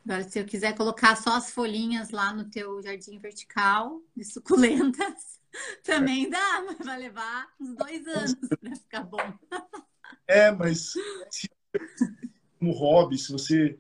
Agora, 0.05 0.25
se 0.25 0.39
eu 0.39 0.45
quiser 0.45 0.77
colocar 0.77 1.17
só 1.17 1.35
as 1.35 1.51
folhinhas 1.51 2.11
lá 2.11 2.35
no 2.35 2.45
teu 2.51 2.83
jardim 2.83 3.19
vertical 3.19 4.03
de 4.15 4.25
suculentas, 4.25 5.41
também 5.83 6.29
dá, 6.29 6.63
mas 6.67 6.85
vai 6.85 6.99
levar 6.99 7.49
uns 7.59 7.75
dois 7.75 8.07
anos 8.09 8.37
para 8.61 8.77
ficar 8.77 9.05
bom. 9.05 9.39
É, 10.29 10.51
mas 10.51 10.93
se, 11.31 11.49
como 12.65 12.73
hobby, 12.73 13.19
se 13.19 13.31
você 13.31 13.77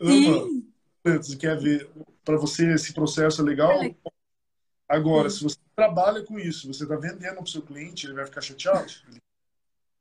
ama, 0.00 0.48
Sim. 1.04 1.36
quer 1.38 1.58
ver 1.58 1.88
para 2.24 2.36
você 2.36 2.74
esse 2.74 2.92
processo 2.92 3.40
é 3.40 3.44
legal. 3.44 3.72
É 3.72 3.78
legal. 3.78 4.12
Agora, 4.88 5.30
Sim. 5.30 5.36
se 5.36 5.44
você 5.44 5.56
trabalha 5.76 6.22
com 6.22 6.38
isso, 6.38 6.66
você 6.66 6.82
está 6.82 6.96
vendendo 6.96 7.36
para 7.36 7.44
o 7.44 7.48
seu 7.48 7.62
cliente, 7.62 8.06
ele 8.06 8.14
vai 8.14 8.26
ficar 8.26 8.40
chateado? 8.40 8.92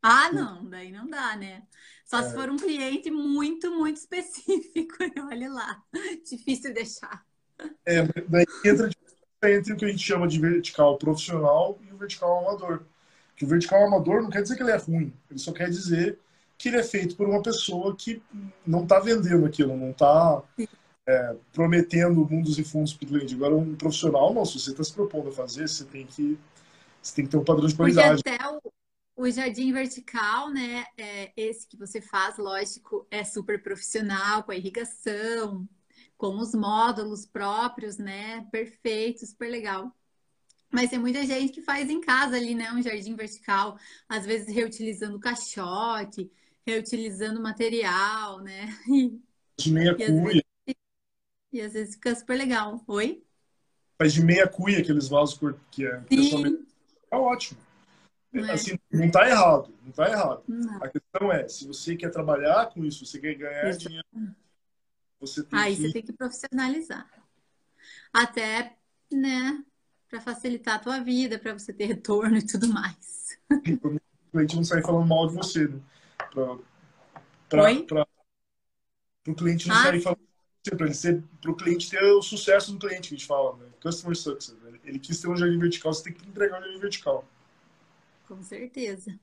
Ah, 0.02 0.32
não, 0.32 0.66
daí 0.66 0.92
não 0.92 1.08
dá, 1.08 1.36
né? 1.38 1.64
Só 2.06 2.20
é. 2.20 2.24
se 2.24 2.34
for 2.34 2.50
um 2.50 2.58
cliente 2.58 3.12
muito, 3.12 3.70
muito 3.72 3.98
específico, 3.98 4.96
olha 5.30 5.50
lá, 5.50 5.84
difícil 6.28 6.74
deixar. 6.74 7.24
É, 7.86 8.02
daí 8.28 8.46
entra 8.66 8.90
entre 9.44 9.74
o 9.74 9.78
que 9.78 9.86
a 9.86 9.88
gente 9.88 10.04
chama 10.04 10.28
de 10.28 10.40
vertical 10.40 10.98
profissional 10.98 11.80
e 11.88 11.94
o 11.94 11.98
vertical 11.98 12.40
amador. 12.40 12.84
Que 13.36 13.46
o 13.46 13.48
vertical 13.48 13.86
amador 13.86 14.22
não 14.22 14.30
quer 14.30 14.42
dizer 14.42 14.56
que 14.56 14.64
ele 14.64 14.72
é 14.72 14.78
ruim, 14.78 15.14
ele 15.30 15.40
só 15.40 15.52
quer 15.52 15.70
dizer 15.70 16.20
que 16.62 16.70
ele 16.70 16.78
é 16.78 16.84
feito 16.84 17.16
por 17.16 17.28
uma 17.28 17.42
pessoa 17.42 17.96
que 17.96 18.22
não 18.66 18.84
está 18.84 19.00
vendendo 19.00 19.46
aquilo, 19.46 19.76
não 19.76 19.90
está 19.90 20.44
é, 21.08 21.36
prometendo 21.52 22.28
mundos 22.30 22.60
e 22.60 22.64
fundos 22.64 22.94
para 22.94 23.06
o 23.06 23.08
cliente. 23.10 23.34
Agora, 23.34 23.56
um 23.56 23.76
profissional, 23.76 24.34
não, 24.34 24.46
se 24.46 24.60
você 24.60 24.72
está 24.72 24.84
se 24.84 24.94
propondo 24.94 25.30
a 25.30 25.32
fazer, 25.32 25.68
você 25.68 25.84
tem 25.86 26.06
que, 26.06 26.38
você 27.02 27.16
tem 27.16 27.26
que 27.26 27.32
ter 27.32 27.38
um 27.38 27.44
padrão 27.44 27.66
de 27.66 27.76
qualidade. 27.76 28.22
Porque 28.22 28.30
até 28.30 28.50
o, 28.50 28.62
o 29.16 29.32
jardim 29.32 29.74
vertical, 29.74 30.52
né, 30.52 30.86
é, 30.98 31.32
esse 31.36 31.68
que 31.68 31.76
você 31.76 32.00
faz, 32.00 32.38
lógico, 32.38 33.08
é 33.10 33.24
super 33.24 33.62
profissional, 33.64 34.44
com 34.44 34.52
a 34.52 34.56
irrigação, 34.56 35.68
com 36.16 36.38
os 36.38 36.54
módulos 36.54 37.26
próprios, 37.26 37.98
né, 37.98 38.46
perfeito, 38.52 39.26
super 39.26 39.50
legal. 39.50 39.92
Mas 40.72 40.90
tem 40.90 41.00
muita 41.00 41.26
gente 41.26 41.52
que 41.52 41.62
faz 41.62 41.90
em 41.90 42.00
casa 42.00 42.38
ali, 42.38 42.56
né? 42.56 42.72
Um 42.72 42.82
jardim 42.82 43.14
vertical, 43.14 43.78
às 44.08 44.26
vezes 44.26 44.56
reutilizando 44.56 45.20
caixote, 45.20 46.32
reutilizando 46.66 47.42
material, 47.42 48.40
né? 48.42 48.68
De 49.58 49.72
meia 49.72 49.92
e 49.92 49.96
cuia. 49.96 50.44
Vezes, 50.66 50.82
e 51.54 51.62
às 51.62 51.74
vezes 51.74 51.96
fica 51.96 52.16
super 52.16 52.38
legal. 52.38 52.84
Oi? 52.88 53.24
Faz 53.98 54.14
de 54.14 54.24
meia 54.24 54.48
cuia 54.48 54.80
aqueles 54.80 55.08
vasos 55.08 55.40
que 55.70 55.86
é 55.86 56.02
Sim. 56.10 56.66
Tá 57.10 57.18
ótimo. 57.18 57.60
Não 58.32 58.46
é? 58.46 58.54
Assim, 58.54 58.80
não 58.92 59.12
tá 59.12 59.30
errado, 59.30 59.74
não 59.84 59.92
tá 59.92 60.10
errado. 60.10 60.44
Não. 60.48 60.84
A 60.84 60.88
questão 60.88 61.32
é, 61.32 61.48
se 61.48 61.68
você 61.68 61.96
quer 61.96 62.10
trabalhar 62.10 62.68
com 62.68 62.86
isso, 62.86 63.06
você 63.06 63.20
quer 63.20 63.36
ganhar 63.36 63.68
Exato. 63.68 63.90
dinheiro, 63.90 64.36
você 65.20 65.44
tem 65.44 65.60
Aí 65.60 65.76
que... 65.76 65.82
você 65.82 65.94
tem 65.94 66.02
que 66.04 66.14
profissionalizar. 66.14 67.08
Até, 68.14 68.78
né, 69.12 69.64
para 70.10 70.22
facilitar 70.22 70.76
a 70.76 70.80
tua 70.80 71.00
vida, 71.00 71.38
para 71.38 71.54
você 71.54 71.74
ter 71.74 71.86
retorno 71.86 72.38
e 72.38 72.46
tudo 72.46 72.68
mais. 72.70 73.38
O 73.50 74.32
cliente 74.32 74.56
não 74.56 74.64
sair 74.64 74.82
falando 74.82 75.08
mal 75.08 75.28
de 75.28 75.36
você, 75.36 75.68
né? 75.68 75.80
Para 76.32 78.06
o 79.28 79.36
cliente 79.36 79.68
não 79.68 79.76
ah. 79.76 79.84
sair 79.84 80.02
falando 80.02 80.32
para 80.70 80.86
ele 80.86 80.94
ser 80.94 81.24
para 81.42 81.52
o 81.52 81.56
cliente 81.56 81.90
ter 81.90 82.04
o 82.04 82.22
sucesso 82.22 82.72
do 82.72 82.80
cliente 82.80 83.10
que 83.10 83.16
a 83.16 83.18
gente 83.18 83.28
fala, 83.28 83.58
né? 83.58 83.68
Customer 83.82 84.16
success. 84.16 84.56
Né? 84.62 84.80
Ele 84.84 85.00
quis 85.00 85.20
ter 85.20 85.28
um 85.28 85.36
jardim 85.36 85.58
vertical, 85.58 85.92
você 85.92 86.04
tem 86.04 86.14
que 86.14 86.28
entregar 86.28 86.60
um 86.60 86.64
jardim 86.64 86.80
vertical. 86.80 87.28
Com 88.28 88.44
certeza. 88.44 89.20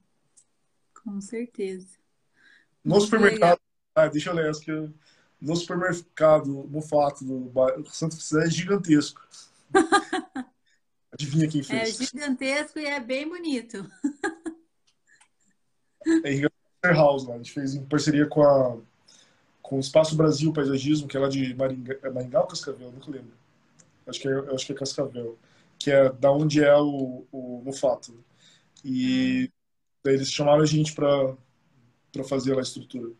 Com 1.04 1.20
certeza. 1.20 1.86
No 2.84 2.96
Muito 2.96 3.04
supermercado, 3.04 3.60
ah, 3.94 4.08
deixa 4.08 4.30
eu 4.30 4.34
ler 4.34 4.50
essa 4.50 4.60
que 4.60 4.72
no 5.40 5.54
supermercado, 5.54 6.68
no 6.68 6.82
fato 6.82 7.24
do 7.24 7.88
Santo 7.90 8.16
José 8.16 8.44
é 8.44 8.50
gigantesco. 8.50 9.20
Adivinha 11.12 11.48
quem 11.48 11.62
fez? 11.62 12.00
É 12.00 12.04
gigantesco 12.04 12.78
e 12.78 12.86
é 12.86 12.98
bem 12.98 13.28
bonito. 13.28 13.88
É 16.24 16.32
Irrigação 16.32 16.57
House 16.84 17.26
lá. 17.26 17.34
A 17.34 17.36
gente 17.38 17.52
fez 17.52 17.74
em 17.74 17.84
parceria 17.84 18.26
com 18.26 18.42
a 18.42 18.76
com 19.60 19.76
o 19.76 19.80
Espaço 19.80 20.16
Brasil 20.16 20.50
Paisagismo, 20.50 21.06
que 21.06 21.14
é 21.14 21.20
lá 21.20 21.28
de 21.28 21.54
Maringá, 21.54 21.96
é 22.02 22.08
Maringá 22.08 22.40
ou 22.40 22.46
Cascavel? 22.46 22.90
Nunca 22.90 23.10
lembro. 23.10 23.32
Acho 24.06 24.18
que 24.20 24.28
é, 24.28 24.54
acho 24.54 24.66
que 24.66 24.72
é 24.72 24.74
Cascavel. 24.74 25.38
Que 25.78 25.90
é 25.90 26.10
da 26.10 26.32
onde 26.32 26.64
é 26.64 26.74
o, 26.74 27.26
o 27.30 27.62
Mufato. 27.62 28.18
E 28.82 29.50
daí 30.02 30.14
eles 30.14 30.32
chamaram 30.32 30.62
a 30.62 30.66
gente 30.66 30.94
para 30.94 31.36
fazer 32.26 32.54
lá 32.54 32.60
a 32.60 32.62
estrutura. 32.62 33.12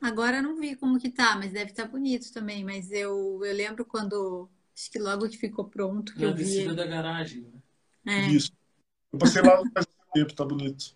Agora 0.00 0.38
eu 0.38 0.42
não 0.42 0.58
vi 0.58 0.74
como 0.74 0.98
que 0.98 1.08
tá, 1.08 1.36
mas 1.36 1.52
deve 1.52 1.70
estar 1.70 1.84
tá 1.84 1.88
bonito 1.88 2.32
também. 2.32 2.64
Mas 2.64 2.90
eu, 2.90 3.40
eu 3.44 3.54
lembro 3.54 3.84
quando 3.84 4.50
Acho 4.76 4.90
que 4.90 4.98
logo 4.98 5.26
que 5.28 5.38
ficou 5.38 5.64
pronto, 5.64 6.12
que 6.12 6.20
Na 6.20 6.28
eu 6.28 6.34
vi. 6.34 6.74
da 6.74 6.84
garagem, 6.84 7.50
né? 8.04 8.26
É. 8.26 8.28
Isso. 8.28 8.52
Eu 9.10 9.18
passei 9.18 9.40
lá 9.40 9.62
faz 9.72 9.86
tempo, 10.12 10.34
tá 10.34 10.44
bonito. 10.44 10.94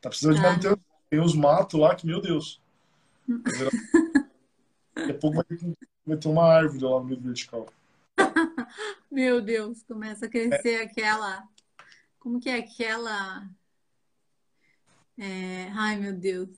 Tá 0.00 0.08
precisando 0.08 0.34
de 0.34 0.40
ah. 0.40 0.42
manutenção. 0.42 0.80
Tem 1.08 1.20
uns 1.20 1.34
matos 1.34 1.78
lá 1.78 1.94
que, 1.94 2.06
meu 2.06 2.20
Deus. 2.20 2.60
Daqui 4.94 5.10
a 5.10 5.18
pouco 5.18 5.36
vai, 5.36 5.44
vai 6.06 6.16
ter 6.16 6.28
uma 6.28 6.44
árvore 6.44 6.84
lá 6.84 7.00
no 7.00 7.04
meio 7.04 7.20
vertical. 7.20 7.66
meu 9.10 9.40
Deus, 9.40 9.82
começa 9.82 10.26
a 10.26 10.28
crescer 10.28 10.80
é. 10.80 10.82
aquela. 10.82 11.48
Como 12.18 12.38
que 12.40 12.48
é 12.48 12.58
aquela. 12.58 13.48
É... 15.18 15.70
Ai, 15.72 15.96
meu 15.96 16.12
Deus. 16.12 16.48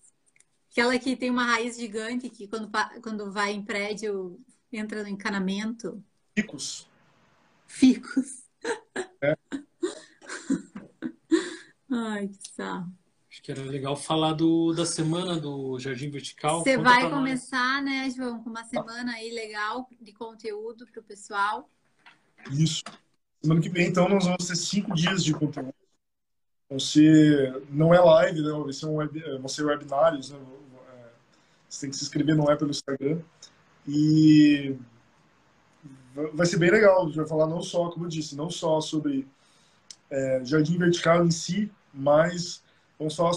Aquela 0.70 0.99
que 0.99 1.16
tem 1.16 1.30
uma 1.30 1.45
raiz 1.45 1.76
gigante 1.76 2.30
que 2.30 2.47
quando, 2.49 2.70
quando 3.03 3.30
vai 3.30 3.53
em 3.53 3.62
prédio 3.64 4.40
entra 4.72 5.03
no 5.03 5.09
encanamento. 5.09 6.03
Ficos. 6.34 6.88
Ficos. 7.66 8.45
É. 9.20 9.36
Ai, 11.90 12.28
que 12.28 12.49
sarro. 12.55 12.90
Acho 13.43 13.47
que 13.47 13.61
era 13.61 13.62
legal 13.68 13.97
falar 13.97 14.34
do, 14.34 14.72
da 14.72 14.86
semana 14.86 15.36
do 15.36 15.76
Jardim 15.80 16.09
Vertical. 16.09 16.62
Você 16.62 16.78
vai 16.78 17.11
começar, 17.11 17.82
né, 17.82 18.09
João, 18.09 18.40
com 18.40 18.49
uma 18.49 18.62
semana 18.62 19.14
aí 19.14 19.32
legal 19.32 19.88
de 20.01 20.12
conteúdo 20.12 20.86
para 20.86 21.01
o 21.01 21.03
pessoal. 21.03 21.68
Isso. 22.53 22.84
Semana 23.43 23.61
que 23.61 23.68
vem, 23.68 23.88
então, 23.88 24.09
nós 24.09 24.26
vamos 24.26 24.47
ter 24.47 24.55
cinco 24.55 24.95
dias 24.95 25.24
de 25.24 25.34
conteúdo. 25.34 25.74
Vão 26.70 26.78
ser, 26.78 27.64
não 27.68 27.93
é 27.93 27.99
live, 27.99 28.43
né? 28.43 28.51
Vão 28.53 28.72
ser, 28.72 28.86
um 28.86 28.95
web, 28.95 29.20
vão 29.20 29.49
ser 29.49 29.64
webinários, 29.64 30.30
né? 30.30 30.38
É, 30.93 31.09
você 31.68 31.80
tem 31.80 31.90
que 31.90 31.97
se 31.97 32.05
inscrever, 32.05 32.36
não 32.36 32.49
é 32.49 32.55
pelo 32.55 32.70
Instagram. 32.70 33.20
E 33.88 34.76
vai 36.32 36.47
ser 36.47 36.59
bem 36.59 36.70
legal. 36.70 37.03
A 37.03 37.07
gente 37.07 37.16
vai 37.16 37.26
falar 37.26 37.49
não 37.49 37.61
só, 37.61 37.90
como 37.90 38.05
eu 38.05 38.09
disse, 38.09 38.36
não 38.36 38.49
só 38.49 38.80
sobre 38.80 39.26
é, 40.09 40.45
jardim 40.45 40.78
vertical 40.78 41.26
em 41.26 41.30
si, 41.32 41.68
mais, 41.93 42.62
falar, 43.11 43.32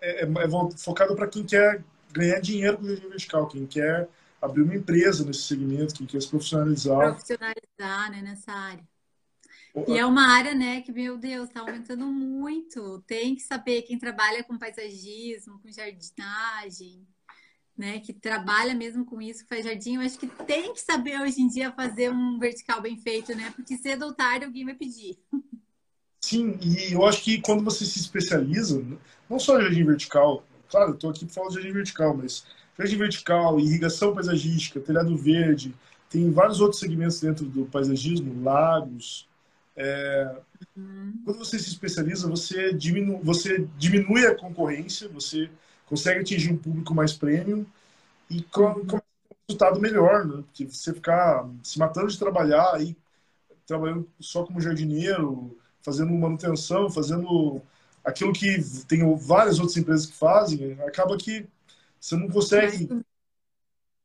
é, 0.00 0.22
é, 0.22 0.24
é 0.24 0.78
focado 0.78 1.14
para 1.14 1.28
quem 1.28 1.44
quer 1.44 1.82
ganhar 2.12 2.40
dinheiro 2.40 2.78
com 2.78 2.84
o 2.84 2.88
jardim 2.88 3.08
vertical, 3.08 3.48
quem 3.48 3.66
quer 3.66 4.08
abrir 4.40 4.62
uma 4.62 4.74
empresa 4.74 5.24
nesse 5.24 5.42
segmento, 5.42 5.94
quem 5.94 6.06
quer 6.06 6.20
se 6.20 6.28
profissionalizar. 6.28 7.12
Profissionalizar, 7.12 8.10
né, 8.10 8.22
nessa 8.22 8.52
área. 8.52 8.86
E 9.88 9.98
é 9.98 10.06
uma 10.06 10.28
área, 10.28 10.54
né, 10.54 10.82
que, 10.82 10.92
meu 10.92 11.18
Deus, 11.18 11.48
está 11.48 11.60
aumentando 11.60 12.06
muito. 12.06 13.02
Tem 13.08 13.34
que 13.34 13.42
saber 13.42 13.82
quem 13.82 13.98
trabalha 13.98 14.44
com 14.44 14.56
paisagismo, 14.56 15.58
com 15.58 15.72
jardinagem, 15.72 17.04
né, 17.76 17.98
que 17.98 18.12
trabalha 18.12 18.72
mesmo 18.72 19.04
com 19.04 19.20
isso, 19.20 19.44
faz 19.48 19.64
jardim, 19.64 19.96
eu 19.96 20.02
acho 20.02 20.16
que 20.16 20.28
tem 20.28 20.72
que 20.72 20.80
saber 20.80 21.20
hoje 21.20 21.40
em 21.42 21.48
dia 21.48 21.72
fazer 21.72 22.10
um 22.10 22.38
vertical 22.38 22.80
bem 22.80 22.96
feito, 22.96 23.34
né? 23.34 23.52
Porque 23.56 23.76
cedo 23.76 24.06
ou 24.06 24.14
tarde 24.14 24.44
alguém 24.44 24.64
vai 24.64 24.74
pedir. 24.74 25.18
Sim, 26.24 26.58
e 26.62 26.94
eu 26.94 27.04
acho 27.04 27.22
que 27.22 27.38
quando 27.40 27.62
você 27.62 27.84
se 27.84 27.98
especializa, 27.98 28.82
não 29.28 29.38
só 29.38 29.60
jardim 29.60 29.84
vertical, 29.84 30.42
claro, 30.70 30.92
eu 30.92 30.94
estou 30.94 31.10
aqui 31.10 31.26
para 31.26 31.34
falar 31.34 31.48
de 31.48 31.56
jardim 31.56 31.72
vertical, 31.72 32.16
mas 32.16 32.46
jardim 32.78 32.96
vertical, 32.96 33.60
irrigação 33.60 34.14
paisagística, 34.14 34.80
telhado 34.80 35.14
verde, 35.18 35.74
tem 36.08 36.30
vários 36.32 36.62
outros 36.62 36.80
segmentos 36.80 37.20
dentro 37.20 37.44
do 37.44 37.66
paisagismo, 37.66 38.42
lagos, 38.42 39.28
é, 39.76 40.40
uhum. 40.74 41.20
Quando 41.26 41.38
você 41.40 41.58
se 41.58 41.68
especializa, 41.68 42.26
você 42.26 42.72
diminui, 42.72 43.20
você 43.22 43.68
diminui 43.76 44.24
a 44.26 44.34
concorrência, 44.34 45.08
você 45.08 45.50
consegue 45.84 46.20
atingir 46.20 46.52
um 46.52 46.56
público 46.56 46.94
mais 46.94 47.12
premium 47.12 47.66
e 48.30 48.40
com, 48.44 48.62
uhum. 48.62 48.86
com 48.86 48.96
um 48.96 49.00
resultado 49.46 49.78
melhor, 49.78 50.24
né? 50.24 50.42
Porque 50.44 50.64
você 50.64 50.94
ficar 50.94 51.46
se 51.62 51.78
matando 51.78 52.08
de 52.08 52.18
trabalhar 52.18 52.74
aí, 52.74 52.96
trabalhando 53.66 54.08
só 54.20 54.44
como 54.44 54.60
jardineiro, 54.60 55.54
fazendo 55.84 56.12
manutenção, 56.12 56.90
fazendo 56.90 57.60
aquilo 58.02 58.32
que 58.32 58.58
tem 58.88 59.00
várias 59.16 59.58
outras 59.58 59.76
empresas 59.76 60.06
que 60.06 60.16
fazem, 60.16 60.72
acaba 60.82 61.16
que 61.16 61.46
você 62.00 62.16
não 62.16 62.28
consegue 62.28 62.88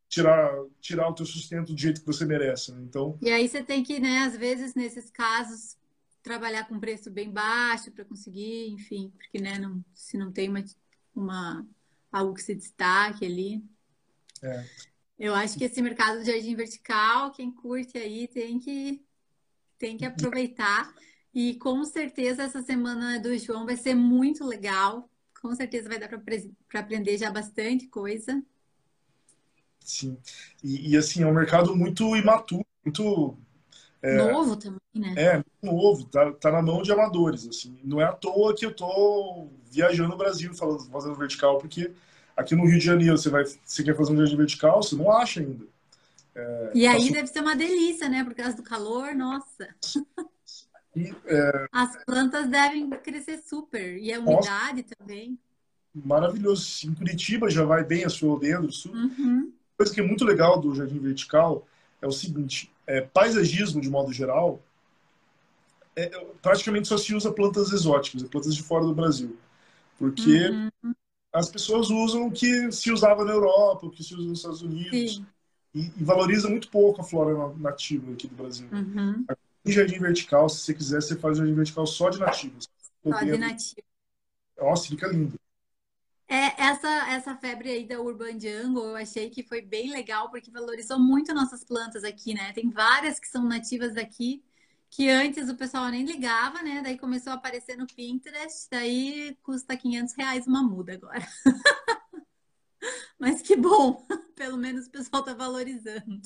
tirar, 0.07 0.51
tirar 0.81 1.09
o 1.09 1.13
teu 1.13 1.25
sustento 1.25 1.73
do 1.73 1.79
jeito 1.79 2.01
que 2.01 2.07
você 2.07 2.25
merece. 2.25 2.71
Né? 2.71 2.81
Então. 2.83 3.17
E 3.21 3.31
aí 3.31 3.47
você 3.47 3.63
tem 3.63 3.83
que, 3.83 3.99
né, 3.99 4.19
às 4.19 4.35
vezes, 4.35 4.75
nesses 4.75 5.09
casos, 5.09 5.77
trabalhar 6.21 6.67
com 6.67 6.79
preço 6.79 7.09
bem 7.09 7.31
baixo 7.31 7.91
para 7.91 8.05
conseguir, 8.05 8.69
enfim, 8.69 9.11
porque 9.17 9.39
né, 9.39 9.57
não, 9.57 9.83
se 9.93 10.17
não 10.17 10.31
tem 10.31 10.49
uma, 10.49 10.63
uma 11.15 11.67
algo 12.11 12.33
que 12.33 12.43
se 12.43 12.55
destaque 12.55 13.25
ali. 13.25 13.63
É. 14.41 14.65
Eu 15.17 15.35
acho 15.35 15.57
que 15.57 15.65
esse 15.65 15.81
mercado 15.81 16.19
de 16.19 16.31
jardim 16.31 16.55
vertical, 16.55 17.31
quem 17.31 17.51
curte 17.51 17.97
aí 17.97 18.27
tem 18.27 18.59
que 18.59 19.01
tem 19.77 19.97
que 19.97 20.05
aproveitar. 20.05 20.93
E 21.33 21.55
com 21.55 21.83
certeza 21.85 22.43
essa 22.43 22.61
semana 22.61 23.19
do 23.19 23.37
João 23.37 23.65
vai 23.65 23.77
ser 23.77 23.95
muito 23.95 24.45
legal. 24.45 25.09
Com 25.41 25.55
certeza 25.55 25.87
vai 25.87 25.99
dar 25.99 26.09
para 26.09 26.79
aprender 26.79 27.17
já 27.17 27.31
bastante 27.31 27.87
coisa. 27.87 28.43
Sim. 29.79 30.17
E, 30.63 30.91
e, 30.91 30.97
assim, 30.97 31.23
é 31.23 31.27
um 31.27 31.33
mercado 31.33 31.75
muito 31.75 32.15
imaturo, 32.15 32.65
muito. 32.85 33.37
É, 34.01 34.15
novo 34.15 34.55
também, 34.55 34.79
né? 34.95 35.13
É, 35.17 35.43
novo, 35.61 36.05
tá, 36.05 36.31
tá 36.33 36.51
na 36.51 36.61
mão 36.61 36.81
de 36.81 36.91
amadores, 36.91 37.47
assim. 37.47 37.77
Não 37.83 37.99
é 37.99 38.05
à 38.05 38.11
toa 38.11 38.55
que 38.55 38.65
eu 38.65 38.73
tô 38.73 39.47
viajando 39.71 40.09
no 40.09 40.17
Brasil 40.17 40.53
falando, 40.53 40.89
fazendo 40.89 41.15
vertical, 41.15 41.57
porque 41.57 41.91
aqui 42.35 42.55
no 42.55 42.65
Rio 42.65 42.79
de 42.79 42.85
Janeiro 42.85 43.17
você, 43.17 43.29
vai, 43.29 43.43
você 43.45 43.83
quer 43.83 43.95
fazer 43.95 44.13
um 44.13 44.17
jardim 44.17 44.37
vertical, 44.37 44.81
você 44.81 44.95
não 44.95 45.11
acha 45.11 45.41
ainda. 45.41 45.65
É, 46.35 46.71
e 46.73 46.87
aí 46.87 47.07
tá 47.07 47.15
deve 47.15 47.27
ser 47.27 47.41
uma 47.41 47.55
delícia, 47.55 48.07
né? 48.07 48.23
Por 48.23 48.35
causa 48.35 48.55
do 48.55 48.63
calor, 48.63 49.13
nossa. 49.15 49.67
E, 50.99 51.15
é... 51.25 51.67
As 51.71 52.03
plantas 52.03 52.47
devem 52.49 52.89
crescer 52.89 53.39
super. 53.39 53.97
E 53.97 54.13
a 54.13 54.19
umidade 54.19 54.81
nossa. 54.81 54.95
também. 54.97 55.39
Maravilhoso. 55.93 56.87
Em 56.87 56.93
Curitiba 56.93 57.49
já 57.49 57.63
vai 57.63 57.83
bem 57.83 58.05
a 58.05 58.09
sua 58.09 58.39
dentro. 58.39 58.91
Uhum 58.91 59.51
coisa 59.79 59.93
que 59.93 60.01
é 60.01 60.03
muito 60.03 60.25
legal 60.25 60.59
do 60.59 60.75
jardim 60.75 60.99
vertical 60.99 61.65
é 62.01 62.07
o 62.07 62.11
seguinte: 62.11 62.69
é, 62.85 62.99
paisagismo, 62.99 63.79
de 63.79 63.89
modo 63.89 64.11
geral, 64.11 64.61
é, 65.95 66.09
praticamente 66.41 66.89
só 66.89 66.97
se 66.97 67.15
usa 67.15 67.31
plantas 67.31 67.71
exóticas, 67.71 68.23
plantas 68.23 68.53
de 68.53 68.61
fora 68.61 68.83
do 68.83 68.93
Brasil. 68.93 69.37
Porque 69.97 70.49
uhum. 70.49 70.93
as 71.33 71.49
pessoas 71.49 71.89
usam 71.89 72.27
o 72.27 72.31
que 72.31 72.71
se 72.71 72.91
usava 72.91 73.23
na 73.23 73.31
Europa, 73.31 73.87
o 73.87 73.89
que 73.89 74.03
se 74.03 74.13
usa 74.13 74.27
nos 74.27 74.39
Estados 74.39 74.61
Unidos. 74.61 75.21
E, 75.73 75.91
e, 75.97 76.03
valoriza 76.03 76.49
muito 76.49 76.67
pouco 76.69 76.99
a 76.99 77.03
flora 77.03 77.53
nativa 77.57 78.11
aqui 78.11 78.27
do 78.27 78.35
Brasil. 78.35 78.67
Uhum. 78.71 79.23
Jardim 79.65 79.99
vertical, 79.99 80.49
se 80.49 80.61
você 80.61 80.73
quiser, 80.73 81.01
você 81.01 81.15
faz 81.15 81.37
um 81.37 81.41
jardim 81.41 81.55
vertical 81.55 81.85
só 81.85 82.09
de 82.09 82.19
nativos. 82.19 82.67
Só 83.03 83.19
de 83.19 83.37
nativos. 83.37 83.83
Nossa, 84.57 84.87
fica 84.87 85.07
lindo. 85.07 85.39
É, 86.27 86.61
essa, 86.61 86.87
essa 87.09 87.35
febre 87.35 87.71
aí 87.71 87.87
da 87.87 87.99
Urban 87.99 88.39
Jungle, 88.39 88.89
eu 88.89 88.95
achei 88.95 89.31
que 89.31 89.41
foi 89.41 89.61
bem 89.61 89.91
legal, 89.91 90.29
porque 90.29 90.51
valorizou 90.51 90.99
muito 90.99 91.33
nossas 91.33 91.63
plantas 91.63 92.03
aqui, 92.03 92.35
né? 92.35 92.53
Tem 92.53 92.69
várias 92.69 93.19
que 93.19 93.27
são 93.27 93.43
nativas 93.43 93.95
daqui, 93.95 94.43
que 94.91 95.09
antes 95.09 95.49
o 95.49 95.55
pessoal 95.55 95.89
nem 95.89 96.05
ligava, 96.05 96.61
né? 96.61 96.81
Daí 96.83 96.99
começou 96.99 97.33
a 97.33 97.35
aparecer 97.35 97.75
no 97.75 97.87
Pinterest, 97.87 98.67
daí 98.69 99.35
custa 99.41 99.75
500 99.75 100.13
reais 100.13 100.45
uma 100.45 100.61
muda 100.61 100.93
agora. 100.93 101.27
Mas 103.17 103.41
que 103.41 103.55
bom, 103.55 104.05
pelo 104.35 104.57
menos 104.57 104.85
o 104.85 104.91
pessoal 104.91 105.21
está 105.21 105.33
valorizando. 105.33 106.21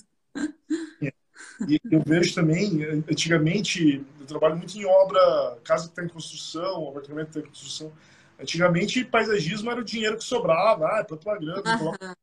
E 1.68 1.80
eu 1.90 2.02
vejo 2.06 2.36
também, 2.36 2.84
antigamente, 3.10 4.06
eu 4.20 4.26
trabalho 4.26 4.58
muito 4.58 4.78
em 4.78 4.86
obra, 4.86 5.58
casa 5.64 5.86
que 5.86 5.92
está 5.92 6.04
em 6.04 6.08
construção, 6.08 6.90
apartamento 6.90 7.32
que 7.32 7.38
está 7.38 7.40
em 7.42 7.50
construção. 7.50 7.92
Antigamente, 8.40 9.06
paisagismo 9.06 9.72
era 9.72 9.80
o 9.80 9.84
dinheiro 9.84 10.18
que 10.18 10.24
sobrava. 10.24 10.88
Ah, 10.88 11.04
planta 11.04 11.30
uma 11.30 11.40
grama, 11.40 11.78
coloca 11.78 12.16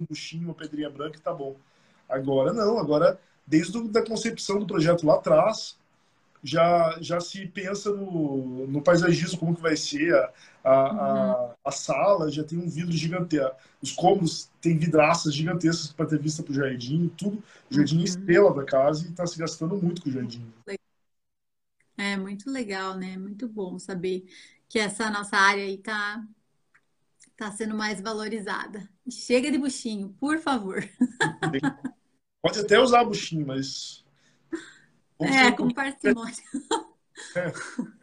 um 0.00 0.06
buchinho, 0.06 0.44
uma 0.44 0.54
pedrinha 0.54 0.90
branca 0.90 1.18
e 1.18 1.20
tá 1.20 1.32
bom. 1.32 1.56
Agora 2.08 2.52
não, 2.52 2.78
agora, 2.78 3.20
desde 3.46 3.76
a 3.98 4.04
concepção 4.04 4.58
do 4.58 4.66
projeto 4.66 5.06
lá 5.06 5.14
atrás, 5.14 5.76
já, 6.46 6.96
já 7.00 7.20
se 7.20 7.44
pensa 7.46 7.90
no, 7.92 8.66
no 8.68 8.80
paisagismo, 8.80 9.38
como 9.38 9.56
que 9.56 9.60
vai 9.60 9.76
ser 9.76 10.14
a, 10.14 10.32
a, 10.62 10.92
uhum. 10.92 11.00
a, 11.00 11.54
a, 11.64 11.70
sala, 11.72 12.30
já 12.30 12.44
tem 12.44 12.56
um 12.58 12.68
vidro 12.68 12.92
gigantesco. 12.92 13.56
Os 13.82 13.92
cômodos 13.92 14.48
têm 14.60 14.78
vidraças 14.78 15.34
gigantescas 15.34 15.92
para 15.92 16.06
ter 16.06 16.20
vista 16.20 16.42
para 16.42 16.52
o 16.52 16.54
jardim, 16.54 17.08
tudo. 17.16 17.42
O 17.70 17.74
jardim 17.74 17.96
é 17.96 17.98
uhum. 17.98 18.04
é 18.04 18.08
estrela 18.08 18.54
da 18.54 18.64
casa 18.64 19.04
e 19.04 19.10
está 19.10 19.26
se 19.26 19.38
gastando 19.38 19.76
muito 19.76 20.02
com 20.02 20.08
o 20.08 20.12
jardim. 20.12 20.46
É 21.98 22.16
muito 22.16 22.50
legal, 22.50 22.96
né? 22.96 23.16
Muito 23.16 23.48
bom 23.48 23.78
saber 23.78 24.24
que 24.68 24.78
essa 24.78 25.10
nossa 25.10 25.36
área 25.36 25.64
aí 25.64 25.78
tá, 25.78 26.24
tá 27.36 27.50
sendo 27.50 27.74
mais 27.74 28.00
valorizada. 28.00 28.88
Chega 29.10 29.50
de 29.50 29.58
buchinho, 29.58 30.14
por 30.20 30.38
favor. 30.38 30.88
Pode 32.40 32.60
até 32.60 32.78
usar 32.78 33.04
buchinho, 33.04 33.44
mas. 33.44 34.05
É, 35.20 35.52
com 35.52 35.70
parcimônia. 35.70 36.34
É. 37.34 37.52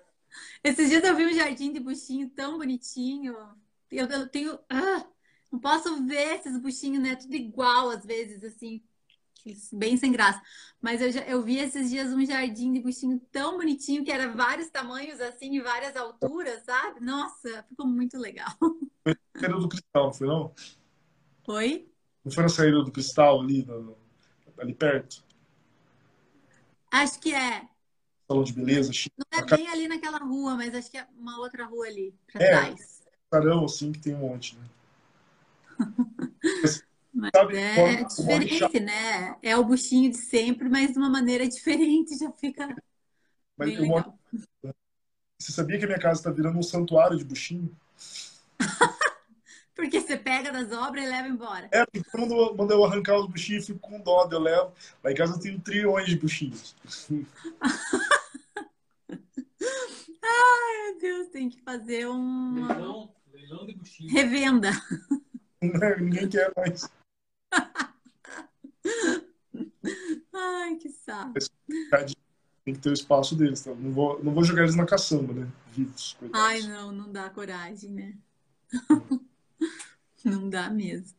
Esses 0.63 0.89
dias 0.89 1.03
eu 1.03 1.15
vi 1.15 1.25
um 1.25 1.33
jardim 1.33 1.71
de 1.71 1.79
buchinho 1.79 2.29
tão 2.29 2.57
bonitinho. 2.57 3.35
Eu, 3.91 4.07
eu 4.07 4.27
tenho. 4.29 4.57
Ah, 4.69 5.05
não 5.51 5.59
posso 5.59 6.03
ver 6.05 6.35
esses 6.35 6.57
buchinhos, 6.57 7.03
né? 7.03 7.15
Tudo 7.15 7.35
igual 7.35 7.89
às 7.89 8.05
vezes, 8.05 8.43
assim 8.43 8.81
bem 9.71 9.97
sem 9.97 10.11
graça. 10.11 10.41
Mas 10.81 11.01
eu, 11.01 11.11
já, 11.11 11.21
eu 11.21 11.41
vi 11.41 11.57
esses 11.57 11.89
dias 11.89 12.13
um 12.13 12.25
jardim 12.25 12.71
de 12.71 12.79
buchinho 12.79 13.19
tão 13.31 13.57
bonitinho 13.57 14.03
que 14.03 14.11
era 14.11 14.31
vários 14.31 14.69
tamanhos 14.69 15.19
assim 15.19 15.55
e 15.55 15.61
várias 15.61 15.95
alturas, 15.95 16.63
sabe? 16.63 17.01
Nossa, 17.01 17.63
ficou 17.67 17.85
muito 17.87 18.17
legal. 18.17 18.53
Foi 19.03 19.13
na 19.35 19.41
saída 19.41 19.59
do 19.59 19.69
cristal, 19.69 20.13
foi 20.13 20.27
não? 20.27 20.55
Oi? 21.47 21.91
Não 22.23 22.31
foi 22.31 22.43
na 22.43 22.49
saída 22.49 22.81
do 22.83 22.91
cristal 22.91 23.41
ali, 23.41 23.67
ali 24.57 24.73
perto? 24.73 25.23
Acho 26.93 27.19
que 27.19 27.33
é. 27.33 27.67
Salão 28.27 28.43
de 28.43 28.53
beleza. 28.53 28.91
Não 29.17 29.39
é 29.39 29.57
bem 29.57 29.67
ali 29.67 29.87
naquela 29.87 30.19
rua, 30.19 30.55
mas 30.55 30.75
acho 30.75 30.91
que 30.91 30.97
é 30.99 31.07
uma 31.17 31.39
outra 31.39 31.65
rua 31.65 31.87
ali, 31.87 32.13
pra 32.31 32.39
é, 32.39 32.49
trás. 32.51 33.01
Carão, 33.31 33.65
assim, 33.65 33.91
que 33.91 33.97
tem 33.97 34.13
um 34.13 34.19
monte, 34.19 34.55
né? 34.55 34.63
Mas 37.15 37.31
Sabe, 37.35 37.57
é 37.57 38.03
diferente, 38.03 38.79
né? 38.79 39.37
É 39.43 39.55
o 39.55 39.63
buchinho 39.63 40.09
de 40.09 40.17
sempre, 40.17 40.67
mas 40.67 40.93
de 40.93 40.97
uma 40.97 41.11
maneira 41.11 41.45
diferente, 41.49 42.17
já 42.17 42.31
fica. 42.31 42.75
Mas 43.55 43.69
bem 43.69 43.81
legal. 43.81 44.17
Você 45.39 45.51
sabia 45.51 45.77
que 45.77 45.85
a 45.85 45.87
minha 45.87 45.99
casa 45.99 46.21
está 46.21 46.31
virando 46.31 46.57
um 46.57 46.63
santuário 46.63 47.15
de 47.15 47.23
buchinho? 47.23 47.69
porque 49.75 49.99
você 49.99 50.15
pega 50.15 50.51
das 50.51 50.71
obras 50.71 51.03
e 51.03 51.07
leva 51.07 51.27
embora. 51.27 51.67
É, 51.71 51.85
porque 51.85 52.03
quando, 52.11 52.55
quando 52.55 52.71
eu 52.71 52.83
arrancar 52.85 53.17
os 53.17 53.27
buchinhos, 53.27 53.67
eu 53.67 53.75
fico 53.75 53.89
com 53.89 53.99
dó, 53.99 54.27
eu 54.31 54.39
levo. 54.39 54.71
Lá 55.03 55.11
em 55.11 55.15
casa 55.15 55.33
eu 55.35 55.39
tenho 55.39 55.59
trilhões 55.59 56.05
de 56.05 56.17
buchinhos. 56.17 56.75
Ai, 60.25 60.83
meu 60.83 60.99
Deus, 60.99 61.27
tem 61.29 61.49
que 61.49 61.59
fazer 61.61 62.07
um. 62.07 62.67
Leilão, 62.67 63.13
leilão 63.33 63.65
de 63.65 63.73
buchinho. 63.75 64.11
Revenda. 64.11 64.71
Ninguém 65.99 66.29
quer 66.29 66.51
mais. 66.55 66.89
Ai, 70.33 70.75
que 70.75 70.89
saco. 70.89 71.33
tem 72.63 72.73
que 72.73 72.79
ter 72.79 72.89
o 72.89 72.93
espaço 72.93 73.35
deles. 73.35 73.61
Tá? 73.61 73.73
Não, 73.73 73.91
vou, 73.91 74.23
não 74.23 74.33
vou 74.33 74.43
jogar 74.43 74.63
eles 74.63 74.75
na 74.75 74.85
caçamba, 74.85 75.33
né? 75.33 75.47
Vivos. 75.71 76.13
Coitados. 76.19 76.47
Ai, 76.47 76.61
não, 76.61 76.91
não 76.91 77.11
dá 77.11 77.29
coragem, 77.29 77.91
né? 77.91 78.13
não 80.23 80.49
dá 80.49 80.69
mesmo. 80.69 81.15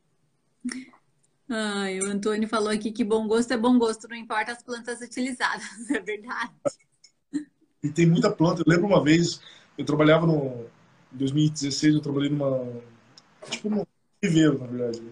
Ai, 1.49 2.01
o 2.01 2.07
Antônio 2.07 2.49
falou 2.49 2.71
aqui 2.71 2.91
que 2.91 3.05
bom 3.05 3.29
gosto 3.29 3.53
é 3.53 3.57
bom 3.57 3.79
gosto, 3.79 4.09
não 4.09 4.17
importa 4.17 4.53
as 4.53 4.63
plantas 4.63 5.01
utilizadas, 5.01 5.65
é 5.91 6.01
verdade. 6.01 6.53
E 7.83 7.91
tem 7.91 8.07
muita 8.07 8.31
planta. 8.31 8.63
Eu 8.63 8.73
lembro 8.73 8.87
uma 8.87 9.03
vez, 9.03 9.41
eu 9.77 9.85
trabalhava 9.85 10.27
no. 10.27 10.67
Em 11.13 11.19
2016, 11.19 11.95
eu 11.95 12.01
trabalhei 12.01 12.31
numa. 12.31 12.67
Tipo, 13.51 13.69
num 13.69 13.85
viveiro, 14.23 14.59
na 14.59 14.67
verdade. 14.67 15.03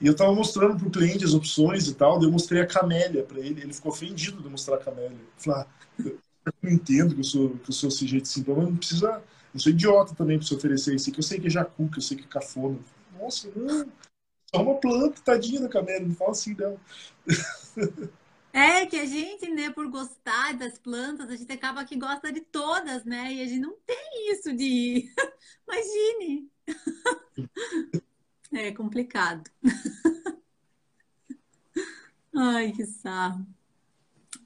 E 0.00 0.06
eu 0.06 0.12
estava 0.12 0.34
mostrando 0.34 0.76
para 0.76 0.88
o 0.88 0.90
cliente 0.90 1.24
as 1.24 1.34
opções 1.34 1.86
e 1.86 1.94
tal, 1.94 2.18
daí 2.18 2.26
eu 2.26 2.32
mostrei 2.32 2.60
a 2.60 2.66
camélia 2.66 3.22
para 3.22 3.38
ele, 3.38 3.62
ele 3.62 3.72
ficou 3.72 3.92
ofendido 3.92 4.42
de 4.42 4.48
mostrar 4.48 4.74
a 4.74 4.78
camélia. 4.78 5.16
Falei, 5.38 5.62
ah, 5.62 5.66
eu 6.62 6.70
entendo 6.70 7.14
que 7.14 7.20
eu 7.20 7.24
sou, 7.24 7.50
que 7.50 7.70
eu 7.70 7.72
sou 7.72 7.88
esse 7.88 8.06
jeito 8.06 8.24
assim, 8.24 8.44
mas 8.46 8.56
não 8.56 8.76
precisa. 8.76 9.22
Eu 9.54 9.60
sou 9.60 9.70
idiota 9.72 10.14
também 10.14 10.36
para 10.36 10.46
se 10.46 10.54
oferecer 10.54 10.96
isso, 10.96 11.12
que 11.12 11.20
eu 11.20 11.22
sei 11.22 11.38
que 11.40 11.46
é 11.46 11.50
jacu, 11.50 11.88
que 11.88 11.98
eu 11.98 12.02
sei 12.02 12.16
que 12.16 12.24
é 12.24 12.26
cafona. 12.26 12.78
Nossa, 13.18 13.48
não. 13.54 13.88
Só 14.52 14.62
uma 14.62 14.74
planta, 14.74 15.22
tadinha 15.22 15.60
da 15.60 15.68
camélia, 15.68 16.06
não 16.06 16.14
fala 16.14 16.32
assim 16.32 16.54
não. 16.54 16.78
É 18.56 18.86
que 18.86 18.96
a 18.96 19.04
gente, 19.04 19.50
né, 19.50 19.68
por 19.70 19.90
gostar 19.90 20.56
das 20.56 20.78
plantas, 20.78 21.28
a 21.28 21.34
gente 21.34 21.52
acaba 21.52 21.84
que 21.84 21.96
gosta 21.96 22.30
de 22.32 22.40
todas, 22.40 23.04
né? 23.04 23.32
E 23.32 23.42
a 23.42 23.46
gente 23.46 23.58
não 23.58 23.76
tem 23.84 24.30
isso 24.30 24.54
de. 24.54 25.12
Imagine! 25.66 26.48
É 28.52 28.70
complicado. 28.70 29.50
Ai, 32.32 32.70
que 32.70 32.86
sarro. 32.86 33.44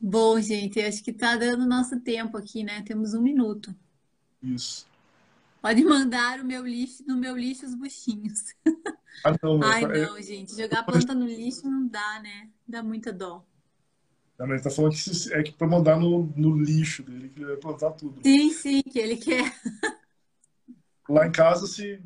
Bom, 0.00 0.40
gente, 0.40 0.80
acho 0.80 1.04
que 1.04 1.12
tá 1.12 1.36
dando 1.36 1.66
nosso 1.66 2.00
tempo 2.00 2.38
aqui, 2.38 2.64
né? 2.64 2.80
Temos 2.86 3.12
um 3.12 3.20
minuto. 3.20 3.76
Isso. 4.42 4.86
Pode 5.60 5.84
mandar 5.84 6.40
o 6.40 6.44
meu 6.44 6.66
lixo, 6.66 7.04
no 7.06 7.16
meu 7.16 7.36
lixo 7.36 7.66
os 7.66 7.74
buchinhos. 7.74 8.54
Ah, 9.24 9.34
não, 9.42 9.60
Ai, 9.64 9.84
não, 9.84 10.22
gente. 10.22 10.56
Jogar 10.56 10.84
planta 10.84 11.12
no 11.12 11.26
lixo 11.26 11.68
não 11.68 11.88
dá, 11.88 12.20
né? 12.22 12.48
Dá 12.68 12.84
muita 12.84 13.12
dó. 13.12 13.44
Não, 14.38 14.46
ele 14.46 14.62
tá 14.62 14.70
falando 14.70 14.94
que 14.94 15.34
é 15.34 15.42
que 15.42 15.52
para 15.52 15.66
mandar 15.66 15.98
no, 15.98 16.32
no 16.36 16.56
lixo 16.56 17.02
dele, 17.02 17.28
que 17.28 17.40
ele 17.40 17.46
vai 17.46 17.56
plantar 17.56 17.90
tudo. 17.92 18.20
Sim, 18.22 18.50
sim, 18.52 18.82
que 18.82 18.96
ele 18.96 19.16
quer. 19.16 19.52
Lá 21.08 21.26
em 21.26 21.32
casa, 21.32 21.66
se 21.66 22.00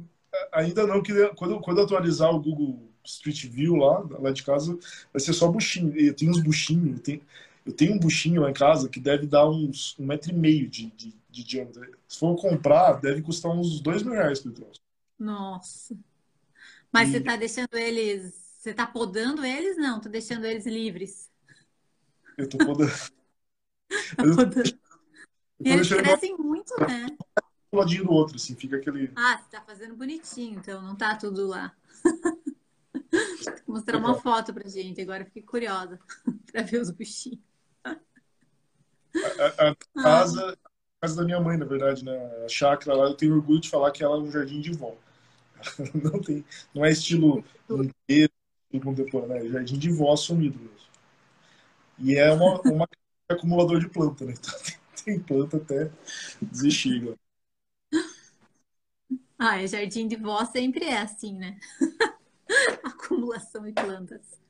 ainda 0.53 0.86
não, 0.86 1.03
que 1.03 1.12
quando, 1.34 1.61
quando 1.61 1.82
atualizar 1.82 2.30
o 2.30 2.40
Google 2.40 2.90
Street 3.05 3.46
View 3.46 3.76
lá, 3.76 4.07
lá 4.18 4.30
de 4.30 4.42
casa, 4.42 4.78
vai 5.12 5.20
ser 5.20 5.32
só 5.32 5.48
buchinho. 5.48 5.94
Eu 5.98 6.14
tenho 6.14 6.30
uns 6.30 6.42
buchinhos, 6.42 6.96
eu 6.96 7.03
tenho, 7.03 7.20
eu 7.66 7.72
tenho 7.72 7.94
um 7.94 7.98
buchinho 7.98 8.42
lá 8.42 8.50
em 8.50 8.55
casa 8.55 8.88
que 8.88 9.00
deve 9.00 9.26
dar 9.26 9.48
uns 9.48 9.94
um 9.98 10.07
metro 10.07 10.30
e 10.30 10.34
meio 10.34 10.68
de, 10.68 10.86
de, 10.92 11.14
de 11.33 11.43
diâmetro. 11.43 11.99
Se 12.07 12.18
for 12.18 12.37
comprar, 12.37 13.01
deve 13.01 13.22
custar 13.22 13.51
uns 13.51 13.80
dois 13.80 14.03
mil 14.03 14.12
reais 14.12 14.41
por 14.41 14.53
troço. 14.53 14.80
Nossa. 15.18 15.97
Mas 16.93 17.09
e... 17.09 17.12
você 17.12 17.20
tá 17.20 17.37
deixando 17.37 17.74
eles. 17.74 18.35
Você 18.59 18.72
tá 18.72 18.87
podando 18.87 19.45
eles? 19.45 19.76
Não, 19.76 20.01
tô 20.01 20.09
deixando 20.09 20.45
eles 20.45 20.66
livres. 20.66 21.30
Eu 22.37 22.49
tô 22.49 22.59
podando. 22.59 22.93
tá 24.16 24.22
podando. 24.22 24.78
E 25.64 25.68
eles 25.70 25.89
crescem 25.89 26.37
muito, 26.37 26.74
né? 26.80 27.07
um 27.72 27.78
ladinho 27.78 28.05
do 28.05 28.12
outro, 28.12 28.37
assim, 28.37 28.55
fica 28.55 28.76
aquele. 28.76 29.11
Ah, 29.16 29.39
você 29.39 29.51
tá 29.51 29.62
fazendo 29.62 29.97
bonitinho, 29.97 30.59
então 30.59 30.83
não 30.83 30.95
tá 30.95 31.16
tudo 31.16 31.47
lá. 31.47 31.74
Mostrar 33.66 33.97
uma 33.97 34.14
foto 34.14 34.53
pra 34.53 34.68
gente, 34.68 35.01
agora 35.01 35.24
fiquei 35.24 35.43
curiosa 35.43 35.99
pra 36.53 36.62
ver 36.62 36.80
os 36.80 36.91
bichinhos. 36.91 37.41
A, 37.85 37.91
a, 39.66 39.70
a 39.70 39.76
casa, 40.03 40.59
a 40.64 40.70
casa 41.03 41.16
da 41.16 41.24
minha 41.24 41.40
mãe, 41.40 41.57
na 41.57 41.64
verdade, 41.64 42.05
né? 42.05 42.16
A 42.44 42.48
chácara 42.48 42.96
lá, 42.96 43.07
eu 43.07 43.14
tenho 43.14 43.34
orgulho 43.34 43.61
de 43.61 43.68
falar 43.68 43.90
que 43.90 44.05
ela 44.05 44.16
é 44.16 44.20
um 44.20 44.30
jardim 44.30 44.61
de 44.61 44.70
vó. 44.70 44.94
Não, 45.94 46.20
tem, 46.20 46.44
não 46.74 46.84
é 46.84 46.90
estilo 46.90 47.44
inteiro, 47.70 48.32
contemporâneo, 48.82 49.46
é 49.46 49.48
jardim 49.48 49.78
de 49.78 49.90
vó 49.92 50.12
assumido 50.12 50.59
mesmo. 50.59 50.88
E 51.98 52.16
é 52.16 52.32
uma, 52.32 52.61
uma 52.62 52.88
acumulador 53.30 53.78
de 53.78 53.88
planta, 53.88 54.24
né? 54.24 54.34
Então 54.36 54.55
tem, 55.05 55.20
planta 55.20 55.57
até 55.57 55.90
desistir. 56.40 57.16
Ah, 59.38 59.61
é 59.61 59.66
jardim 59.66 60.09
de 60.09 60.16
vó 60.16 60.44
sempre 60.44 60.84
é 60.84 60.98
assim, 61.00 61.36
né? 61.36 61.59
Acumulação 62.82 63.62
de 63.64 63.72
plantas. 63.72 64.40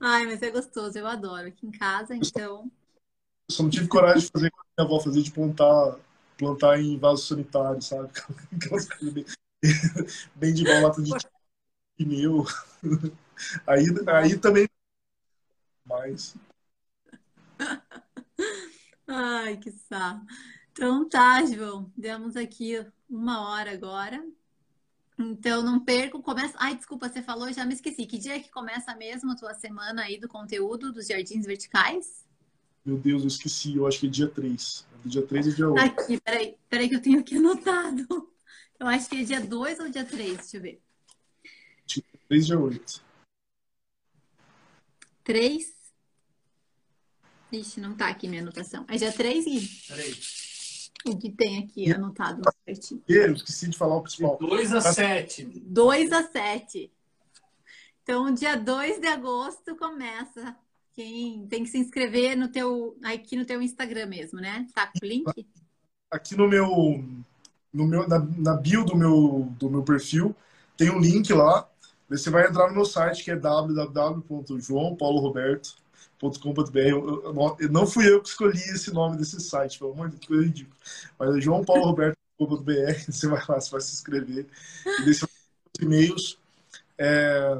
Ai, 0.00 0.24
mas 0.26 0.42
é 0.42 0.50
gostoso, 0.50 0.98
eu 0.98 1.06
adoro. 1.06 1.48
Aqui 1.48 1.66
em 1.66 1.70
casa, 1.70 2.14
então. 2.14 2.70
Só 3.50 3.62
não 3.62 3.70
tive 3.70 3.88
coragem 3.88 4.26
de 4.26 4.30
fazer 4.30 4.48
o 4.48 4.50
que 4.50 4.56
minha 4.56 4.86
avó 4.86 5.00
fazia, 5.00 5.22
de 5.22 5.32
plantar, 5.32 5.98
plantar 6.36 6.80
em 6.80 6.98
vaso 6.98 7.26
sanitário, 7.26 7.80
sabe? 7.80 8.10
Aquelas 8.54 8.86
coisas 8.86 9.12
bem, 9.12 9.24
bem 10.36 10.54
de 10.54 10.64
lata 10.64 11.02
de 11.02 11.12
pneu. 11.96 12.44
Aí, 13.68 13.84
aí 14.08 14.36
também. 14.36 14.68
Mas. 15.86 16.34
Ai, 19.06 19.56
que 19.58 19.70
sarro. 19.70 20.26
Então 20.72 21.08
tá, 21.08 21.44
João. 21.46 21.92
Demos 21.96 22.36
aqui 22.36 22.84
uma 23.08 23.48
hora 23.48 23.72
agora. 23.72 24.26
Então 25.16 25.62
não 25.62 25.78
perco, 25.78 26.20
começa. 26.20 26.56
Ai, 26.58 26.74
desculpa, 26.76 27.08
você 27.08 27.22
falou, 27.22 27.52
já 27.52 27.64
me 27.64 27.74
esqueci. 27.74 28.06
Que 28.06 28.18
dia 28.18 28.36
é 28.36 28.40
que 28.40 28.50
começa 28.50 28.94
mesmo 28.96 29.30
a 29.30 29.36
tua 29.36 29.54
semana 29.54 30.02
aí 30.02 30.18
do 30.18 30.28
conteúdo 30.28 30.92
dos 30.92 31.06
jardins 31.06 31.46
verticais? 31.46 32.27
Meu 32.84 32.96
Deus, 32.96 33.22
eu 33.22 33.28
esqueci. 33.28 33.76
Eu 33.76 33.86
acho 33.86 34.00
que 34.00 34.06
é 34.06 34.10
dia 34.10 34.28
3. 34.28 34.86
É 35.04 35.08
dia 35.08 35.26
3 35.26 35.46
ou 35.46 35.52
dia 35.52 35.68
8? 35.68 35.84
Aqui, 35.84 36.20
peraí, 36.20 36.56
peraí 36.68 36.88
que 36.88 36.94
eu 36.96 37.02
tenho 37.02 37.20
aqui 37.20 37.36
anotado. 37.36 38.06
Eu 38.78 38.86
acho 38.86 39.08
que 39.08 39.16
é 39.16 39.24
dia 39.24 39.40
2 39.40 39.80
ou 39.80 39.88
dia 39.90 40.04
3, 40.04 40.36
deixa 40.36 40.56
eu 40.56 40.62
ver. 40.62 40.80
Dia 41.86 42.04
3 42.28 42.46
dia 42.46 42.58
8. 42.58 43.02
3? 45.24 45.78
Ixi, 47.50 47.80
não 47.80 47.94
tá 47.94 48.08
aqui 48.08 48.28
minha 48.28 48.42
anotação. 48.42 48.84
É 48.88 48.96
dia 48.96 49.12
3, 49.12 49.44
Gui? 49.44 49.68
3. 49.88 50.90
O 51.06 51.16
que 51.16 51.30
tem 51.30 51.64
aqui 51.64 51.90
anotado 51.92 52.42
certinho. 52.64 53.02
Eu 53.08 53.32
esqueci 53.32 53.68
de 53.68 53.76
falar 53.76 53.96
o 53.96 54.02
principal. 54.02 54.36
2 54.38 54.74
a 54.74 54.80
7. 54.80 55.44
2 55.44 56.12
a 56.12 56.22
7. 56.22 56.92
Então, 58.02 58.32
dia 58.32 58.56
2 58.56 59.00
de 59.00 59.06
agosto 59.06 59.76
começa. 59.76 60.56
Quem 60.98 61.46
tem 61.46 61.62
que 61.62 61.70
se 61.70 61.78
inscrever 61.78 62.36
no 62.36 62.48
teu, 62.48 62.98
aqui 63.04 63.36
no 63.36 63.44
teu 63.44 63.62
Instagram 63.62 64.06
mesmo, 64.06 64.40
né? 64.40 64.66
Tá 64.74 64.88
com 64.88 64.98
o 65.00 65.06
link? 65.06 65.46
Aqui 66.10 66.34
no 66.34 66.48
meu, 66.48 67.04
no 67.72 67.86
meu 67.86 68.08
na, 68.08 68.18
na 68.18 68.56
bio 68.56 68.84
do 68.84 68.96
meu, 68.96 69.48
do 69.60 69.70
meu 69.70 69.84
perfil 69.84 70.34
tem 70.76 70.90
um 70.90 70.98
link 70.98 71.32
lá. 71.32 71.70
Você 72.08 72.30
vai 72.30 72.48
entrar 72.48 72.66
no 72.66 72.74
meu 72.74 72.84
site 72.84 73.22
que 73.22 73.30
é 73.30 73.36
www.joaopauloroberto.com 73.36 75.78
joãopaulo.com.br. 76.18 77.68
Não 77.70 77.86
fui 77.86 78.12
eu 78.12 78.20
que 78.20 78.30
escolhi 78.30 78.58
esse 78.58 78.92
nome 78.92 79.18
desse 79.18 79.40
site, 79.40 79.78
pelo 79.78 79.92
amor 79.92 80.08
de 80.08 80.16
Deus, 80.26 80.46
ridícula. 80.46 80.76
Mas 81.16 81.36
é 81.36 81.40
joãopaulo.roberto.com.br, 81.40 83.04
você 83.08 83.28
vai 83.28 83.40
lá, 83.48 83.60
você 83.60 83.70
vai 83.70 83.80
se 83.82 83.94
inscrever. 83.94 84.48
E 84.84 85.04
deixa 85.04 85.26
os 85.26 85.30
e-mails. 85.80 86.40
É, 86.98 87.56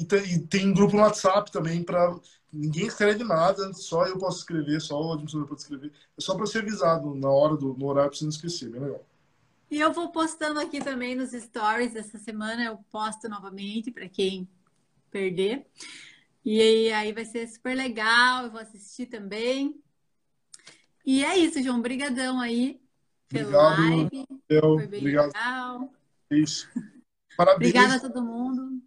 e, 0.00 0.04
tem, 0.04 0.46
tem 0.46 0.72
grupo 0.72 0.96
no 0.96 1.02
WhatsApp 1.02 1.50
também 1.50 1.82
para 1.82 2.18
ninguém 2.52 2.86
escreve 2.86 3.24
nada, 3.24 3.72
só 3.74 4.06
eu 4.06 4.18
posso 4.18 4.38
escrever, 4.38 4.80
só 4.80 5.00
o 5.00 5.12
administrador 5.12 5.48
pode 5.48 5.60
escrever. 5.60 5.92
É 6.16 6.20
só 6.20 6.34
para 6.34 6.46
ser 6.46 6.60
avisado 6.60 7.14
na 7.14 7.28
hora 7.28 7.56
do 7.56 7.74
no 7.74 7.86
horário 7.86 8.10
para 8.10 8.18
você 8.18 8.24
não 8.24 8.30
esquecer, 8.30 8.70
bem 8.70 8.80
legal. 8.80 9.04
E 9.70 9.78
eu 9.78 9.92
vou 9.92 10.10
postando 10.10 10.58
aqui 10.58 10.82
também 10.82 11.14
nos 11.14 11.32
stories 11.32 11.94
essa 11.94 12.18
semana, 12.18 12.64
eu 12.64 12.78
posto 12.90 13.28
novamente 13.28 13.90
para 13.90 14.08
quem 14.08 14.48
perder. 15.10 15.66
E 16.44 16.90
aí 16.90 17.12
vai 17.12 17.26
ser 17.26 17.46
super 17.46 17.76
legal, 17.76 18.44
eu 18.44 18.50
vou 18.50 18.60
assistir 18.60 19.06
também. 19.06 19.78
E 21.04 21.24
é 21.24 21.36
isso, 21.36 21.62
João. 21.62 21.78
Obrigadão 21.78 22.40
aí 22.40 22.80
pela 23.28 23.72
Obrigado, 23.72 23.90
live. 23.90 24.26
Foi 24.48 24.86
bem 24.86 25.00
Obrigado. 25.00 25.26
legal. 25.26 25.92
Isso. 26.30 26.68
Parabéns. 27.36 27.70
Obrigada 27.70 27.96
a 27.96 28.00
todo 28.00 28.24
mundo. 28.24 28.82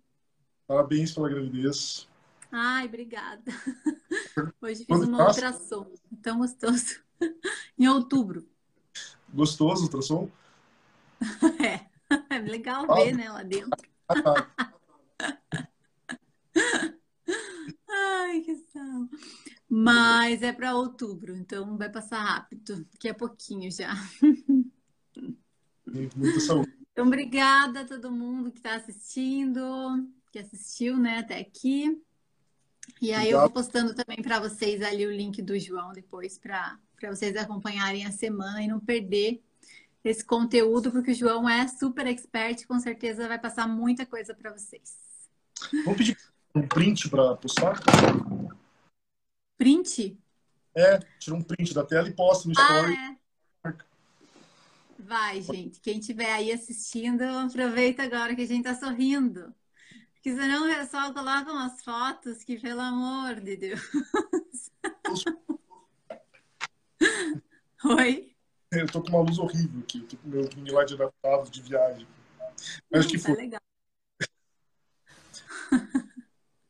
Parabéns 0.71 1.11
pela 1.13 1.27
gravidez. 1.27 2.07
Ai, 2.49 2.85
obrigada. 2.85 3.43
Hoje 4.61 4.85
fiz 4.85 4.99
uma 5.01 5.17
passa? 5.17 5.41
ultrassom. 5.41 5.93
Tão 6.21 6.37
gostoso. 6.37 7.01
em 7.77 7.89
outubro. 7.89 8.47
Gostoso 9.33 9.81
o 9.81 9.83
ultrassom? 9.87 10.29
É. 11.61 11.91
É 12.29 12.39
legal 12.39 12.89
ah, 12.89 12.95
ver, 12.95 13.13
né, 13.13 13.29
lá 13.29 13.43
dentro. 13.43 13.85
Ai, 17.89 18.39
que 18.39 18.55
sal. 18.71 19.09
Mas 19.67 20.41
é 20.41 20.53
para 20.53 20.73
outubro, 20.75 21.35
então 21.35 21.77
vai 21.77 21.89
passar 21.89 22.23
rápido, 22.23 22.87
que 22.97 23.09
é 23.09 23.13
pouquinho 23.13 23.69
já. 23.69 23.93
Muita 26.15 26.39
saúde. 26.39 26.73
Então, 26.91 27.07
obrigada 27.07 27.81
a 27.81 27.85
todo 27.85 28.11
mundo 28.11 28.51
que 28.51 28.59
está 28.59 28.75
assistindo, 28.75 29.61
que 30.31 30.39
assistiu, 30.39 30.97
né, 30.97 31.19
até 31.19 31.37
aqui. 31.37 32.01
E 33.01 33.13
aí 33.13 33.29
eu 33.29 33.39
vou 33.39 33.49
postando 33.49 33.93
também 33.93 34.21
para 34.21 34.39
vocês 34.39 34.81
ali 34.81 35.05
o 35.05 35.11
link 35.11 35.41
do 35.41 35.57
João 35.59 35.91
depois 35.91 36.37
para 36.37 36.79
vocês 37.09 37.35
acompanharem 37.35 38.05
a 38.05 38.11
semana 38.11 38.61
e 38.61 38.67
não 38.67 38.79
perder 38.79 39.41
esse 40.03 40.25
conteúdo, 40.25 40.91
porque 40.91 41.11
o 41.11 41.15
João 41.15 41.47
é 41.47 41.67
super 41.67 42.07
expert 42.07 42.61
e 42.61 42.67
com 42.67 42.79
certeza 42.79 43.27
vai 43.27 43.37
passar 43.37 43.67
muita 43.67 44.05
coisa 44.05 44.33
para 44.33 44.51
vocês. 44.51 44.97
Vamos 45.85 45.97
pedir 45.97 46.17
um 46.55 46.67
print 46.67 47.09
para 47.09 47.35
postar? 47.35 47.79
Print? 49.57 50.17
É, 50.73 50.99
tira 51.19 51.35
um 51.35 51.43
print 51.43 51.73
da 51.73 51.85
tela 51.85 52.07
e 52.07 52.13
posta 52.13 52.47
no 52.47 52.53
story. 52.53 52.95
Ah, 52.97 53.17
é. 53.67 53.75
Vai, 54.97 55.41
gente. 55.41 55.79
Quem 55.81 55.99
estiver 55.99 56.31
aí 56.31 56.51
assistindo, 56.51 57.21
aproveita 57.21 58.03
agora 58.03 58.35
que 58.35 58.41
a 58.41 58.47
gente 58.47 58.63
tá 58.63 58.73
sorrindo. 58.73 59.53
Porque 60.21 60.39
senão 60.39 60.69
o 60.69 60.75
pessoal 60.75 61.11
coloca 61.15 61.51
umas 61.51 61.81
fotos 61.81 62.43
que, 62.43 62.59
pelo 62.59 62.79
amor 62.79 63.41
de 63.41 63.57
Deus. 63.57 63.81
Oi? 67.83 68.35
Eu 68.71 68.85
tô 68.85 69.01
com 69.01 69.09
uma 69.09 69.21
luz 69.21 69.39
horrível 69.39 69.81
aqui. 69.81 69.97
Eu 69.97 70.07
tô 70.07 70.17
com 70.17 70.29
meu 70.29 70.43
ring 70.43 70.63
de 70.63 70.93
adaptado 70.93 71.49
de 71.49 71.61
viagem. 71.63 72.07
Acho 72.93 73.07
que 73.07 73.17
tá 73.17 73.29
foi. 73.29 73.35
legal. 73.35 73.59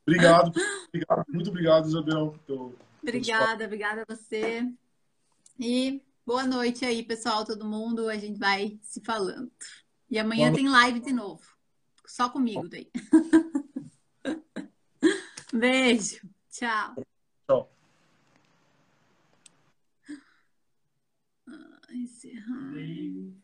obrigado, 0.06 0.58
obrigado, 0.88 1.24
muito 1.28 1.50
obrigado, 1.50 1.88
Isabel. 1.88 2.34
Pelo, 2.46 2.74
obrigada, 3.02 3.66
obrigada 3.66 4.06
a 4.08 4.14
você. 4.14 4.66
E 5.60 6.02
boa 6.24 6.46
noite 6.46 6.86
aí, 6.86 7.02
pessoal, 7.02 7.44
todo 7.44 7.68
mundo. 7.68 8.08
A 8.08 8.16
gente 8.16 8.38
vai 8.38 8.78
se 8.80 9.02
falando. 9.02 9.52
E 10.08 10.18
amanhã 10.18 10.50
tem 10.50 10.70
live 10.70 11.00
de 11.00 11.12
novo. 11.12 11.51
Só 12.12 12.28
comigo 12.28 12.68
daí. 12.68 12.90
Beijo. 15.50 16.28
Tchau. 16.50 16.94
Tchau. 17.46 17.72
Encerrar. 21.88 23.41